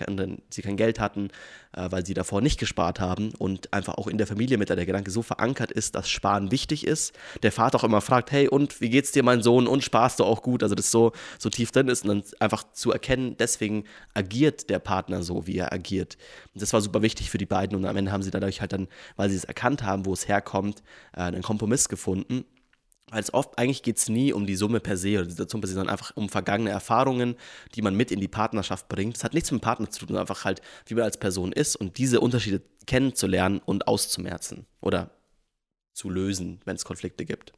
sie 0.50 0.62
kein 0.62 0.78
Geld 0.78 1.00
hatten, 1.00 1.30
äh, 1.74 1.90
weil 1.90 2.06
sie 2.06 2.14
davor 2.14 2.42
nicht 2.42 2.60
gespart 2.60 3.00
haben 3.00 3.34
und 3.40 3.74
einfach 3.74 3.96
auch 3.96 4.08
in 4.08 4.20
der 4.20 4.28
Familie 4.28 4.60
mit 4.60 4.70
der 4.70 4.86
Gedanke 4.86 5.10
so 5.10 5.24
verankert 5.24 5.72
ist, 5.72 5.96
dass 5.96 6.10
Sparen 6.10 6.52
wichtig 6.52 6.86
ist. 6.86 7.14
Der 7.42 7.52
Vater 7.52 7.80
auch 7.80 7.84
immer 7.84 8.02
fragt, 8.02 8.32
hey, 8.32 8.48
und 8.48 8.82
wie 8.82 8.90
geht's 8.90 9.12
dir, 9.12 9.24
mein 9.24 9.42
Sohn? 9.42 9.66
Und 9.66 9.84
sparst 9.84 10.20
du 10.20 10.24
auch 10.24 10.44
gut? 10.44 10.62
Also 10.62 10.76
das 10.76 10.92
so, 10.92 11.12
so 11.40 11.50
tief 11.50 11.72
drin 11.72 11.88
ist 11.88 12.04
und 12.04 12.10
dann 12.10 12.24
einfach 12.40 12.64
zu 12.72 12.92
erkennen, 12.92 13.36
deswegen 13.40 13.86
agiert 14.14 14.70
der 14.70 14.78
Partner 14.80 15.24
so, 15.24 15.48
wie 15.48 15.58
er 15.58 15.74
agiert. 15.74 16.18
Und 16.54 16.62
das 16.62 16.72
war 16.74 16.82
super 16.82 17.02
wichtig 17.02 17.32
für 17.32 17.40
die 17.40 17.46
beiden 17.48 17.76
und 17.76 17.86
am 17.86 17.98
Ende 17.98 18.12
haben 18.12 18.22
sie 18.22 18.32
dadurch 18.32 18.62
halt 18.62 18.74
dann, 18.74 18.88
weil 19.16 19.30
sie 19.30 19.38
es 19.38 19.46
erkannt 19.46 19.84
haben, 19.84 20.06
wo 20.06 20.14
es 20.14 20.28
herkommt, 20.28 20.84
äh, 21.16 21.31
einen 21.34 21.44
Kompromiss 21.44 21.90
gefunden. 21.90 22.46
Weil 23.10 23.22
es 23.22 23.34
oft, 23.34 23.58
eigentlich 23.58 23.84
geht 23.84 23.98
es 23.98 24.08
nie 24.08 24.32
um 24.32 24.48
die 24.48 24.56
Summe 24.56 24.80
per 24.80 24.96
se 24.96 25.18
oder 25.18 25.26
die 25.26 25.32
Situation 25.32 25.60
per 25.60 25.68
se, 25.68 25.74
sondern 25.74 25.92
einfach 25.92 26.16
um 26.16 26.30
vergangene 26.30 26.70
Erfahrungen, 26.70 27.36
die 27.76 27.82
man 27.82 27.96
mit 27.96 28.10
in 28.10 28.22
die 28.22 28.30
Partnerschaft 28.30 28.88
bringt. 28.88 29.18
Es 29.18 29.24
hat 29.26 29.34
nichts 29.34 29.52
mit 29.52 29.60
dem 29.60 29.64
Partner 29.64 29.90
zu 29.90 30.00
tun, 30.00 30.10
sondern 30.10 30.22
einfach 30.22 30.46
halt, 30.46 30.62
wie 30.86 30.96
man 30.96 31.04
als 31.04 31.18
Person 31.18 31.52
ist 31.52 31.76
und 31.76 31.98
diese 31.98 32.22
Unterschiede 32.22 32.62
kennenzulernen 32.88 33.60
und 33.66 33.88
auszumerzen 33.88 34.66
oder 34.80 35.12
zu 35.94 36.10
lösen, 36.10 36.62
wenn 36.64 36.78
es 36.78 36.86
Konflikte 36.86 37.26
gibt. 37.26 37.52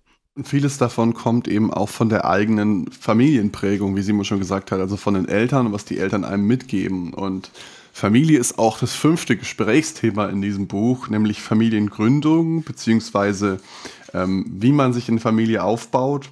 Vieles 0.43 0.79
davon 0.79 1.13
kommt 1.13 1.47
eben 1.47 1.71
auch 1.71 1.89
von 1.89 2.09
der 2.09 2.25
eigenen 2.25 2.91
Familienprägung, 2.91 3.95
wie 3.95 4.01
Simon 4.01 4.25
schon 4.25 4.39
gesagt 4.39 4.71
hat, 4.71 4.79
also 4.79 4.97
von 4.97 5.13
den 5.13 5.27
Eltern 5.27 5.67
und 5.67 5.73
was 5.73 5.85
die 5.85 5.99
Eltern 5.99 6.25
einem 6.25 6.47
mitgeben. 6.47 7.13
Und 7.13 7.51
Familie 7.95 8.39
ist 8.39 8.57
auch 8.57 8.79
das 8.79 8.95
fünfte 8.95 9.37
Gesprächsthema 9.37 10.25
in 10.25 10.41
diesem 10.41 10.67
Buch, 10.67 11.09
nämlich 11.09 11.43
Familiengründung, 11.43 12.63
beziehungsweise 12.63 13.59
ähm, 14.15 14.45
wie 14.49 14.71
man 14.71 14.93
sich 14.93 15.09
in 15.09 15.19
Familie 15.19 15.63
aufbaut. 15.63 16.31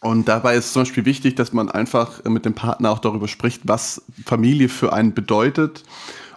Und 0.00 0.28
dabei 0.28 0.54
ist 0.54 0.72
zum 0.72 0.82
Beispiel 0.82 1.04
wichtig, 1.04 1.34
dass 1.34 1.52
man 1.52 1.68
einfach 1.68 2.22
mit 2.24 2.44
dem 2.44 2.54
Partner 2.54 2.92
auch 2.92 3.00
darüber 3.00 3.26
spricht, 3.26 3.62
was 3.64 4.02
Familie 4.24 4.68
für 4.68 4.92
einen 4.92 5.14
bedeutet 5.14 5.82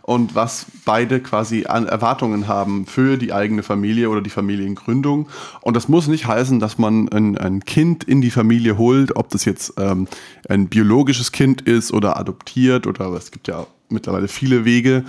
und 0.01 0.33
was 0.33 0.65
beide 0.85 1.19
quasi 1.19 1.67
an 1.67 1.87
Erwartungen 1.87 2.47
haben 2.47 2.87
für 2.87 3.17
die 3.17 3.33
eigene 3.33 3.61
Familie 3.61 4.09
oder 4.09 4.21
die 4.21 4.31
Familiengründung. 4.31 5.29
Und 5.61 5.75
das 5.75 5.87
muss 5.87 6.07
nicht 6.07 6.25
heißen, 6.25 6.59
dass 6.59 6.79
man 6.79 7.09
ein, 7.09 7.37
ein 7.37 7.63
Kind 7.63 8.03
in 8.05 8.21
die 8.21 8.31
Familie 8.31 8.79
holt, 8.79 9.15
ob 9.15 9.29
das 9.29 9.45
jetzt 9.45 9.75
ähm, 9.77 10.07
ein 10.49 10.67
biologisches 10.67 11.31
Kind 11.31 11.61
ist 11.61 11.93
oder 11.93 12.17
adoptiert 12.17 12.87
oder 12.87 13.13
es 13.13 13.29
gibt 13.29 13.47
ja 13.47 13.67
mittlerweile 13.91 14.27
viele 14.27 14.65
Wege, 14.65 15.03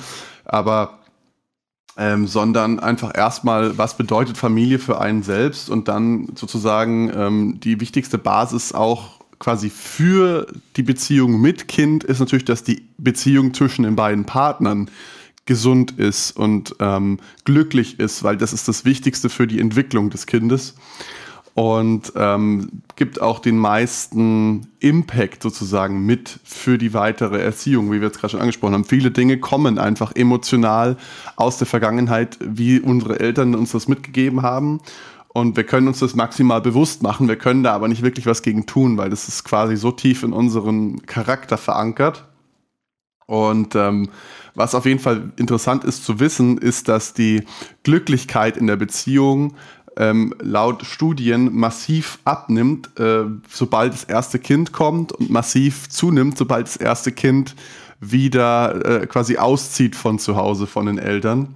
aber 0.45 0.99
ähm, 1.97 2.27
sondern 2.27 2.81
einfach 2.81 3.13
erstmal, 3.15 3.77
was 3.77 3.97
bedeutet 3.97 4.39
Familie 4.39 4.79
für 4.79 5.01
einen 5.01 5.23
selbst 5.23 5.69
und 5.69 5.89
dann 5.89 6.29
sozusagen 6.35 7.13
ähm, 7.15 7.61
die 7.61 7.81
wichtigste 7.81 8.19
Basis 8.19 8.73
auch 8.73 9.21
quasi 9.39 9.71
für 9.71 10.47
die 10.77 10.83
Beziehung 10.83 11.41
mit 11.41 11.69
Kind 11.69 12.05
ist 12.05 12.21
natürlich, 12.21 12.45
dass 12.45 12.63
die 12.63 12.89
Beziehung 12.97 13.53
zwischen 13.53 13.83
den 13.83 13.97
beiden 13.97 14.25
Partnern 14.25 14.89
gesund 15.45 15.99
ist 15.99 16.31
und 16.37 16.77
ähm, 16.79 17.19
glücklich 17.45 17.99
ist, 17.99 18.23
weil 18.23 18.37
das 18.37 18.53
ist 18.53 18.69
das 18.69 18.85
Wichtigste 18.85 19.29
für 19.29 19.47
die 19.47 19.61
Entwicklung 19.61 20.11
des 20.11 20.27
Kindes 20.27 20.75
und 21.55 22.13
ähm, 22.17 22.83
gibt 22.97 23.21
auch 23.21 23.39
den 23.39 23.59
meisten 23.59 24.69
Impact 24.81 25.43
sozusagen 25.43 26.07
mit 26.07 26.41
für 26.45 26.79
die 26.79 26.95
weitere 26.95 27.43
Erziehung, 27.43 27.93
wie 27.93 28.01
wir 28.01 28.09
jetzt 28.09 28.21
gerade 28.21 28.33
schon 28.33 28.41
angesprochen 28.41 28.75
haben. 28.75 28.85
Viele 28.85 29.11
Dinge 29.11 29.39
kommen 29.39 29.79
einfach 29.79 30.17
emotional 30.17 30.97
aus 31.37 31.59
der 31.59 31.67
Vergangenheit, 31.67 32.39
wie 32.41 32.81
unsere 32.81 33.21
Eltern 33.21 33.55
uns 33.55 33.73
das 33.73 33.87
mitgegeben 33.87 34.43
haben. 34.43 34.81
Und 35.35 35.57
wir 35.57 35.65
können 35.65 35.89
uns 35.89 35.99
das 35.99 36.15
maximal 36.15 36.61
bewusst 36.61 37.03
machen. 37.03 37.29
Wir 37.29 37.37
können 37.37 37.63
da 37.63 37.73
aber 37.73 37.89
nicht 37.89 38.03
wirklich 38.03 38.27
was 38.27 38.43
gegen 38.43 38.67
tun, 38.67 38.97
weil 38.97 39.11
das 39.11 39.29
ist 39.29 39.45
quasi 39.45 39.77
so 39.77 39.91
tief 39.91 40.23
in 40.23 40.33
unseren 40.33 41.05
Charakter 41.07 41.57
verankert. 41.57 42.27
Und 43.27 43.75
ähm, 43.75 44.11
was 44.55 44.75
auf 44.75 44.85
jeden 44.85 44.99
Fall 44.99 45.33
interessant 45.37 45.85
ist 45.85 46.05
zu 46.05 46.21
wissen, 46.21 46.59
ist, 46.59 46.89
dass 46.89 47.15
die 47.15 47.45
Glücklichkeit 47.83 48.59
in 48.59 48.67
der 48.67 48.77
Beziehung 48.77 49.55
ähm, 49.97 50.35
laut 50.41 50.85
Studien 50.85 51.55
massiv 51.55 52.19
abnimmt, 52.25 52.99
äh, 52.99 53.25
sobald 53.49 53.93
das 53.93 54.05
erste 54.05 54.39
Kind 54.39 54.73
kommt 54.73 55.13
und 55.13 55.31
massiv 55.31 55.89
zunimmt, 55.89 56.39
sobald 56.39 56.67
das 56.67 56.77
erste 56.77 57.13
Kind 57.13 57.55
wieder 58.01 59.03
äh, 59.03 59.07
quasi 59.07 59.37
auszieht 59.37 59.95
von 59.97 60.19
zu 60.19 60.37
Hause, 60.37 60.67
von 60.67 60.87
den 60.87 60.99
Eltern. 60.99 61.55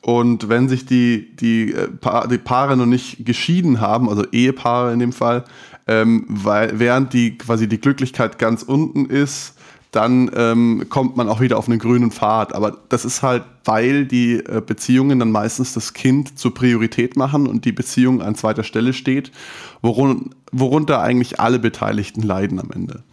Und 0.00 0.48
wenn 0.48 0.68
sich 0.68 0.84
die, 0.84 1.34
die, 1.36 1.72
äh, 1.72 1.88
die 2.28 2.38
Paare 2.38 2.76
noch 2.76 2.86
nicht 2.86 3.24
geschieden 3.24 3.80
haben, 3.80 4.08
also 4.08 4.24
Ehepaare 4.32 4.92
in 4.92 4.98
dem 4.98 5.12
Fall, 5.12 5.44
ähm, 5.86 6.24
weil, 6.28 6.78
während 6.78 7.12
die 7.12 7.38
quasi 7.38 7.68
die 7.68 7.80
Glücklichkeit 7.80 8.38
ganz 8.38 8.62
unten 8.62 9.06
ist, 9.06 9.54
dann 9.92 10.30
ähm, 10.34 10.86
kommt 10.88 11.16
man 11.18 11.28
auch 11.28 11.40
wieder 11.40 11.58
auf 11.58 11.68
einen 11.68 11.78
grünen 11.78 12.10
Pfad. 12.10 12.54
Aber 12.54 12.78
das 12.88 13.04
ist 13.04 13.22
halt, 13.22 13.44
weil 13.64 14.06
die 14.06 14.36
äh, 14.36 14.62
Beziehungen 14.64 15.18
dann 15.18 15.30
meistens 15.30 15.74
das 15.74 15.92
Kind 15.92 16.38
zur 16.38 16.54
Priorität 16.54 17.16
machen 17.16 17.46
und 17.46 17.66
die 17.66 17.72
Beziehung 17.72 18.22
an 18.22 18.34
zweiter 18.34 18.64
Stelle 18.64 18.94
steht, 18.94 19.30
worun 19.82 20.34
worunter 20.50 21.00
eigentlich 21.00 21.40
alle 21.40 21.58
Beteiligten 21.58 22.22
leiden 22.22 22.58
am 22.58 22.70
Ende. 22.72 23.04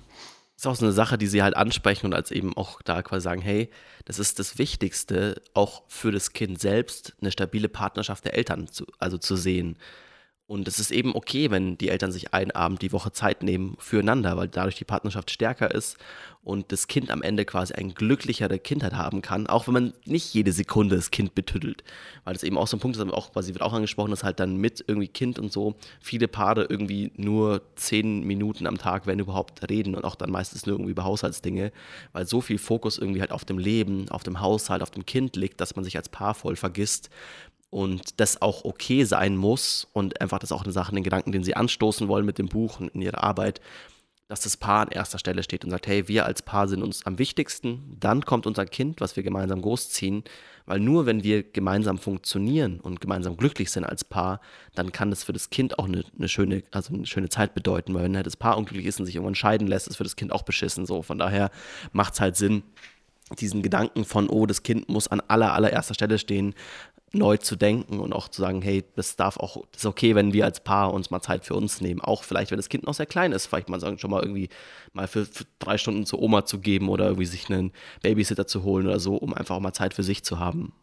ist 0.56 0.68
auch 0.68 0.76
so 0.76 0.86
eine 0.86 0.94
Sache, 0.94 1.18
die 1.18 1.28
sie 1.28 1.44
halt 1.44 1.56
ansprechen 1.56 2.06
und 2.06 2.14
als 2.14 2.32
eben 2.32 2.56
auch 2.56 2.82
da 2.82 3.02
quasi 3.02 3.24
sagen, 3.24 3.42
hey, 3.42 3.70
das 4.06 4.20
ist 4.20 4.40
das 4.40 4.58
Wichtigste, 4.58 5.42
auch 5.54 5.84
für 5.88 6.12
das 6.12 6.34
Kind 6.34 6.60
selbst 6.60 7.14
eine 7.22 7.32
stabile 7.32 7.70
Partnerschaft 7.70 8.26
der 8.26 8.36
Eltern 8.36 8.68
zu, 8.68 8.86
also 9.00 9.18
zu 9.18 9.36
sehen. 9.36 9.78
Und 10.48 10.68
es 10.68 10.80
ist 10.80 10.90
eben 10.90 11.14
okay, 11.14 11.52
wenn 11.52 11.78
die 11.78 11.90
Eltern 11.90 12.12
sich 12.12 12.34
einen 12.34 12.50
Abend 12.50 12.82
die 12.82 12.92
Woche 12.92 13.12
Zeit 13.12 13.44
nehmen 13.44 13.76
füreinander, 13.78 14.36
weil 14.36 14.48
dadurch 14.48 14.78
die 14.78 14.84
Partnerschaft 14.84 15.30
stärker 15.30 15.70
ist 15.74 15.98
und 16.44 16.72
das 16.72 16.88
Kind 16.88 17.12
am 17.12 17.22
Ende 17.22 17.46
quasi 17.46 17.74
eine 17.74 17.94
glücklichere 17.94 18.60
Kindheit 18.60 18.94
haben 18.94 19.22
kann, 19.22 19.48
auch 19.48 19.68
wenn 19.68 19.74
man 19.74 19.94
nicht 20.06 20.34
jede 20.34 20.52
Sekunde 20.52 20.96
das 20.96 21.12
Kind 21.12 21.36
betüttelt. 21.36 21.84
Weil 22.24 22.34
das 22.34 22.44
eben 22.44 22.58
auch 22.58 22.68
so 22.68 22.78
ein 22.78 22.80
Punkt 22.80 22.98
ist, 22.98 23.04
auch 23.12 23.34
quasi 23.34 23.54
wird 23.54 23.62
auch 23.62 23.74
angesprochen, 23.74 24.12
dass 24.12 24.24
halt 24.24 24.40
dann 24.40 24.56
mit 24.56 24.84
irgendwie 24.88 25.10
Kind 25.10 25.38
und 25.38 25.52
so 25.52 25.76
viele 26.00 26.28
Paare 26.28 26.66
irgendwie 26.70 27.12
nur 27.18 27.62
zehn 27.76 28.24
Minuten 28.26 28.68
am 28.68 28.78
Tag, 28.78 29.06
wenn 29.06 29.20
überhaupt, 29.20 29.70
reden 29.70 29.96
und 29.96 30.06
auch 30.06 30.16
dann 30.16 30.32
meistens 30.32 30.66
nur 30.66 30.76
irgendwie 30.76 30.92
über 30.92 31.04
Haushaltsdinge, 31.04 31.72
weil 32.14 32.26
so 32.26 32.42
viel 32.42 32.58
Fokus 32.58 32.98
irgendwie 32.98 33.20
halt 33.20 33.32
auf 33.32 33.44
dem 33.44 33.58
Leben, 33.58 34.08
auf 34.10 34.24
dem 34.24 34.40
Haushalt, 34.40 34.82
auf 34.82 34.92
dem 34.92 35.06
Kind 35.06 35.36
liegt, 35.36 35.60
dass 35.60 35.76
man 35.76 35.84
sich 35.84 35.98
als 35.98 36.10
Paar 36.10 36.34
voll 36.34 36.56
vergisst 36.56 37.10
und 37.70 38.20
das 38.20 38.42
auch 38.42 38.66
okay 38.66 39.04
sein 39.04 39.36
muss 39.36 39.88
und 39.94 40.22
einfach 40.22 40.40
das 40.40 40.52
auch 40.52 40.64
eine 40.64 40.72
Sache, 40.72 40.96
den 40.96 41.04
Gedanken, 41.04 41.32
den 41.32 41.44
sie 41.44 41.56
anstoßen 41.56 42.08
wollen 42.08 42.26
mit 42.26 42.38
dem 42.38 42.48
Buch 42.48 42.80
und 42.80 42.90
in 42.90 43.02
ihrer 43.02 43.24
Arbeit, 43.24 43.62
dass 44.30 44.42
das 44.42 44.58
Paar 44.58 44.84
an 44.86 44.90
erster 44.90 45.18
Stelle 45.18 45.42
steht 45.42 45.66
und 45.66 45.72
sagt, 45.72 45.88
hey, 45.88 46.08
wir 46.08 46.26
als 46.26 46.44
Paar 46.44 46.68
sind 46.68 46.84
uns 46.84 47.04
am 47.06 47.18
wichtigsten, 47.18 47.98
dann 48.00 48.24
kommt 48.24 48.46
unser 48.46 48.68
Kind, 48.68 49.02
was 49.02 49.16
wir 49.16 49.24
gemeinsam 49.24 49.60
großziehen, 49.64 50.24
weil 50.68 50.80
nur 50.80 51.08
wenn 51.08 51.24
wir 51.24 51.42
gemeinsam 51.42 51.98
funktionieren 51.98 52.80
und 52.80 53.02
gemeinsam 53.02 53.38
glücklich 53.38 53.72
sind 53.72 53.86
als 53.86 54.04
Paar, 54.04 54.40
dann 54.76 54.92
kann 54.92 55.10
das 55.10 55.24
für 55.24 55.34
das 55.34 55.50
Kind 55.50 55.80
auch 55.80 55.86
eine, 55.86 56.04
eine 56.16 56.30
schöne, 56.30 56.62
also 56.70 56.94
eine 56.94 57.08
schöne 57.08 57.30
Zeit 57.30 57.56
bedeuten, 57.56 57.96
weil 57.96 58.04
wenn 58.04 58.16
halt 58.16 58.28
das 58.28 58.38
Paar 58.38 58.56
unglücklich 58.56 58.86
ist 58.86 59.00
und 59.00 59.08
sich 59.08 59.16
irgendwann 59.16 59.34
scheiden 59.34 59.68
lässt, 59.68 59.88
ist 59.88 59.96
für 59.96 60.04
das 60.04 60.16
Kind 60.16 60.32
auch 60.32 60.44
beschissen 60.44 60.86
so. 60.86 61.02
Von 61.02 61.18
daher 61.18 61.50
macht 61.92 62.14
es 62.14 62.22
halt 62.22 62.38
Sinn, 62.38 62.62
diesen 63.38 63.62
Gedanken 63.62 64.06
von, 64.06 64.30
oh, 64.30 64.46
das 64.46 64.64
Kind 64.64 64.90
muss 64.90 65.08
an 65.08 65.22
aller, 65.28 65.54
allererster 65.54 65.94
Stelle 65.94 66.18
stehen, 66.18 66.54
neu 67.12 67.38
zu 67.38 67.56
denken 67.56 68.00
und 68.00 68.14
auch 68.14 68.28
zu 68.28 68.42
sagen, 68.42 68.62
hey, 68.62 68.84
das 68.96 69.16
darf 69.16 69.38
auch, 69.38 69.64
das 69.72 69.82
ist 69.82 69.86
okay, 69.86 70.16
wenn 70.16 70.34
wir 70.34 70.46
als 70.46 70.60
Paar 70.60 70.94
uns 70.94 71.10
mal 71.10 71.22
Zeit 71.22 71.46
für 71.46 71.56
uns 71.56 71.82
nehmen. 71.82 72.02
Auch 72.02 72.24
vielleicht, 72.24 72.52
wenn 72.52 72.58
das 72.58 72.70
Kind 72.70 72.86
noch 72.86 72.94
sehr 72.94 73.06
klein 73.06 73.32
ist, 73.32 73.48
vielleicht 73.48 73.70
mal 73.70 73.80
sagen, 73.80 73.98
schon 73.98 74.12
mal 74.12 74.22
irgendwie 74.22 74.50
mal 74.94 75.08
für, 75.08 75.26
für, 75.26 75.46
drei 75.60 75.78
Stunden 75.78 76.06
zur 76.06 76.22
Oma 76.22 76.46
zu 76.46 76.60
geben 76.60 76.90
oder 76.90 77.06
irgendwie 77.06 77.26
sich 77.26 77.50
einen 77.50 77.72
Babysitter 78.02 78.48
zu 78.48 78.64
holen 78.64 78.86
oder 78.86 79.00
so, 79.00 79.16
um 79.16 79.34
einfach 79.34 79.56
auch 79.56 79.60
mal 79.60 79.74
Zeit 79.74 79.94
für 79.94 80.04
sich 80.04 80.24
zu 80.24 80.40
haben. 80.40 80.74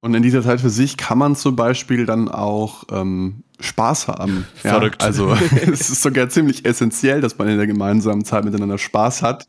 Und 0.00 0.14
in 0.14 0.22
dieser 0.22 0.42
Zeit 0.42 0.60
für 0.60 0.70
sich 0.70 0.96
kann 0.96 1.18
man 1.18 1.36
zum 1.36 1.54
Beispiel 1.54 2.06
dann 2.06 2.28
auch 2.28 2.84
ähm, 2.90 3.44
Spaß 3.60 4.08
haben. 4.08 4.46
Verrückt. 4.56 5.00
Ja, 5.00 5.06
also 5.06 5.32
es 5.72 5.90
ist 5.90 6.02
sogar 6.02 6.28
ziemlich 6.28 6.64
essentiell, 6.64 7.20
dass 7.20 7.38
man 7.38 7.48
in 7.48 7.56
der 7.56 7.68
gemeinsamen 7.68 8.24
Zeit 8.24 8.44
miteinander 8.44 8.78
Spaß 8.78 9.22
hat. 9.22 9.46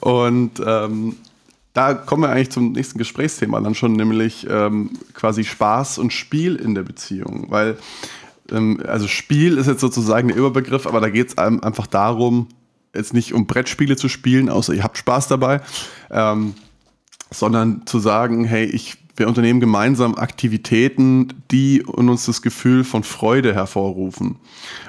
Und 0.00 0.60
ähm, 0.64 1.16
da 1.78 1.94
kommen 1.94 2.24
wir 2.24 2.30
eigentlich 2.30 2.50
zum 2.50 2.72
nächsten 2.72 2.98
Gesprächsthema 2.98 3.60
dann 3.60 3.76
schon, 3.76 3.92
nämlich 3.92 4.44
ähm, 4.50 4.90
quasi 5.14 5.44
Spaß 5.44 5.98
und 5.98 6.12
Spiel 6.12 6.56
in 6.56 6.74
der 6.74 6.82
Beziehung. 6.82 7.46
Weil, 7.50 7.76
ähm, 8.50 8.82
also 8.84 9.06
Spiel 9.06 9.56
ist 9.58 9.68
jetzt 9.68 9.80
sozusagen 9.80 10.26
der 10.26 10.36
Überbegriff, 10.36 10.88
aber 10.88 11.00
da 11.00 11.08
geht 11.08 11.28
es 11.28 11.38
einfach 11.38 11.86
darum, 11.86 12.48
jetzt 12.92 13.14
nicht 13.14 13.32
um 13.32 13.46
Brettspiele 13.46 13.94
zu 13.94 14.08
spielen, 14.08 14.48
außer 14.48 14.74
ihr 14.74 14.82
habt 14.82 14.98
Spaß 14.98 15.28
dabei, 15.28 15.60
ähm, 16.10 16.54
sondern 17.30 17.86
zu 17.86 18.00
sagen, 18.00 18.42
hey, 18.42 18.64
ich 18.64 18.96
wir 19.18 19.28
unternehmen 19.28 19.60
gemeinsam 19.60 20.14
Aktivitäten, 20.14 21.28
die 21.50 21.78
in 21.78 22.08
uns 22.08 22.26
das 22.26 22.42
Gefühl 22.42 22.84
von 22.84 23.02
Freude 23.02 23.54
hervorrufen. 23.54 24.36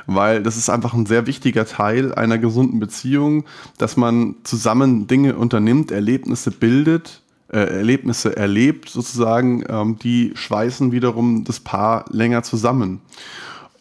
Weil 0.07 0.43
das 0.43 0.57
ist 0.57 0.69
einfach 0.69 0.93
ein 0.93 1.05
sehr 1.05 1.27
wichtiger 1.27 1.65
Teil 1.65 2.13
einer 2.13 2.37
gesunden 2.37 2.79
Beziehung, 2.79 3.45
dass 3.77 3.97
man 3.97 4.35
zusammen 4.43 5.07
Dinge 5.07 5.35
unternimmt, 5.35 5.91
Erlebnisse 5.91 6.51
bildet, 6.51 7.21
äh, 7.51 7.59
Erlebnisse 7.59 8.37
erlebt 8.37 8.89
sozusagen, 8.89 9.63
ähm, 9.67 9.97
die 9.97 10.31
schweißen 10.35 10.91
wiederum 10.91 11.43
das 11.43 11.59
Paar 11.59 12.05
länger 12.11 12.43
zusammen. 12.43 13.01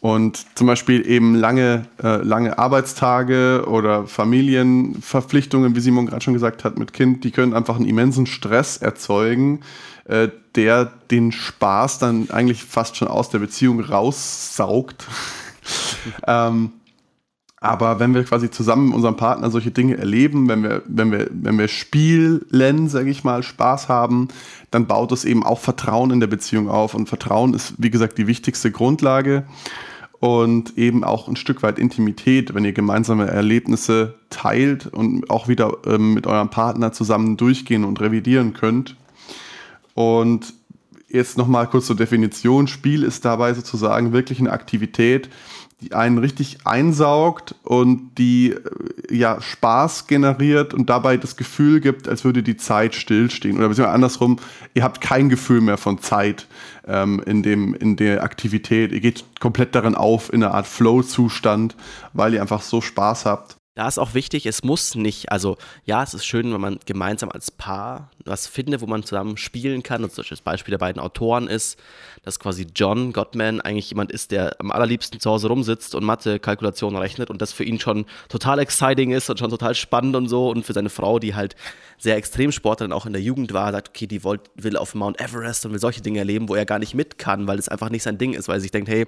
Und 0.01 0.45
zum 0.55 0.65
Beispiel 0.65 1.05
eben 1.05 1.35
lange, 1.35 1.85
äh, 2.01 2.23
lange 2.23 2.57
Arbeitstage 2.57 3.65
oder 3.67 4.07
Familienverpflichtungen, 4.07 5.75
wie 5.75 5.81
Simon 5.81 6.05
gerade 6.05 6.21
schon 6.21 6.33
gesagt 6.33 6.63
hat, 6.63 6.79
mit 6.79 6.93
Kind, 6.93 7.25
die 7.25 7.31
können 7.31 7.53
einfach 7.53 7.75
einen 7.75 7.85
immensen 7.85 8.25
Stress 8.25 8.77
erzeugen, 8.77 9.59
äh, 10.09 10.29
der 10.55 10.85
den 10.85 11.31
Spaß 11.31 11.99
dann 11.99 12.29
eigentlich 12.31 12.63
fast 12.63 12.97
schon 12.97 13.07
aus 13.07 13.29
der 13.29 13.39
Beziehung 13.39 13.79
raussaugt. 13.79 15.07
ähm, 16.27 16.73
aber 17.61 17.99
wenn 17.99 18.13
wir 18.13 18.23
quasi 18.23 18.49
zusammen 18.49 18.87
mit 18.87 18.95
unserem 18.95 19.17
Partner 19.17 19.51
solche 19.51 19.71
Dinge 19.71 19.97
erleben, 19.97 20.47
wenn 20.47 20.63
wir, 20.63 20.81
wenn 20.87 21.11
wir, 21.11 21.27
wenn 21.29 21.59
wir 21.59 21.67
spielen, 21.67 22.87
sage 22.87 23.09
ich 23.09 23.23
mal, 23.23 23.43
Spaß 23.43 23.89
haben, 23.89 24.29
dann 24.71 24.87
baut 24.87 25.11
es 25.11 25.25
eben 25.25 25.43
auch 25.43 25.59
Vertrauen 25.59 26.11
in 26.11 26.21
der 26.21 26.27
Beziehung 26.27 26.69
auf. 26.69 26.93
Und 26.93 27.09
Vertrauen 27.09 27.53
ist, 27.53 27.73
wie 27.77 27.89
gesagt, 27.89 28.17
die 28.17 28.27
wichtigste 28.27 28.71
Grundlage 28.71 29.43
und 30.19 30.77
eben 30.77 31.03
auch 31.03 31.27
ein 31.27 31.35
Stück 31.35 31.61
weit 31.61 31.79
Intimität, 31.79 32.53
wenn 32.55 32.65
ihr 32.65 32.73
gemeinsame 32.73 33.27
Erlebnisse 33.27 34.15
teilt 34.29 34.87
und 34.87 35.29
auch 35.29 35.47
wieder 35.47 35.77
ähm, 35.85 36.13
mit 36.13 36.27
eurem 36.27 36.49
Partner 36.49 36.93
zusammen 36.93 37.37
durchgehen 37.37 37.83
und 37.83 37.99
revidieren 37.99 38.53
könnt. 38.53 38.95
Und 39.93 40.53
jetzt 41.09 41.37
nochmal 41.37 41.67
kurz 41.67 41.87
zur 41.87 41.95
Definition. 41.95 42.67
Spiel 42.67 43.03
ist 43.03 43.25
dabei 43.25 43.53
sozusagen 43.53 44.13
wirklich 44.13 44.39
eine 44.39 44.51
Aktivität, 44.51 45.29
die 45.81 45.93
einen 45.93 46.17
richtig 46.17 46.65
einsaugt 46.65 47.55
und 47.63 48.11
die 48.17 48.51
äh, 48.51 49.15
ja 49.15 49.41
Spaß 49.41 50.07
generiert 50.07 50.73
und 50.73 50.89
dabei 50.89 51.17
das 51.17 51.37
Gefühl 51.37 51.79
gibt, 51.79 52.07
als 52.07 52.25
würde 52.25 52.43
die 52.43 52.57
Zeit 52.57 52.95
stillstehen. 52.95 53.57
Oder 53.57 53.69
beziehungsweise 53.69 53.95
andersrum, 53.95 54.39
ihr 54.73 54.83
habt 54.83 54.99
kein 54.99 55.29
Gefühl 55.29 55.61
mehr 55.61 55.77
von 55.77 55.99
Zeit 55.99 56.47
ähm, 56.85 57.21
in, 57.25 57.43
dem, 57.43 57.73
in 57.73 57.95
der 57.95 58.23
Aktivität. 58.23 58.91
Ihr 58.91 58.99
geht 58.99 59.23
komplett 59.39 59.73
darin 59.73 59.95
auf 59.95 60.33
in 60.33 60.43
einer 60.43 60.53
Art 60.53 60.67
Flow-Zustand, 60.67 61.75
weil 62.13 62.33
ihr 62.33 62.41
einfach 62.41 62.61
so 62.61 62.81
Spaß 62.81 63.25
habt. 63.25 63.58
Da 63.79 63.87
ist 63.87 63.97
auch 63.97 64.13
wichtig, 64.13 64.45
es 64.45 64.61
muss 64.61 64.95
nicht, 64.95 65.31
also 65.31 65.55
ja, 65.85 66.03
es 66.03 66.13
ist 66.13 66.25
schön, 66.25 66.51
wenn 66.51 66.59
man 66.59 66.79
gemeinsam 66.85 67.29
als 67.31 67.49
Paar 67.49 68.11
was 68.25 68.45
findet, 68.45 68.81
wo 68.81 68.87
man 68.87 69.03
zusammen 69.03 69.37
spielen 69.37 69.83
kann. 69.83 70.03
Und 70.03 70.11
das 70.17 70.41
Beispiel 70.41 70.71
der 70.73 70.79
beiden 70.79 71.01
Autoren 71.01 71.47
ist, 71.47 71.79
dass 72.23 72.41
quasi 72.41 72.67
John 72.75 73.13
Gottman 73.13 73.61
eigentlich 73.61 73.89
jemand 73.89 74.11
ist, 74.11 74.31
der 74.31 74.59
am 74.59 74.71
allerliebsten 74.71 75.21
zu 75.21 75.29
Hause 75.29 75.47
rumsitzt 75.47 75.95
und 75.95 76.03
Mathe-Kalkulationen 76.03 76.99
rechnet 76.99 77.29
und 77.29 77.41
das 77.41 77.53
für 77.53 77.63
ihn 77.63 77.79
schon 77.79 78.05
total 78.27 78.59
exciting 78.59 79.11
ist 79.11 79.29
und 79.29 79.39
schon 79.39 79.49
total 79.49 79.73
spannend 79.75 80.17
und 80.17 80.27
so. 80.27 80.49
Und 80.49 80.65
für 80.65 80.73
seine 80.73 80.89
Frau, 80.89 81.17
die 81.17 81.33
halt 81.33 81.55
sehr 81.97 82.17
Extremsportlerin 82.17 82.91
auch 82.91 83.05
in 83.05 83.13
der 83.13 83.21
Jugend 83.21 83.53
war, 83.53 83.71
sagt, 83.71 83.89
okay, 83.89 84.07
die 84.07 84.25
wollt, 84.25 84.41
will 84.55 84.75
auf 84.75 84.93
Mount 84.93 85.21
Everest 85.21 85.65
und 85.65 85.71
will 85.71 85.79
solche 85.79 86.01
Dinge 86.01 86.19
erleben, 86.19 86.49
wo 86.49 86.55
er 86.55 86.65
gar 86.65 86.79
nicht 86.79 86.95
mit 86.95 87.17
kann, 87.17 87.47
weil 87.47 87.57
es 87.57 87.69
einfach 87.69 87.89
nicht 87.89 88.03
sein 88.03 88.17
Ding 88.17 88.33
ist, 88.33 88.49
weil 88.49 88.57
er 88.57 88.61
sich 88.61 88.71
denkt, 88.71 88.89
hey, 88.89 89.07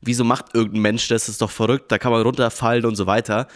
wieso 0.00 0.24
macht 0.24 0.54
irgendein 0.54 0.82
Mensch 0.82 1.06
das? 1.06 1.26
Das 1.26 1.28
ist 1.30 1.42
doch 1.42 1.50
verrückt, 1.50 1.92
da 1.92 1.98
kann 1.98 2.10
man 2.10 2.22
runterfallen 2.22 2.84
und 2.84 2.96
so 2.96 3.06
weiter 3.06 3.46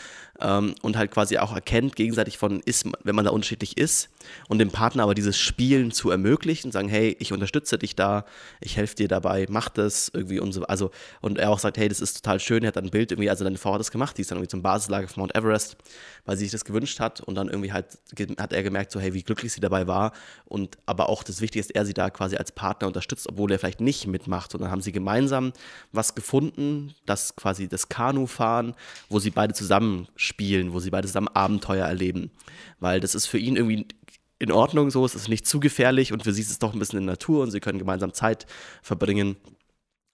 ähm, 0.43 0.75
und 0.83 0.97
halt 0.97 1.11
quasi 1.11 1.39
auch 1.39 1.55
erkennt 1.55 1.97
gegenseitig 1.97 2.39
von, 2.39 2.61
ist, 2.61 2.87
wenn 3.05 3.15
man 3.15 3.25
da 3.25 3.31
unterschiedlich 3.31 3.79
ist 3.79 4.11
und 4.49 4.59
dem 4.59 4.71
Partner 4.71 5.03
aber 5.03 5.15
dieses 5.15 5.39
Spielen 5.39 5.91
zu 5.91 6.11
ermöglichen, 6.11 6.73
sagen, 6.73 6.89
hey, 6.89 7.17
ich 7.19 7.33
unterstütze 7.33 7.79
dich 7.79 7.97
da, 7.97 8.25
ich 8.61 8.77
helfe 8.77 8.95
dir 8.97 9.09
dabei, 9.09 9.47
mach 9.49 9.69
das 9.69 10.11
irgendwie 10.13 10.41
und 10.41 10.53
so, 10.53 10.63
also 10.65 10.91
und 11.21 11.39
er 11.39 11.51
auch 11.51 11.59
sagt, 11.59 11.79
hey, 11.79 11.89
das 11.89 12.01
ist 12.01 12.23
total 12.23 12.41
schön, 12.41 12.63
er 12.63 12.69
hat 12.69 12.79
ein 12.79 12.91
Bild 12.91 13.13
irgendwie, 13.13 13.31
also 13.31 13.45
deine 13.45 13.59
Frau 13.59 13.75
hat 13.75 13.81
das 13.81 13.91
gemacht, 13.91 14.17
die 14.17 14.23
ist 14.23 14.31
dann 14.31 14.39
irgendwie 14.39 14.51
zum 14.51 14.63
Basislager 14.63 15.09
von 15.09 15.23
Mount 15.23 15.35
Everest, 15.37 15.77
weil 16.25 16.37
sie 16.37 16.45
sich 16.45 16.53
das 16.53 16.65
gewünscht 16.65 17.01
hat 17.01 17.21
und 17.21 17.35
dann 17.35 17.49
irgendwie 17.49 17.73
halt 17.73 17.99
hat 18.39 18.53
er 18.53 18.63
gemerkt, 18.63 18.93
so 18.93 19.01
hey, 19.01 19.15
wie 19.15 19.23
glücklich 19.23 19.53
sie 19.53 19.61
dabei 19.61 19.87
war 19.87 20.13
und 20.45 20.79
aber 20.87 21.09
auch 21.09 21.23
das 21.23 21.41
Wichtige 21.41 21.61
ist, 21.61 21.75
er 21.75 21.85
sie 21.85 21.95
da 21.95 22.11
quasi 22.11 22.37
als 22.37 22.53
Partner 22.53 22.87
unterstützt, 22.87 23.29
obwohl 23.29 23.51
er 23.53 23.59
vielleicht 23.59 23.81
nicht 23.81 24.07
mitmacht 24.07 24.55
und 24.55 24.61
dann 24.61 24.71
haben 24.71 24.83
sie 24.83 24.93
gemeinsam 24.93 25.53
was 25.93 26.15
gefunden, 26.15 26.95
das 27.07 27.37
quasi 27.37 27.69
das 27.69 27.89
Kanufahren, 27.89 28.75
wo 29.09 29.19
sie 29.19 29.31
beide 29.31 29.55
zusammen 29.55 30.09
spielen, 30.17 30.73
wo 30.73 30.81
sie 30.81 30.91
beide 30.91 31.07
zusammen 31.07 31.29
Abenteuer 31.29 31.87
erleben, 31.87 32.31
weil 32.81 33.01
das 33.01 33.15
ist 33.15 33.27
für 33.27 33.39
ihn 33.39 33.57
irgendwie 33.57 33.87
in 34.43 34.51
Ordnung 34.51 34.91
so, 34.91 35.05
es 35.05 35.15
ist 35.15 35.29
nicht 35.29 35.47
zu 35.47 35.61
gefährlich 35.61 36.13
und 36.13 36.25
für 36.25 36.33
sie 36.33 36.43
ist 36.43 36.51
es 36.51 36.59
doch 36.59 36.73
ein 36.73 36.81
bisschen 36.81 36.99
in 36.99 37.05
Natur 37.05 37.45
und 37.45 37.53
sie 37.53 37.61
können 37.61 37.79
gemeinsam 37.79 38.13
Zeit 38.13 38.47
verbringen. 38.83 39.37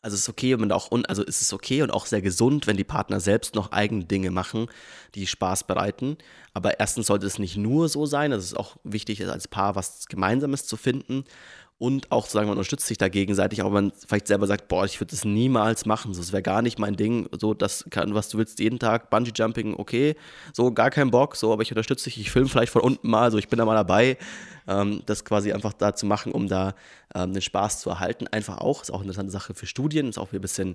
Also 0.02 0.16
es 0.16 0.20
ist 0.20 0.28
okay 0.28 0.52
und 0.52 0.70
auch 0.70 0.90
also 1.08 1.24
es 1.26 1.40
ist 1.40 1.54
okay 1.54 1.80
und 1.80 1.90
auch 1.90 2.04
sehr 2.04 2.20
gesund, 2.20 2.66
wenn 2.66 2.76
die 2.76 2.84
Partner 2.84 3.20
selbst 3.20 3.54
noch 3.54 3.72
eigene 3.72 4.04
Dinge 4.04 4.30
machen, 4.30 4.66
die 5.14 5.26
Spaß 5.26 5.64
bereiten. 5.64 6.18
Aber 6.52 6.78
erstens 6.78 7.06
sollte 7.06 7.26
es 7.26 7.38
nicht 7.38 7.56
nur 7.56 7.88
so 7.88 8.04
sein, 8.04 8.30
es 8.32 8.44
ist 8.44 8.56
auch 8.56 8.76
wichtig, 8.84 9.26
als 9.26 9.48
Paar 9.48 9.76
was 9.76 10.06
Gemeinsames 10.08 10.66
zu 10.66 10.76
finden 10.76 11.24
und 11.78 12.10
auch 12.10 12.26
zu 12.26 12.32
sagen, 12.32 12.48
man 12.48 12.58
unterstützt 12.58 12.86
sich 12.86 12.98
da 12.98 13.08
gegenseitig, 13.08 13.62
wenn 13.62 13.72
man 13.72 13.92
vielleicht 13.92 14.26
selber 14.26 14.48
sagt, 14.48 14.66
boah, 14.66 14.84
ich 14.84 15.00
würde 15.00 15.12
das 15.12 15.24
niemals 15.24 15.86
machen, 15.86 16.12
so, 16.12 16.20
das 16.20 16.32
wäre 16.32 16.42
gar 16.42 16.60
nicht 16.60 16.80
mein 16.80 16.96
Ding, 16.96 17.28
so, 17.38 17.54
das 17.54 17.84
kann, 17.90 18.14
was 18.14 18.28
du 18.28 18.38
willst, 18.38 18.58
jeden 18.58 18.80
Tag, 18.80 19.10
Bungee-Jumping, 19.10 19.74
okay, 19.78 20.16
so, 20.52 20.72
gar 20.72 20.90
kein 20.90 21.12
Bock, 21.12 21.36
so, 21.36 21.52
aber 21.52 21.62
ich 21.62 21.70
unterstütze 21.70 22.04
dich, 22.04 22.18
ich 22.18 22.30
filme 22.32 22.48
vielleicht 22.48 22.72
von 22.72 22.82
unten 22.82 23.08
mal, 23.08 23.30
so, 23.30 23.38
ich 23.38 23.48
bin 23.48 23.58
da 23.58 23.64
mal 23.64 23.76
dabei, 23.76 24.18
ähm, 24.66 25.02
das 25.06 25.24
quasi 25.24 25.52
einfach 25.52 25.72
da 25.72 25.94
zu 25.94 26.04
machen, 26.04 26.32
um 26.32 26.48
da 26.48 26.74
ähm, 27.14 27.32
den 27.32 27.42
Spaß 27.42 27.80
zu 27.80 27.90
erhalten, 27.90 28.26
einfach 28.26 28.58
auch, 28.58 28.82
ist 28.82 28.90
auch 28.90 28.96
eine 28.96 29.04
interessante 29.04 29.30
Sache 29.30 29.54
für 29.54 29.66
Studien, 29.66 30.08
ist 30.08 30.18
auch 30.18 30.32
ein 30.32 30.40
bisschen, 30.40 30.74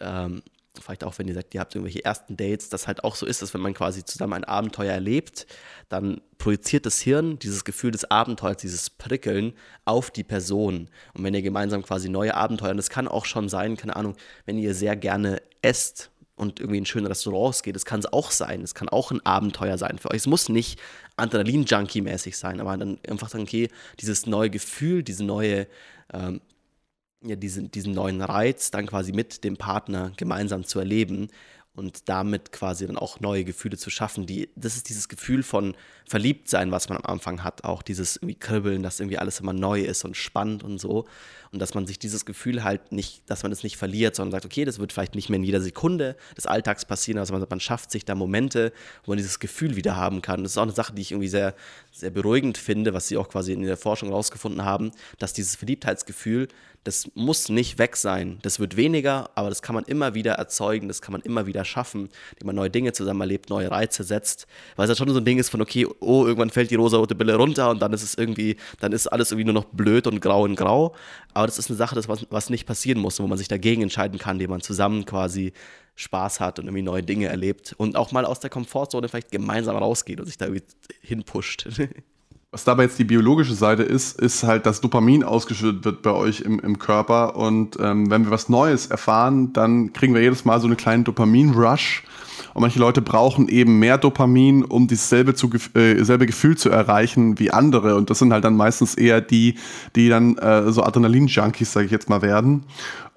ähm, 0.00 0.42
vielleicht 0.82 1.04
auch 1.04 1.18
wenn 1.18 1.28
ihr 1.28 1.34
sagt, 1.34 1.54
ihr 1.54 1.60
habt 1.60 1.74
irgendwelche 1.74 2.04
ersten 2.04 2.36
Dates, 2.36 2.68
das 2.68 2.86
halt 2.86 3.04
auch 3.04 3.14
so 3.14 3.26
ist, 3.26 3.42
dass 3.42 3.54
wenn 3.54 3.60
man 3.60 3.74
quasi 3.74 4.04
zusammen 4.04 4.32
ein 4.34 4.44
Abenteuer 4.44 4.92
erlebt, 4.92 5.46
dann 5.88 6.20
projiziert 6.38 6.86
das 6.86 7.00
Hirn 7.00 7.38
dieses 7.38 7.64
Gefühl 7.64 7.90
des 7.90 8.10
Abenteuers, 8.10 8.56
dieses 8.56 8.90
Prickeln 8.90 9.54
auf 9.84 10.10
die 10.10 10.24
Person. 10.24 10.90
Und 11.14 11.24
wenn 11.24 11.34
ihr 11.34 11.42
gemeinsam 11.42 11.82
quasi 11.82 12.08
neue 12.08 12.34
Abenteuer, 12.34 12.72
und 12.72 12.76
das 12.76 12.90
kann 12.90 13.08
auch 13.08 13.24
schon 13.24 13.48
sein, 13.48 13.76
keine 13.76 13.96
Ahnung, 13.96 14.16
wenn 14.46 14.58
ihr 14.58 14.74
sehr 14.74 14.96
gerne 14.96 15.40
esst 15.62 16.10
und 16.36 16.58
irgendwie 16.58 16.78
in 16.78 16.86
schöne 16.86 17.08
Restaurants 17.08 17.62
geht, 17.62 17.76
das 17.76 17.84
kann 17.84 18.00
es 18.00 18.06
auch 18.12 18.30
sein, 18.30 18.62
es 18.62 18.74
kann 18.74 18.88
auch 18.88 19.12
ein 19.12 19.24
Abenteuer 19.24 19.78
sein 19.78 19.98
für 19.98 20.10
euch. 20.10 20.18
Es 20.18 20.26
muss 20.26 20.48
nicht 20.48 20.80
Adrenalin-Junkie-mäßig 21.16 22.36
sein, 22.36 22.60
aber 22.60 22.76
dann 22.76 22.98
einfach 23.08 23.28
sagen, 23.28 23.44
okay, 23.44 23.68
dieses 24.00 24.26
neue 24.26 24.50
Gefühl, 24.50 25.04
diese 25.04 25.24
neue 25.24 25.68
ähm, 26.12 26.40
ja, 27.24 27.36
diesen, 27.36 27.70
diesen 27.70 27.94
neuen 27.94 28.20
Reiz 28.20 28.70
dann 28.70 28.86
quasi 28.86 29.12
mit 29.12 29.44
dem 29.44 29.56
Partner 29.56 30.12
gemeinsam 30.16 30.64
zu 30.64 30.78
erleben 30.78 31.28
und 31.76 32.08
damit 32.08 32.52
quasi 32.52 32.86
dann 32.86 32.96
auch 32.96 33.18
neue 33.18 33.44
Gefühle 33.44 33.76
zu 33.76 33.90
schaffen. 33.90 34.26
Die, 34.26 34.48
das 34.54 34.76
ist 34.76 34.88
dieses 34.88 35.08
Gefühl 35.08 35.42
von 35.42 35.74
Verliebtsein, 36.06 36.70
was 36.70 36.88
man 36.88 36.98
am 36.98 37.04
Anfang 37.04 37.42
hat, 37.42 37.64
auch 37.64 37.82
dieses 37.82 38.16
irgendwie 38.16 38.36
Kribbeln, 38.36 38.84
dass 38.84 39.00
irgendwie 39.00 39.18
alles 39.18 39.40
immer 39.40 39.52
neu 39.52 39.80
ist 39.80 40.04
und 40.04 40.16
spannend 40.16 40.62
und 40.62 40.78
so. 40.78 41.06
Und 41.50 41.58
dass 41.58 41.74
man 41.74 41.86
sich 41.86 41.98
dieses 41.98 42.24
Gefühl 42.24 42.62
halt 42.62 42.92
nicht, 42.92 43.28
dass 43.28 43.42
man 43.42 43.50
es 43.50 43.58
das 43.58 43.64
nicht 43.64 43.76
verliert, 43.76 44.14
sondern 44.14 44.32
sagt, 44.32 44.44
okay, 44.44 44.64
das 44.64 44.78
wird 44.78 44.92
vielleicht 44.92 45.16
nicht 45.16 45.30
mehr 45.30 45.38
in 45.38 45.44
jeder 45.44 45.60
Sekunde 45.60 46.16
des 46.36 46.46
Alltags 46.46 46.84
passieren, 46.84 47.18
also 47.18 47.32
man, 47.32 47.44
man 47.48 47.60
schafft 47.60 47.90
sich 47.90 48.04
da 48.04 48.14
Momente, 48.14 48.72
wo 49.04 49.10
man 49.10 49.18
dieses 49.18 49.40
Gefühl 49.40 49.74
wieder 49.74 49.96
haben 49.96 50.22
kann. 50.22 50.44
Das 50.44 50.52
ist 50.52 50.58
auch 50.58 50.62
eine 50.62 50.72
Sache, 50.72 50.94
die 50.94 51.02
ich 51.02 51.10
irgendwie 51.10 51.28
sehr, 51.28 51.54
sehr 51.90 52.10
beruhigend 52.10 52.56
finde, 52.56 52.94
was 52.94 53.08
sie 53.08 53.16
auch 53.16 53.28
quasi 53.28 53.52
in 53.52 53.62
der 53.62 53.76
Forschung 53.76 54.10
herausgefunden 54.10 54.64
haben, 54.64 54.92
dass 55.18 55.32
dieses 55.32 55.56
Verliebtheitsgefühl 55.56 56.48
das 56.84 57.10
muss 57.14 57.48
nicht 57.48 57.78
weg 57.78 57.96
sein. 57.96 58.38
Das 58.42 58.60
wird 58.60 58.76
weniger, 58.76 59.30
aber 59.34 59.48
das 59.48 59.62
kann 59.62 59.74
man 59.74 59.84
immer 59.84 60.14
wieder 60.14 60.34
erzeugen, 60.34 60.86
das 60.86 61.00
kann 61.00 61.12
man 61.12 61.22
immer 61.22 61.46
wieder 61.46 61.64
schaffen, 61.64 62.10
indem 62.32 62.46
man 62.46 62.56
neue 62.56 62.70
Dinge 62.70 62.92
zusammen 62.92 63.22
erlebt, 63.22 63.48
neue 63.48 63.70
Reize 63.70 64.04
setzt. 64.04 64.46
Weil 64.76 64.84
es 64.84 64.90
ja 64.90 64.96
schon 64.96 65.12
so 65.12 65.18
ein 65.18 65.24
Ding 65.24 65.38
ist 65.38 65.48
von, 65.48 65.62
okay, 65.62 65.86
oh, 66.00 66.26
irgendwann 66.26 66.50
fällt 66.50 66.70
die 66.70 66.74
rosa-rote 66.74 67.14
Bille 67.14 67.36
runter 67.36 67.70
und 67.70 67.80
dann 67.80 67.94
ist 67.94 68.02
es 68.02 68.16
irgendwie, 68.16 68.56
dann 68.80 68.92
ist 68.92 69.06
alles 69.06 69.32
irgendwie 69.32 69.46
nur 69.46 69.54
noch 69.54 69.64
blöd 69.64 70.06
und 70.06 70.20
grau 70.20 70.42
und 70.42 70.56
grau. 70.56 70.94
Aber 71.32 71.46
das 71.46 71.58
ist 71.58 71.70
eine 71.70 71.76
Sache, 71.78 71.94
das, 71.94 72.08
was, 72.08 72.26
was 72.28 72.50
nicht 72.50 72.66
passieren 72.66 73.00
muss, 73.00 73.18
wo 73.18 73.26
man 73.26 73.38
sich 73.38 73.48
dagegen 73.48 73.82
entscheiden 73.82 74.18
kann, 74.18 74.36
indem 74.36 74.50
man 74.50 74.60
zusammen 74.60 75.06
quasi 75.06 75.54
Spaß 75.96 76.40
hat 76.40 76.58
und 76.58 76.66
irgendwie 76.66 76.82
neue 76.82 77.02
Dinge 77.02 77.28
erlebt 77.28 77.74
und 77.78 77.96
auch 77.96 78.12
mal 78.12 78.26
aus 78.26 78.40
der 78.40 78.50
Komfortzone 78.50 79.08
vielleicht 79.08 79.30
gemeinsam 79.30 79.76
rausgeht 79.76 80.20
und 80.20 80.26
sich 80.26 80.36
da 80.36 80.46
irgendwie 80.46 80.64
hinpusht. 81.00 81.68
Was 82.54 82.62
dabei 82.62 82.84
jetzt 82.84 83.00
die 83.00 83.04
biologische 83.04 83.54
Seite 83.54 83.82
ist, 83.82 84.20
ist 84.20 84.44
halt, 84.44 84.64
dass 84.64 84.80
Dopamin 84.80 85.24
ausgeschüttet 85.24 85.84
wird 85.84 86.02
bei 86.02 86.12
euch 86.12 86.40
im, 86.42 86.60
im 86.60 86.78
Körper. 86.78 87.34
Und 87.34 87.76
ähm, 87.80 88.08
wenn 88.12 88.26
wir 88.26 88.30
was 88.30 88.48
Neues 88.48 88.86
erfahren, 88.86 89.52
dann 89.52 89.92
kriegen 89.92 90.14
wir 90.14 90.22
jedes 90.22 90.44
Mal 90.44 90.60
so 90.60 90.68
einen 90.68 90.76
kleinen 90.76 91.02
Dopamin-Rush. 91.02 92.04
Und 92.54 92.60
manche 92.60 92.78
Leute 92.78 93.02
brauchen 93.02 93.48
eben 93.48 93.80
mehr 93.80 93.98
Dopamin, 93.98 94.62
um 94.62 94.86
dasselbe 94.86 95.34
zu, 95.34 95.50
äh, 95.74 96.04
selbe 96.04 96.26
Gefühl 96.26 96.56
zu 96.56 96.70
erreichen 96.70 97.40
wie 97.40 97.50
andere. 97.50 97.96
Und 97.96 98.08
das 98.08 98.20
sind 98.20 98.32
halt 98.32 98.44
dann 98.44 98.54
meistens 98.54 98.94
eher 98.94 99.20
die, 99.20 99.56
die 99.96 100.08
dann 100.08 100.38
äh, 100.38 100.70
so 100.70 100.84
Adrenalin-Junkies, 100.84 101.72
sage 101.72 101.86
ich 101.86 101.90
jetzt 101.90 102.08
mal, 102.08 102.22
werden. 102.22 102.62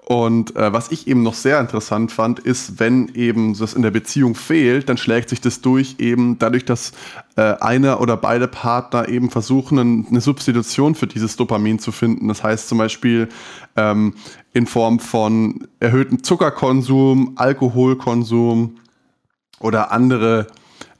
Und 0.08 0.56
äh, 0.56 0.72
was 0.72 0.90
ich 0.90 1.06
eben 1.06 1.22
noch 1.22 1.34
sehr 1.34 1.60
interessant 1.60 2.12
fand, 2.12 2.38
ist, 2.38 2.80
wenn 2.80 3.10
eben 3.14 3.52
das 3.58 3.74
in 3.74 3.82
der 3.82 3.90
Beziehung 3.90 4.34
fehlt, 4.34 4.88
dann 4.88 4.96
schlägt 4.96 5.28
sich 5.28 5.42
das 5.42 5.60
durch 5.60 5.96
eben 5.98 6.38
dadurch, 6.38 6.64
dass 6.64 6.92
äh, 7.36 7.42
einer 7.60 8.00
oder 8.00 8.16
beide 8.16 8.48
Partner 8.48 9.06
eben 9.06 9.28
versuchen, 9.28 10.06
eine 10.08 10.20
Substitution 10.22 10.94
für 10.94 11.06
dieses 11.06 11.36
Dopamin 11.36 11.78
zu 11.78 11.92
finden. 11.92 12.26
Das 12.26 12.42
heißt 12.42 12.70
zum 12.70 12.78
Beispiel 12.78 13.28
ähm, 13.76 14.14
in 14.54 14.66
Form 14.66 14.98
von 14.98 15.68
erhöhtem 15.78 16.22
Zuckerkonsum, 16.22 17.34
Alkoholkonsum 17.36 18.78
oder 19.60 19.92
andere 19.92 20.46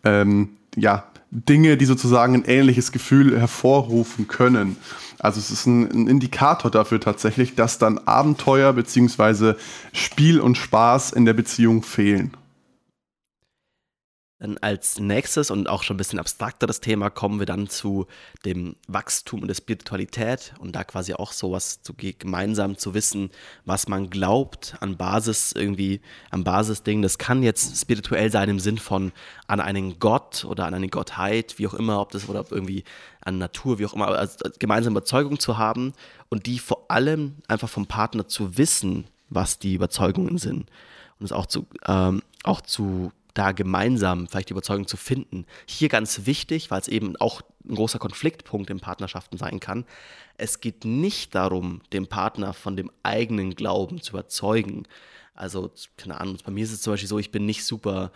ähm, 0.04 0.50
ja, 0.76 1.04
Dinge, 1.30 1.78
die 1.78 1.86
sozusagen 1.86 2.34
ein 2.34 2.44
ähnliches 2.44 2.92
Gefühl 2.92 3.40
hervorrufen 3.40 4.28
können. 4.28 4.76
Also 5.18 5.40
es 5.40 5.50
ist 5.50 5.66
ein, 5.66 5.90
ein 5.90 6.06
Indikator 6.06 6.70
dafür 6.70 7.00
tatsächlich, 7.00 7.54
dass 7.54 7.78
dann 7.78 7.98
Abenteuer 7.98 8.72
bzw. 8.72 9.54
Spiel 9.92 10.40
und 10.40 10.56
Spaß 10.56 11.12
in 11.12 11.24
der 11.24 11.34
Beziehung 11.34 11.82
fehlen. 11.82 12.36
Dann 14.40 14.56
als 14.58 15.00
nächstes 15.00 15.50
und 15.50 15.68
auch 15.68 15.82
schon 15.82 15.94
ein 15.94 15.98
bisschen 15.98 16.20
abstrakteres 16.20 16.80
Thema 16.80 17.10
kommen 17.10 17.40
wir 17.40 17.46
dann 17.46 17.68
zu 17.68 18.06
dem 18.44 18.76
Wachstum 18.86 19.42
und 19.42 19.48
der 19.48 19.56
Spiritualität 19.56 20.54
und 20.60 20.76
da 20.76 20.84
quasi 20.84 21.14
auch 21.14 21.32
sowas 21.32 21.82
zu 21.82 21.92
gemeinsam 21.94 22.78
zu 22.78 22.94
wissen, 22.94 23.30
was 23.64 23.88
man 23.88 24.10
glaubt 24.10 24.76
an 24.78 24.96
Basis 24.96 25.52
irgendwie, 25.52 26.00
am 26.30 26.44
Basisding. 26.44 27.02
Das 27.02 27.18
kann 27.18 27.42
jetzt 27.42 27.80
spirituell 27.80 28.30
sein 28.30 28.48
im 28.48 28.60
Sinn 28.60 28.78
von 28.78 29.10
an 29.48 29.58
einen 29.58 29.98
Gott 29.98 30.44
oder 30.44 30.66
an 30.66 30.74
eine 30.74 30.88
Gottheit, 30.88 31.58
wie 31.58 31.66
auch 31.66 31.74
immer, 31.74 32.00
ob 32.00 32.12
das 32.12 32.28
oder 32.28 32.40
ob 32.40 32.52
irgendwie 32.52 32.84
an 33.20 33.38
Natur, 33.38 33.80
wie 33.80 33.86
auch 33.86 33.94
immer, 33.94 34.06
also 34.06 34.48
gemeinsame 34.60 34.92
Überzeugung 34.92 35.40
zu 35.40 35.58
haben 35.58 35.94
und 36.28 36.46
die 36.46 36.60
vor 36.60 36.88
allem 36.92 37.38
einfach 37.48 37.68
vom 37.68 37.86
Partner 37.86 38.28
zu 38.28 38.56
wissen, 38.56 39.08
was 39.30 39.58
die 39.58 39.74
Überzeugungen 39.74 40.38
sind 40.38 40.70
und 41.18 41.24
es 41.24 41.32
auch 41.32 41.46
zu, 41.46 41.66
ähm, 41.86 42.22
auch 42.44 42.60
zu 42.60 43.12
da 43.38 43.52
gemeinsam 43.52 44.26
vielleicht 44.26 44.48
die 44.48 44.52
Überzeugung 44.52 44.86
zu 44.86 44.96
finden. 44.96 45.46
Hier 45.66 45.88
ganz 45.88 46.26
wichtig, 46.26 46.70
weil 46.70 46.80
es 46.80 46.88
eben 46.88 47.16
auch 47.16 47.42
ein 47.64 47.74
großer 47.74 47.98
Konfliktpunkt 47.98 48.70
in 48.70 48.80
Partnerschaften 48.80 49.38
sein 49.38 49.60
kann. 49.60 49.84
Es 50.36 50.60
geht 50.60 50.84
nicht 50.84 51.34
darum, 51.34 51.80
den 51.92 52.06
Partner 52.06 52.52
von 52.52 52.76
dem 52.76 52.90
eigenen 53.02 53.54
Glauben 53.54 54.02
zu 54.02 54.12
überzeugen. 54.12 54.84
Also, 55.34 55.70
keine 55.96 56.20
Ahnung, 56.20 56.38
bei 56.44 56.50
mir 56.50 56.64
ist 56.64 56.72
es 56.72 56.82
zum 56.82 56.94
Beispiel 56.94 57.08
so, 57.08 57.18
ich 57.18 57.30
bin 57.30 57.46
nicht 57.46 57.64
super 57.64 58.10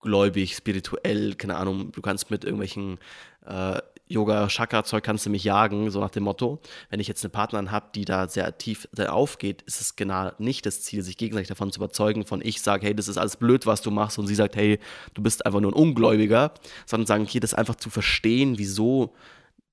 gläubig, 0.00 0.54
spirituell, 0.54 1.34
keine 1.36 1.56
Ahnung, 1.56 1.92
du 1.92 2.02
kannst 2.02 2.30
mit 2.30 2.44
irgendwelchen 2.44 2.98
äh, 3.46 3.80
Yoga-Chakra-Zeug 4.12 5.02
kannst 5.02 5.26
du 5.26 5.30
mich 5.30 5.44
jagen, 5.44 5.90
so 5.90 6.00
nach 6.00 6.10
dem 6.10 6.24
Motto. 6.24 6.60
Wenn 6.90 7.00
ich 7.00 7.08
jetzt 7.08 7.24
eine 7.24 7.30
Partnerin 7.30 7.70
habe, 7.70 7.86
die 7.94 8.04
da 8.04 8.28
sehr 8.28 8.56
tief 8.58 8.88
aufgeht, 8.98 9.62
ist 9.62 9.80
es 9.80 9.96
genau 9.96 10.30
nicht 10.38 10.66
das 10.66 10.82
Ziel, 10.82 11.02
sich 11.02 11.16
gegenseitig 11.16 11.48
davon 11.48 11.72
zu 11.72 11.78
überzeugen, 11.78 12.24
von 12.24 12.40
ich 12.42 12.62
sage, 12.62 12.86
hey, 12.86 12.94
das 12.94 13.08
ist 13.08 13.18
alles 13.18 13.36
blöd, 13.36 13.66
was 13.66 13.82
du 13.82 13.90
machst, 13.90 14.18
und 14.18 14.26
sie 14.26 14.34
sagt, 14.34 14.56
hey, 14.56 14.78
du 15.14 15.22
bist 15.22 15.44
einfach 15.46 15.60
nur 15.60 15.72
ein 15.72 15.74
Ungläubiger, 15.74 16.52
sondern 16.86 17.06
sagen, 17.06 17.24
okay, 17.24 17.40
das 17.40 17.54
einfach 17.54 17.76
zu 17.76 17.90
verstehen, 17.90 18.58
wieso 18.58 19.14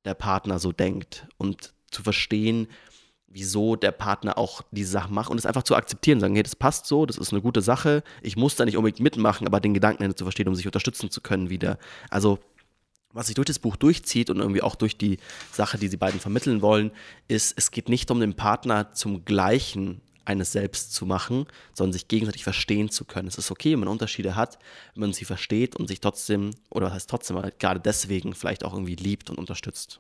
der 0.06 0.14
Partner 0.14 0.60
so 0.60 0.72
denkt 0.72 1.28
und 1.38 1.74
zu 1.92 2.04
verstehen, 2.04 2.68
wieso 3.32 3.76
der 3.76 3.92
Partner 3.92 4.38
auch 4.38 4.62
diese 4.72 4.90
Sachen 4.90 5.14
macht 5.14 5.30
und 5.30 5.38
es 5.38 5.46
einfach 5.46 5.64
zu 5.64 5.76
akzeptieren, 5.76 6.20
sagen, 6.20 6.34
hey, 6.34 6.44
das 6.44 6.56
passt 6.56 6.88
so, 6.88 7.06
das 7.06 7.18
ist 7.18 7.32
eine 7.32 7.42
gute 7.42 7.62
Sache, 7.62 8.04
ich 8.22 8.36
muss 8.36 8.56
da 8.56 8.66
nicht 8.66 8.78
unbedingt 8.78 9.02
mitmachen, 9.02 9.46
aber 9.46 9.60
den 9.60 9.74
Gedanken 9.74 10.16
zu 10.16 10.26
verstehen, 10.26 10.48
um 10.48 10.56
sich 10.56 10.66
unterstützen 10.66 11.12
zu 11.12 11.22
können 11.22 11.50
wieder. 11.50 11.78
Also 12.10 12.40
was 13.14 13.28
sich 13.28 13.36
durch 13.36 13.48
das 13.48 13.60
Buch 13.60 13.76
durchzieht 13.76 14.30
und 14.30 14.38
irgendwie 14.38 14.62
auch 14.62 14.76
durch 14.76 14.98
die 14.98 15.18
Sache, 15.52 15.78
die 15.78 15.88
sie 15.88 15.98
beiden 15.98 16.20
vermitteln 16.20 16.62
wollen, 16.62 16.92
ist, 17.28 17.54
es 17.58 17.72
geht 17.72 17.90
nicht 17.90 18.12
um 18.12 18.20
den 18.20 18.36
Partner 18.36 18.94
zum 18.94 19.26
Gleichen 19.26 20.02
eines 20.26 20.52
Selbst 20.52 20.94
zu 20.94 21.06
machen, 21.06 21.48
sondern 21.74 21.94
sich 21.94 22.08
gegenseitig 22.08 22.44
verstehen 22.44 22.90
zu 22.90 23.04
können. 23.04 23.28
Es 23.28 23.38
ist 23.40 23.50
okay, 23.50 23.72
wenn 23.74 23.80
man 23.80 23.88
Unterschiede 23.88 24.36
hat, 24.36 24.60
wenn 24.94 25.02
man 25.02 25.14
sie 25.14 25.26
versteht 25.26 25.76
und 25.76 25.88
sich 25.88 26.02
trotzdem, 26.02 26.52
oder 26.70 26.88
was 26.88 26.94
heißt 26.94 27.10
trotzdem, 27.10 27.42
gerade 27.58 27.80
deswegen 27.80 28.36
vielleicht 28.36 28.64
auch 28.64 28.74
irgendwie 28.74 28.96
liebt 28.96 29.32
und 29.32 29.40
unterstützt. 29.40 30.00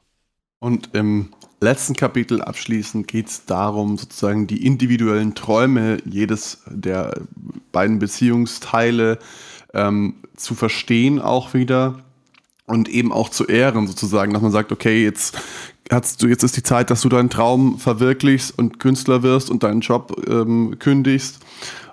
Und 0.59 0.93
im 0.93 1.33
letzten 1.61 1.95
Kapitel 1.95 2.41
abschließend 2.41 3.07
geht 3.07 3.27
es 3.27 3.45
darum, 3.45 3.97
sozusagen 3.97 4.45
die 4.45 4.65
individuellen 4.65 5.33
Träume 5.33 5.97
jedes 6.05 6.61
der 6.67 7.21
beiden 7.71 7.97
Beziehungsteile 7.97 9.19
ähm, 9.73 10.15
zu 10.35 10.55
verstehen 10.55 11.19
auch 11.19 11.53
wieder 11.53 12.03
und 12.69 12.87
eben 12.87 13.11
auch 13.11 13.29
zu 13.29 13.45
ehren 13.45 13.87
sozusagen, 13.87 14.33
dass 14.33 14.41
man 14.41 14.51
sagt, 14.51 14.71
okay, 14.71 15.03
jetzt 15.03 15.37
hast 15.91 16.21
du, 16.21 16.27
jetzt 16.27 16.43
ist 16.43 16.55
die 16.55 16.63
Zeit, 16.63 16.89
dass 16.89 17.01
du 17.01 17.09
deinen 17.09 17.29
Traum 17.29 17.79
verwirklichst 17.79 18.57
und 18.57 18.79
Künstler 18.79 19.23
wirst 19.23 19.49
und 19.49 19.63
deinen 19.63 19.81
Job 19.81 20.15
ähm, 20.29 20.77
kündigst. 20.79 21.39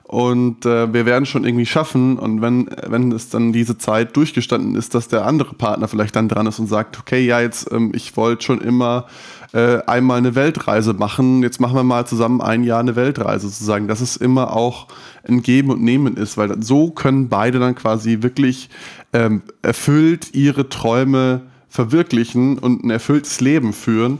Und 0.03 0.65
äh, 0.65 0.93
wir 0.93 1.05
werden 1.05 1.27
schon 1.27 1.45
irgendwie 1.45 1.67
schaffen. 1.67 2.17
Und 2.19 2.41
wenn, 2.41 2.69
wenn 2.87 3.11
es 3.11 3.29
dann 3.29 3.53
diese 3.53 3.77
Zeit 3.77 4.17
durchgestanden 4.17 4.77
ist, 4.77 4.95
dass 4.95 5.09
der 5.09 5.27
andere 5.27 5.55
Partner 5.55 5.89
vielleicht 5.89 6.15
dann 6.15 6.29
dran 6.29 6.47
ist 6.47 6.61
und 6.61 6.69
sagt, 6.69 6.99
okay, 6.99 7.25
ja, 7.27 7.41
jetzt, 7.41 7.73
ähm, 7.73 7.91
ich 7.93 8.17
wollte 8.17 8.45
schon 8.45 8.61
immer 8.61 9.07
äh, 9.53 9.79
einmal 9.87 10.19
eine 10.19 10.35
Weltreise 10.35 10.93
machen, 10.95 11.43
jetzt 11.43 11.61
machen 11.61 11.77
wir 11.77 11.85
mal 11.85 12.07
zusammen 12.07 12.41
ein 12.41 12.65
Jahr 12.65 12.81
eine 12.81 12.97
Weltreise 12.97 13.49
sozusagen, 13.49 13.89
dass 13.89 14.01
es 14.01 14.17
immer 14.17 14.55
auch 14.55 14.89
ein 15.25 15.43
Geben 15.43 15.71
und 15.71 15.83
Nehmen 15.83 16.17
ist, 16.17 16.37
weil 16.37 16.63
so 16.63 16.91
können 16.91 17.29
beide 17.29 17.59
dann 17.59 17.75
quasi 17.75 18.23
wirklich 18.23 18.71
ähm, 19.13 19.43
erfüllt 19.63 20.35
ihre 20.35 20.69
Träume 20.69 21.43
verwirklichen 21.69 22.59
und 22.59 22.85
ein 22.85 22.91
erfülltes 22.91 23.41
Leben 23.41 23.73
führen. 23.73 24.19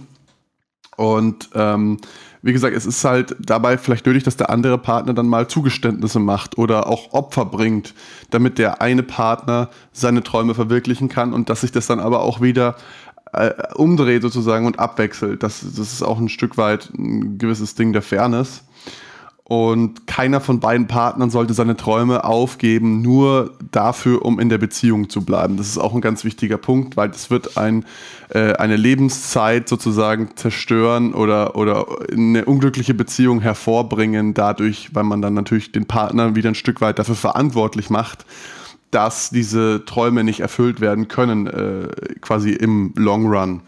Und 0.97 1.51
ähm, 1.55 1.99
wie 2.47 2.53
gesagt, 2.53 2.77
es 2.77 2.87
ist 2.87 3.05
halt 3.05 3.35
dabei 3.41 3.77
vielleicht 3.77 4.07
nötig, 4.07 4.23
dass 4.23 4.37
der 4.37 4.51
andere 4.51 4.79
Partner 4.79 5.15
dann 5.15 5.27
mal 5.27 5.49
Zugeständnisse 5.49 6.21
macht 6.21 6.59
oder 6.59 6.87
auch 6.87 7.13
Opfer 7.13 7.45
bringt, 7.45 7.93
damit 8.31 8.59
der 8.59 8.81
eine 8.81 9.03
Partner 9.03 9.69
seine 9.93 10.23
Träume 10.23 10.55
verwirklichen 10.55 11.09
kann 11.09 11.33
und 11.33 11.51
dass 11.51 11.63
sich 11.63 11.73
das 11.73 11.89
dann 11.89 11.99
aber 11.99 12.21
auch 12.21 12.41
wieder 12.41 12.77
äh, 13.33 13.53
umdreht 13.75 14.23
sozusagen 14.23 14.67
und 14.67 14.79
abwechselt. 14.79 15.43
Das, 15.43 15.61
das 15.61 15.93
ist 15.93 16.03
auch 16.03 16.19
ein 16.19 16.29
Stück 16.29 16.57
weit 16.57 16.91
ein 16.97 17.39
gewisses 17.39 17.75
Ding 17.75 17.93
der 17.93 18.03
Fairness. 18.03 18.63
Und 19.49 20.09
keiner 20.09 20.41
von 20.41 20.59
beiden 20.59 20.89
Partnern 20.89 21.31
sollte 21.31 21.55
seine 21.55 21.77
Träume 21.77 22.25
aufgeben, 22.25 23.01
nur 23.01 23.53
dafür, 23.71 24.25
um 24.25 24.41
in 24.41 24.49
der 24.49 24.59
Beziehung 24.59 25.09
zu 25.09 25.25
bleiben. 25.25 25.57
Das 25.57 25.69
ist 25.69 25.79
auch 25.79 25.95
ein 25.95 26.01
ganz 26.01 26.25
wichtiger 26.25 26.57
Punkt, 26.57 26.97
weil 26.97 27.11
es 27.11 27.31
wird 27.31 27.57
ein, 27.57 27.85
äh, 28.31 28.55
eine 28.55 28.75
Lebenszeit 28.75 29.69
sozusagen 29.69 30.31
zerstören 30.35 31.15
oder, 31.15 31.55
oder 31.55 31.87
eine 32.11 32.45
unglückliche 32.45 32.93
Beziehung 32.93 33.41
hervorbringen, 33.41 34.35
dadurch, 34.35 34.93
weil 34.95 35.05
man 35.05 35.23
dann 35.23 35.35
natürlich 35.35 35.71
den 35.71 35.87
Partner 35.87 36.35
wieder 36.35 36.49
ein 36.49 36.57
Stück 36.57 36.81
weit 36.81 36.99
dafür 36.99 37.15
verantwortlich 37.15 37.89
macht, 37.89 38.27
dass 38.91 39.31
diese 39.31 39.85
Träume 39.85 40.25
nicht 40.25 40.41
erfüllt 40.41 40.81
werden 40.81 41.09
können, 41.09 41.47
äh, 41.47 41.89
quasi 42.21 42.51
im 42.51 42.93
Long 42.97 43.27
Run. 43.27 43.63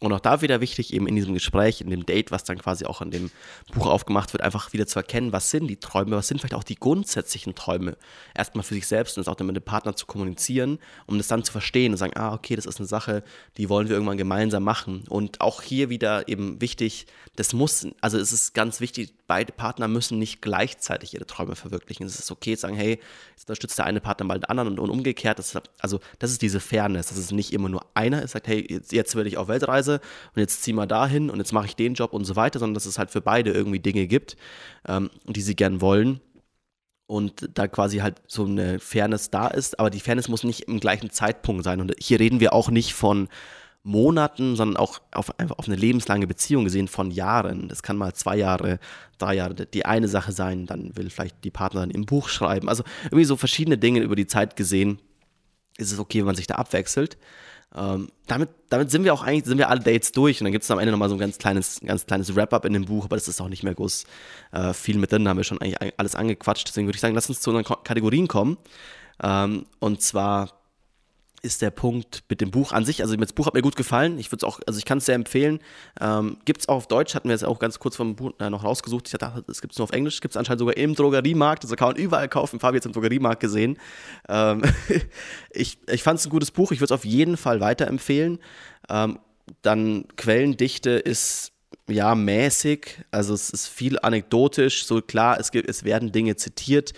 Und 0.00 0.12
auch 0.12 0.20
da 0.20 0.42
wieder 0.42 0.60
wichtig, 0.60 0.92
eben 0.92 1.06
in 1.06 1.16
diesem 1.16 1.32
Gespräch, 1.32 1.80
in 1.80 1.88
dem 1.88 2.04
Date, 2.04 2.30
was 2.30 2.44
dann 2.44 2.58
quasi 2.58 2.84
auch 2.84 3.00
in 3.00 3.10
dem 3.10 3.30
Buch 3.72 3.86
aufgemacht 3.86 4.34
wird, 4.34 4.42
einfach 4.42 4.74
wieder 4.74 4.86
zu 4.86 4.98
erkennen, 4.98 5.32
was 5.32 5.50
sind 5.50 5.66
die 5.66 5.78
Träume, 5.78 6.14
was 6.14 6.28
sind 6.28 6.40
vielleicht 6.40 6.54
auch 6.54 6.62
die 6.62 6.74
grundsätzlichen 6.74 7.54
Träume. 7.54 7.96
Erstmal 8.34 8.64
für 8.64 8.74
sich 8.74 8.86
selbst 8.86 9.16
und 9.16 9.22
das 9.24 9.32
auch 9.32 9.36
dann 9.36 9.46
mit 9.46 9.56
dem 9.56 9.62
Partner 9.62 9.96
zu 9.96 10.04
kommunizieren, 10.04 10.78
um 11.06 11.16
das 11.16 11.28
dann 11.28 11.42
zu 11.42 11.52
verstehen 11.52 11.92
und 11.92 11.98
sagen, 11.98 12.12
ah, 12.16 12.34
okay, 12.34 12.54
das 12.54 12.66
ist 12.66 12.80
eine 12.80 12.86
Sache, 12.86 13.24
die 13.56 13.70
wollen 13.70 13.88
wir 13.88 13.94
irgendwann 13.94 14.18
gemeinsam 14.18 14.62
machen. 14.62 15.04
Und 15.08 15.40
auch 15.40 15.62
hier 15.62 15.88
wieder 15.88 16.28
eben 16.28 16.60
wichtig, 16.60 17.06
das 17.36 17.54
muss, 17.54 17.86
also 18.02 18.18
es 18.18 18.30
ist 18.30 18.52
ganz 18.52 18.80
wichtig, 18.80 19.14
beide 19.26 19.52
Partner 19.52 19.88
müssen 19.88 20.18
nicht 20.18 20.42
gleichzeitig 20.42 21.14
ihre 21.14 21.26
Träume 21.26 21.56
verwirklichen. 21.56 22.06
Es 22.06 22.18
ist 22.18 22.30
okay 22.30 22.54
zu 22.56 22.62
sagen, 22.62 22.74
hey, 22.74 23.00
jetzt 23.30 23.44
unterstützt 23.44 23.78
der 23.78 23.86
eine 23.86 24.00
Partner 24.00 24.26
mal 24.26 24.38
den 24.38 24.44
anderen 24.44 24.68
und, 24.68 24.78
und 24.78 24.90
umgekehrt. 24.90 25.38
Das 25.38 25.54
ist, 25.54 25.62
also 25.78 26.00
das 26.18 26.30
ist 26.30 26.42
diese 26.42 26.60
Fairness, 26.60 27.08
dass 27.08 27.18
es 27.18 27.32
nicht 27.32 27.52
immer 27.52 27.68
nur 27.68 27.86
einer 27.94 28.22
ist, 28.22 28.32
sagt, 28.32 28.48
hey, 28.48 28.66
jetzt, 28.68 28.92
jetzt 28.92 29.14
will 29.14 29.26
ich 29.26 29.36
auf 29.36 29.48
Weltreise 29.48 30.00
und 30.34 30.40
jetzt 30.40 30.62
zieh 30.62 30.72
mal 30.72 30.86
dahin 30.86 31.30
und 31.30 31.38
jetzt 31.38 31.52
mache 31.52 31.66
ich 31.66 31.76
den 31.76 31.94
Job 31.94 32.12
und 32.12 32.24
so 32.24 32.36
weiter, 32.36 32.58
sondern 32.58 32.74
dass 32.74 32.86
es 32.86 32.98
halt 32.98 33.10
für 33.10 33.20
beide 33.20 33.52
irgendwie 33.52 33.80
Dinge 33.80 34.06
gibt, 34.06 34.36
ähm, 34.86 35.10
die 35.26 35.42
sie 35.42 35.56
gern 35.56 35.80
wollen 35.80 36.20
und 37.06 37.50
da 37.54 37.68
quasi 37.68 37.98
halt 37.98 38.22
so 38.26 38.46
eine 38.46 38.78
Fairness 38.78 39.30
da 39.30 39.48
ist, 39.48 39.78
aber 39.78 39.90
die 39.90 40.00
Fairness 40.00 40.28
muss 40.28 40.44
nicht 40.44 40.62
im 40.62 40.80
gleichen 40.80 41.10
Zeitpunkt 41.10 41.62
sein. 41.62 41.80
Und 41.80 41.94
hier 41.98 42.18
reden 42.18 42.40
wir 42.40 42.54
auch 42.54 42.70
nicht 42.70 42.94
von 42.94 43.28
Monaten, 43.84 44.54
sondern 44.54 44.76
auch 44.76 45.00
auf, 45.12 45.38
einfach 45.40 45.58
auf 45.58 45.66
eine 45.66 45.76
lebenslange 45.76 46.26
Beziehung 46.26 46.64
gesehen 46.64 46.88
von 46.88 47.10
Jahren. 47.10 47.68
Das 47.68 47.82
kann 47.82 47.96
mal 47.96 48.14
zwei 48.14 48.36
Jahre, 48.36 48.78
drei 49.18 49.34
Jahre 49.34 49.54
die 49.54 49.84
eine 49.84 50.08
Sache 50.08 50.32
sein, 50.32 50.66
dann 50.66 50.96
will 50.96 51.10
vielleicht 51.10 51.42
die 51.44 51.50
Partnerin 51.50 51.90
im 51.90 52.06
Buch 52.06 52.28
schreiben. 52.28 52.68
Also 52.68 52.84
irgendwie 53.04 53.24
so 53.24 53.36
verschiedene 53.36 53.78
Dinge 53.78 54.00
über 54.00 54.14
die 54.14 54.26
Zeit 54.26 54.56
gesehen 54.56 55.00
ist 55.78 55.90
es 55.90 55.98
okay, 55.98 56.18
wenn 56.18 56.26
man 56.26 56.36
sich 56.36 56.46
da 56.46 56.56
abwechselt. 56.56 57.18
Ähm, 57.74 58.08
damit, 58.26 58.50
damit 58.68 58.90
sind 58.90 59.04
wir 59.04 59.14
auch 59.14 59.22
eigentlich, 59.22 59.46
sind 59.46 59.58
wir 59.58 59.70
alle 59.70 59.80
Dates 59.80 60.12
durch 60.12 60.40
und 60.40 60.44
dann 60.44 60.52
gibt 60.52 60.64
es 60.64 60.70
am 60.70 60.78
Ende 60.78 60.92
nochmal 60.92 61.08
so 61.08 61.14
ein 61.14 61.18
ganz 61.18 61.38
kleines, 61.38 61.80
ganz 61.80 62.04
kleines 62.04 62.36
Wrap-up 62.36 62.66
in 62.66 62.74
dem 62.74 62.84
Buch, 62.84 63.06
aber 63.06 63.16
das 63.16 63.28
ist 63.28 63.40
auch 63.40 63.48
nicht 63.48 63.62
mehr 63.62 63.74
groß 63.74 64.04
äh, 64.52 64.74
viel 64.74 64.98
mit 64.98 65.10
drin, 65.10 65.24
da 65.24 65.30
haben 65.30 65.38
wir 65.38 65.44
schon 65.44 65.60
eigentlich 65.60 65.78
alles 65.96 66.14
angequatscht. 66.14 66.68
Deswegen 66.68 66.86
würde 66.86 66.96
ich 66.96 67.00
sagen, 67.00 67.14
lass 67.14 67.30
uns 67.30 67.40
zu 67.40 67.50
unseren 67.50 67.82
Kategorien 67.82 68.28
kommen. 68.28 68.58
Ähm, 69.22 69.64
und 69.78 70.02
zwar 70.02 70.61
ist 71.42 71.60
der 71.60 71.70
Punkt 71.70 72.22
mit 72.28 72.40
dem 72.40 72.52
Buch 72.52 72.72
an 72.72 72.84
sich. 72.84 73.02
Also 73.02 73.16
das 73.16 73.32
Buch 73.32 73.46
hat 73.46 73.54
mir 73.54 73.62
gut 73.62 73.74
gefallen. 73.74 74.18
Ich 74.18 74.30
würde 74.30 74.46
es 74.46 74.52
auch, 74.52 74.60
also 74.66 74.78
ich 74.78 74.84
kann 74.84 74.98
es 74.98 75.06
sehr 75.06 75.16
empfehlen. 75.16 75.58
Ähm, 76.00 76.38
gibt 76.44 76.60
es 76.60 76.68
auch 76.68 76.76
auf 76.76 76.86
Deutsch, 76.86 77.16
hatten 77.16 77.28
wir 77.28 77.34
es 77.34 77.42
auch 77.42 77.58
ganz 77.58 77.80
kurz 77.80 77.96
vom 77.96 78.14
Buch 78.14 78.32
äh, 78.38 78.48
noch 78.48 78.62
rausgesucht. 78.62 79.08
Ich 79.08 79.18
dachte, 79.18 79.44
es 79.48 79.60
gibt 79.60 79.72
es 79.72 79.78
nur 79.78 79.84
auf 79.84 79.92
Englisch, 79.92 80.20
gibt 80.20 80.32
es 80.32 80.36
anscheinend 80.36 80.60
sogar 80.60 80.76
im 80.76 80.94
Drogeriemarkt. 80.94 81.64
Also 81.64 81.74
kann 81.74 81.88
man 81.88 81.96
überall 81.96 82.28
kaufen. 82.28 82.60
Fabi 82.60 82.76
jetzt 82.76 82.86
im 82.86 82.92
Drogeriemarkt 82.92 83.40
gesehen. 83.40 83.76
Ähm, 84.28 84.62
ich 85.50 85.78
ich 85.90 86.02
fand 86.04 86.20
es 86.20 86.26
ein 86.26 86.30
gutes 86.30 86.52
Buch. 86.52 86.70
Ich 86.70 86.78
würde 86.78 86.94
es 86.94 86.98
auf 86.98 87.04
jeden 87.04 87.36
Fall 87.36 87.60
weiterempfehlen. 87.60 88.38
Ähm, 88.88 89.18
dann 89.62 90.04
Quellendichte 90.16 90.90
ist 90.90 91.52
ja 91.88 92.14
mäßig. 92.14 93.02
Also 93.10 93.34
es 93.34 93.50
ist 93.50 93.66
viel 93.66 93.98
anekdotisch. 93.98 94.86
So 94.86 95.02
klar, 95.02 95.40
es, 95.40 95.50
gibt, 95.50 95.68
es 95.68 95.82
werden 95.82 96.12
Dinge 96.12 96.36
zitiert 96.36 96.92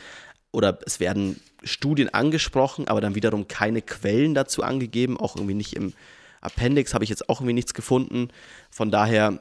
oder 0.52 0.78
es 0.84 1.00
werden 1.00 1.40
Studien 1.64 2.08
angesprochen, 2.08 2.88
aber 2.88 3.00
dann 3.00 3.14
wiederum 3.14 3.48
keine 3.48 3.82
Quellen 3.82 4.34
dazu 4.34 4.62
angegeben, 4.62 5.18
auch 5.18 5.36
irgendwie 5.36 5.54
nicht 5.54 5.74
im 5.74 5.92
Appendix 6.40 6.94
habe 6.94 7.04
ich 7.04 7.10
jetzt 7.10 7.28
auch 7.28 7.40
irgendwie 7.40 7.54
nichts 7.54 7.74
gefunden. 7.74 8.28
Von 8.70 8.90
daher 8.90 9.40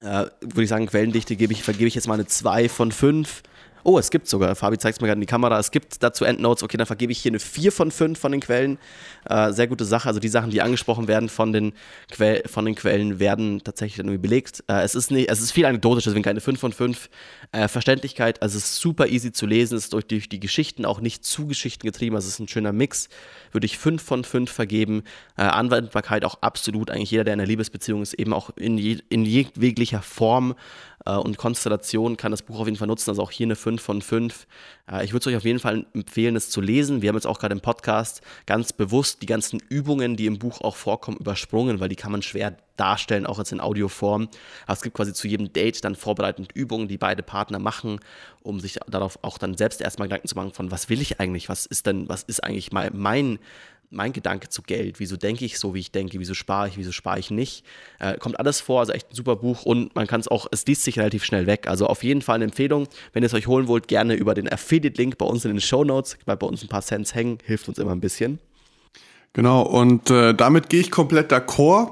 äh, 0.00 0.26
würde 0.40 0.62
ich 0.62 0.68
sagen, 0.68 0.86
Quellendichte 0.86 1.36
gebe 1.36 1.52
ich, 1.52 1.62
vergebe 1.62 1.88
ich 1.88 1.94
jetzt 1.94 2.08
mal 2.08 2.14
eine 2.14 2.26
2 2.26 2.68
von 2.68 2.92
5. 2.92 3.42
Oh, 3.82 3.98
es 3.98 4.10
gibt 4.10 4.28
sogar, 4.28 4.54
Fabi 4.54 4.78
zeigt 4.78 4.96
es 4.96 5.00
mir 5.00 5.06
gerade 5.06 5.16
in 5.16 5.22
die 5.22 5.26
Kamera, 5.26 5.58
es 5.58 5.70
gibt 5.70 6.02
dazu 6.02 6.24
Endnotes. 6.24 6.62
Okay, 6.62 6.76
dann 6.76 6.86
vergebe 6.86 7.12
ich 7.12 7.18
hier 7.18 7.30
eine 7.30 7.38
4 7.38 7.72
von 7.72 7.90
5 7.90 8.18
von 8.18 8.32
den 8.32 8.40
Quellen. 8.40 8.78
Äh, 9.28 9.52
sehr 9.52 9.66
gute 9.68 9.84
Sache. 9.84 10.08
Also 10.08 10.20
die 10.20 10.28
Sachen, 10.28 10.50
die 10.50 10.60
angesprochen 10.60 11.08
werden 11.08 11.28
von 11.28 11.52
den, 11.52 11.72
que 12.10 12.42
von 12.46 12.64
den 12.64 12.74
Quellen, 12.74 13.18
werden 13.18 13.62
tatsächlich 13.64 13.96
dann 13.96 14.06
irgendwie 14.06 14.28
belegt. 14.28 14.64
Äh, 14.68 14.82
es, 14.82 14.94
ist 14.94 15.10
nicht, 15.10 15.30
es 15.30 15.40
ist 15.40 15.52
viel 15.52 15.64
anekdotisch, 15.64 16.04
deswegen 16.04 16.22
keine 16.22 16.40
5 16.40 16.60
von 16.60 16.72
5. 16.72 17.08
Äh, 17.52 17.68
Verständlichkeit, 17.68 18.42
also 18.42 18.58
es 18.58 18.64
ist 18.64 18.76
super 18.76 19.08
easy 19.08 19.32
zu 19.32 19.46
lesen, 19.46 19.76
es 19.76 19.84
ist 19.84 19.92
durch, 19.92 20.06
durch 20.06 20.28
die 20.28 20.40
Geschichten 20.40 20.84
auch 20.84 21.00
nicht 21.00 21.24
zu 21.24 21.46
Geschichten 21.46 21.86
getrieben, 21.86 22.14
also 22.14 22.28
es 22.28 22.34
ist 22.34 22.40
ein 22.40 22.48
schöner 22.48 22.72
Mix. 22.72 23.08
Würde 23.52 23.64
ich 23.64 23.78
5 23.78 24.02
von 24.02 24.24
5 24.24 24.50
vergeben. 24.50 25.02
Äh, 25.36 25.42
Anwendbarkeit 25.42 26.24
auch 26.24 26.36
absolut. 26.42 26.90
Eigentlich 26.90 27.10
jeder, 27.10 27.24
der 27.24 27.34
in 27.34 27.40
einer 27.40 27.48
Liebesbeziehung 27.48 28.02
ist, 28.02 28.14
eben 28.14 28.32
auch 28.32 28.50
in, 28.56 28.78
je, 28.78 28.98
in 29.08 29.24
jeglicher 29.24 30.02
Form 30.02 30.54
und 31.04 31.38
Konstellation 31.38 32.16
kann 32.16 32.30
das 32.30 32.42
Buch 32.42 32.60
auf 32.60 32.66
jeden 32.66 32.76
Fall 32.76 32.88
nutzen. 32.88 33.10
Also 33.10 33.22
auch 33.22 33.30
hier 33.30 33.46
eine 33.46 33.56
5 33.56 33.80
von 33.80 34.02
5. 34.02 34.46
Äh, 34.90 35.04
ich 35.04 35.12
würde 35.12 35.20
es 35.20 35.26
euch 35.28 35.36
auf 35.36 35.44
jeden 35.44 35.58
Fall 35.58 35.86
empfehlen, 35.94 36.36
es 36.36 36.50
zu 36.50 36.60
lesen. 36.60 37.02
Wir 37.02 37.08
haben 37.08 37.16
jetzt 37.16 37.26
auch 37.26 37.38
gerade 37.38 37.54
im 37.54 37.60
Podcast 37.60 38.20
ganz 38.46 38.72
bewusst 38.72 39.22
die 39.22 39.26
ganzen 39.26 39.60
Übungen, 39.68 40.16
die 40.16 40.26
im 40.26 40.38
Buch 40.38 40.60
auch 40.60 40.76
vorkommen, 40.76 41.18
übersprungen, 41.18 41.80
weil 41.80 41.88
die 41.88 41.96
kann 41.96 42.12
man 42.12 42.22
schwer 42.22 42.56
darstellen, 42.76 43.26
auch 43.26 43.38
jetzt 43.38 43.52
in 43.52 43.60
Audioform. 43.60 44.28
Aber 44.66 44.72
es 44.74 44.82
gibt 44.82 44.96
quasi 44.96 45.12
zu 45.12 45.28
jedem 45.28 45.52
Date 45.52 45.84
dann 45.84 45.94
vorbereitend 45.94 46.52
Übungen, 46.52 46.88
die 46.88 46.98
beide 46.98 47.22
Partner 47.22 47.58
machen, 47.58 48.00
um 48.42 48.60
sich 48.60 48.78
darauf 48.88 49.18
auch 49.22 49.38
dann 49.38 49.56
selbst 49.56 49.80
erstmal 49.80 50.08
Gedanken 50.08 50.28
zu 50.28 50.34
machen, 50.34 50.52
von 50.52 50.70
was 50.70 50.88
will 50.88 51.00
ich 51.00 51.20
eigentlich, 51.20 51.48
was 51.48 51.66
ist 51.66 51.86
denn, 51.86 52.08
was 52.08 52.22
ist 52.22 52.42
eigentlich 52.42 52.72
mein, 52.72 52.92
mein 52.94 53.38
mein 53.90 54.12
Gedanke 54.12 54.48
zu 54.48 54.62
Geld. 54.62 55.00
Wieso 55.00 55.16
denke 55.16 55.44
ich 55.44 55.58
so, 55.58 55.74
wie 55.74 55.80
ich 55.80 55.90
denke? 55.90 56.18
Wieso 56.18 56.34
spare 56.34 56.68
ich? 56.68 56.78
Wieso 56.78 56.92
spare 56.92 57.18
ich 57.18 57.30
nicht? 57.30 57.64
Äh, 57.98 58.16
kommt 58.18 58.38
alles 58.38 58.60
vor, 58.60 58.80
also 58.80 58.92
echt 58.92 59.10
ein 59.10 59.14
super 59.14 59.36
Buch 59.36 59.64
und 59.64 59.94
man 59.94 60.06
kann 60.06 60.20
es 60.20 60.28
auch, 60.28 60.46
es 60.50 60.64
liest 60.66 60.84
sich 60.84 60.98
relativ 60.98 61.24
schnell 61.24 61.46
weg. 61.46 61.66
Also 61.66 61.86
auf 61.86 62.04
jeden 62.04 62.22
Fall 62.22 62.36
eine 62.36 62.44
Empfehlung. 62.44 62.86
Wenn 63.12 63.22
ihr 63.22 63.26
es 63.26 63.34
euch 63.34 63.48
holen 63.48 63.66
wollt, 63.66 63.88
gerne 63.88 64.14
über 64.14 64.34
den 64.34 64.50
Affiliate-Link 64.50 65.18
bei 65.18 65.26
uns 65.26 65.44
in 65.44 65.50
den 65.50 65.60
Show 65.60 65.84
Notes, 65.84 66.16
weil 66.24 66.36
bei 66.36 66.46
uns 66.46 66.62
ein 66.62 66.68
paar 66.68 66.82
Cents 66.82 67.14
hängen, 67.14 67.38
hilft 67.44 67.68
uns 67.68 67.78
immer 67.78 67.92
ein 67.92 68.00
bisschen. 68.00 68.38
Genau, 69.32 69.62
und 69.62 70.10
äh, 70.10 70.34
damit 70.34 70.68
gehe 70.68 70.80
ich 70.80 70.90
komplett 70.90 71.32
d'accord. 71.32 71.90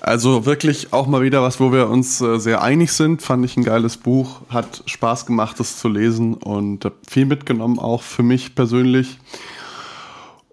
Also 0.00 0.46
wirklich 0.46 0.92
auch 0.94 1.06
mal 1.06 1.20
wieder 1.22 1.42
was, 1.42 1.60
wo 1.60 1.70
wir 1.70 1.88
uns 1.90 2.22
äh, 2.22 2.38
sehr 2.38 2.62
einig 2.62 2.92
sind. 2.92 3.20
Fand 3.20 3.44
ich 3.44 3.58
ein 3.58 3.64
geiles 3.64 3.98
Buch, 3.98 4.40
hat 4.48 4.82
Spaß 4.86 5.26
gemacht, 5.26 5.60
das 5.60 5.78
zu 5.78 5.88
lesen 5.88 6.34
und 6.34 6.86
äh, 6.86 6.90
viel 7.06 7.26
mitgenommen, 7.26 7.78
auch 7.78 8.02
für 8.02 8.22
mich 8.22 8.54
persönlich. 8.54 9.18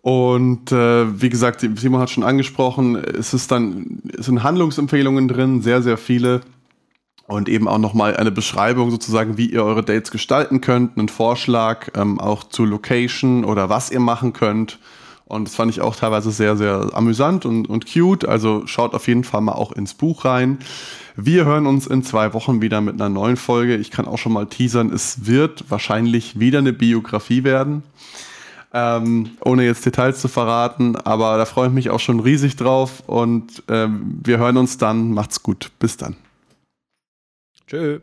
Und 0.06 0.72
äh, 0.72 1.20
wie 1.20 1.30
gesagt, 1.30 1.62
Simon 1.62 2.00
hat 2.00 2.12
schon 2.12 2.24
angesprochen, 2.24 2.96
es 2.96 3.34
ist 3.34 3.52
dann, 3.52 4.04
es 4.16 4.28
sind 4.28 4.44
Handlungsempfehlungen 4.44 5.28
drin, 5.28 5.64
sehr, 5.64 5.82
sehr 5.82 5.98
viele. 5.98 6.42
Und 7.26 7.50
eben 7.50 7.68
auch 7.68 7.80
nochmal 7.80 8.16
eine 8.16 8.30
Beschreibung 8.30 8.92
sozusagen, 8.92 9.40
wie 9.40 9.48
ihr 9.48 9.66
eure 9.66 9.82
Dates 9.82 10.12
gestalten 10.12 10.62
könnt, 10.62 10.96
einen 10.96 11.10
Vorschlag 11.10 11.88
ähm, 11.96 12.20
auch 12.20 12.44
zu 12.44 12.66
Location 12.66 13.46
oder 13.46 13.70
was 13.70 13.90
ihr 13.90 14.00
machen 14.00 14.32
könnt. 14.32 14.78
Und 15.26 15.48
das 15.48 15.56
fand 15.56 15.72
ich 15.72 15.82
auch 15.82 15.96
teilweise 15.96 16.30
sehr, 16.30 16.56
sehr 16.56 16.92
amüsant 16.94 17.48
und, 17.48 17.68
und 17.68 17.92
cute. 17.92 18.26
Also 18.26 18.68
schaut 18.68 18.94
auf 18.94 19.08
jeden 19.08 19.24
Fall 19.24 19.42
mal 19.42 19.54
auch 19.54 19.72
ins 19.72 19.96
Buch 19.96 20.24
rein. 20.24 20.60
Wir 21.16 21.46
hören 21.46 21.66
uns 21.66 21.88
in 21.88 22.04
zwei 22.04 22.32
Wochen 22.36 22.62
wieder 22.62 22.80
mit 22.80 22.94
einer 22.94 23.10
neuen 23.10 23.38
Folge. 23.38 23.76
Ich 23.76 23.90
kann 23.90 24.06
auch 24.06 24.20
schon 24.20 24.34
mal 24.34 24.46
teasern, 24.46 24.94
es 24.94 25.26
wird 25.26 25.66
wahrscheinlich 25.70 26.40
wieder 26.40 26.60
eine 26.60 26.74
Biografie 26.74 27.44
werden. 27.44 27.82
Ähm, 28.78 29.38
ohne 29.40 29.64
jetzt 29.64 29.86
Details 29.86 30.20
zu 30.20 30.28
verraten, 30.28 30.98
aber 30.98 31.38
da 31.38 31.46
freue 31.46 31.70
ich 31.70 31.74
mich 31.74 31.90
auch 31.92 32.02
schon 32.02 32.20
riesig 32.20 32.58
drauf 32.58 33.04
und 33.08 33.64
ähm, 33.70 34.20
wir 34.22 34.38
hören 34.38 34.58
uns 34.58 34.78
dann. 34.78 35.12
Macht's 35.12 35.42
gut. 35.42 35.72
Bis 35.80 35.96
dann. 35.96 36.18
Tschö. 37.68 38.00